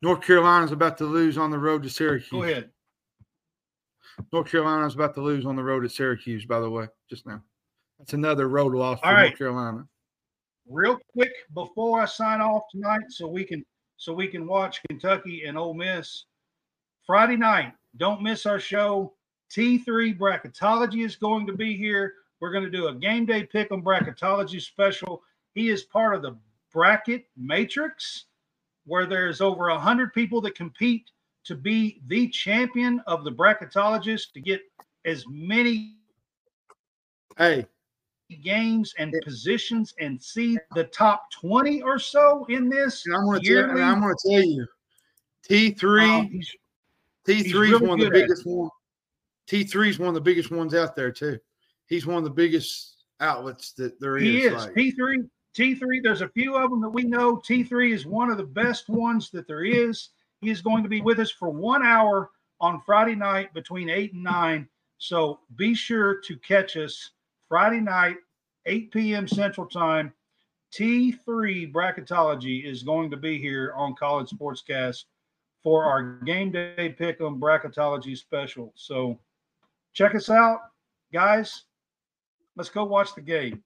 North 0.00 0.20
Carolina's 0.22 0.72
about 0.72 0.98
to 0.98 1.04
lose 1.04 1.38
on 1.38 1.50
the 1.50 1.58
road 1.58 1.82
to 1.84 1.88
Syracuse. 1.90 2.28
Go 2.30 2.42
ahead. 2.42 2.70
North 4.32 4.50
Carolina 4.50 4.86
is 4.86 4.94
about 4.94 5.14
to 5.14 5.20
lose 5.22 5.46
on 5.46 5.54
the 5.56 5.62
road 5.62 5.80
to 5.80 5.88
Syracuse. 5.88 6.44
By 6.44 6.60
the 6.60 6.68
way, 6.68 6.88
just 7.08 7.26
now, 7.26 7.40
that's 7.98 8.12
another 8.12 8.48
road 8.48 8.74
loss 8.74 8.98
for 9.00 9.06
All 9.06 9.14
right. 9.14 9.26
North 9.28 9.38
Carolina. 9.38 9.86
real 10.68 10.98
quick 11.12 11.30
before 11.54 12.00
I 12.00 12.06
sign 12.06 12.40
off 12.40 12.62
tonight, 12.72 13.02
so 13.10 13.28
we 13.28 13.44
can 13.44 13.64
so 13.96 14.12
we 14.12 14.26
can 14.26 14.46
watch 14.46 14.80
Kentucky 14.88 15.44
and 15.46 15.56
Ole 15.56 15.74
Miss 15.74 16.24
Friday 17.06 17.36
night. 17.36 17.72
Don't 17.96 18.22
miss 18.22 18.44
our 18.44 18.58
show. 18.58 19.14
T3 19.54 20.18
Bracketology 20.18 21.04
is 21.04 21.16
going 21.16 21.46
to 21.46 21.52
be 21.52 21.76
here. 21.76 22.14
We're 22.40 22.52
going 22.52 22.64
to 22.64 22.70
do 22.70 22.88
a 22.88 22.94
game 22.94 23.26
day 23.26 23.44
pick 23.44 23.70
on 23.70 23.82
bracketology 23.82 24.60
special. 24.60 25.22
He 25.54 25.68
is 25.68 25.82
part 25.82 26.14
of 26.14 26.22
the 26.22 26.36
bracket 26.72 27.26
matrix 27.36 28.24
where 28.86 29.06
there's 29.06 29.40
over 29.40 29.68
100 29.68 30.12
people 30.14 30.40
that 30.40 30.54
compete 30.54 31.10
to 31.44 31.54
be 31.54 32.00
the 32.06 32.28
champion 32.28 33.00
of 33.06 33.24
the 33.24 33.30
bracketologist 33.30 34.32
to 34.32 34.40
get 34.40 34.60
as 35.04 35.24
many 35.28 35.96
hey 37.36 37.66
games 38.42 38.94
and 38.98 39.12
positions 39.24 39.92
and 40.00 40.20
see 40.22 40.56
the 40.74 40.84
top 40.84 41.30
20 41.40 41.82
or 41.82 41.98
so 41.98 42.46
in 42.48 42.68
this 42.68 43.04
and 43.04 43.14
i'm 43.16 43.24
going 43.26 43.40
to 44.14 44.30
tell 44.30 44.42
you 44.42 44.66
t3 45.48 46.08
um, 46.08 46.30
t3 47.26 47.44
is 47.44 47.54
really 47.54 47.86
one 47.86 48.00
of 48.00 48.06
the 48.06 48.10
biggest 48.10 48.46
ones 48.46 48.70
T3 49.48 49.88
is 49.88 49.98
one 49.98 50.08
of 50.08 50.14
the 50.14 50.20
biggest 50.20 50.50
ones 50.50 50.74
out 50.74 50.96
there, 50.96 51.10
too. 51.10 51.38
He's 51.86 52.06
one 52.06 52.18
of 52.18 52.24
the 52.24 52.30
biggest 52.30 53.04
outlets 53.20 53.72
that 53.72 54.00
there 54.00 54.16
is. 54.16 54.22
He 54.22 54.42
is. 54.42 54.66
T3, 54.66 55.28
T3, 55.56 56.02
there's 56.02 56.22
a 56.22 56.28
few 56.28 56.56
of 56.56 56.70
them 56.70 56.80
that 56.80 56.90
we 56.90 57.02
know. 57.02 57.36
T3 57.36 57.92
is 57.92 58.06
one 58.06 58.30
of 58.30 58.38
the 58.38 58.44
best 58.44 58.88
ones 58.88 59.30
that 59.30 59.46
there 59.46 59.64
is. 59.64 60.10
He 60.40 60.50
is 60.50 60.62
going 60.62 60.82
to 60.82 60.88
be 60.88 61.00
with 61.00 61.18
us 61.18 61.30
for 61.30 61.50
one 61.50 61.84
hour 61.84 62.30
on 62.60 62.80
Friday 62.80 63.14
night 63.14 63.52
between 63.54 63.90
8 63.90 64.14
and 64.14 64.24
9. 64.24 64.68
So 64.98 65.40
be 65.56 65.74
sure 65.74 66.20
to 66.20 66.36
catch 66.38 66.76
us 66.76 67.10
Friday 67.48 67.80
night, 67.80 68.16
8 68.66 68.92
p.m. 68.92 69.28
Central 69.28 69.66
Time. 69.66 70.12
T3 70.72 71.70
Bracketology 71.70 72.64
is 72.64 72.82
going 72.82 73.10
to 73.10 73.16
be 73.16 73.38
here 73.38 73.74
on 73.76 73.94
College 73.94 74.30
Sportscast 74.30 75.04
for 75.62 75.84
our 75.84 76.20
game 76.24 76.50
day 76.50 76.94
pick 76.96 77.20
on 77.20 77.38
bracketology 77.38 78.16
special. 78.16 78.72
So 78.74 79.18
check 79.92 80.14
us 80.14 80.30
out, 80.30 80.60
guys. 81.12 81.64
Let's 82.56 82.70
go 82.70 82.84
watch 82.84 83.14
the 83.14 83.20
game. 83.22 83.62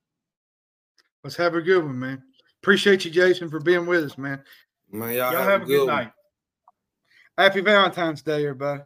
Let's 1.25 1.37
have 1.37 1.55
a 1.55 1.61
good 1.61 1.85
one, 1.85 1.99
man. 1.99 2.23
Appreciate 2.63 3.05
you, 3.05 3.11
Jason, 3.11 3.49
for 3.51 3.61
being 3.61 3.87
with 3.87 4.05
us, 4.05 4.19
man. 4.19 4.43
Man, 4.91 5.15
y'all, 5.15 5.33
Y'all 5.33 5.43
have 5.43 5.63
a 5.63 5.67
good 5.67 5.87
one. 5.87 5.87
night. 5.89 6.13
Happy 7.37 7.61
Valentine's 7.61 8.23
Day, 8.23 8.43
everybody. 8.45 8.83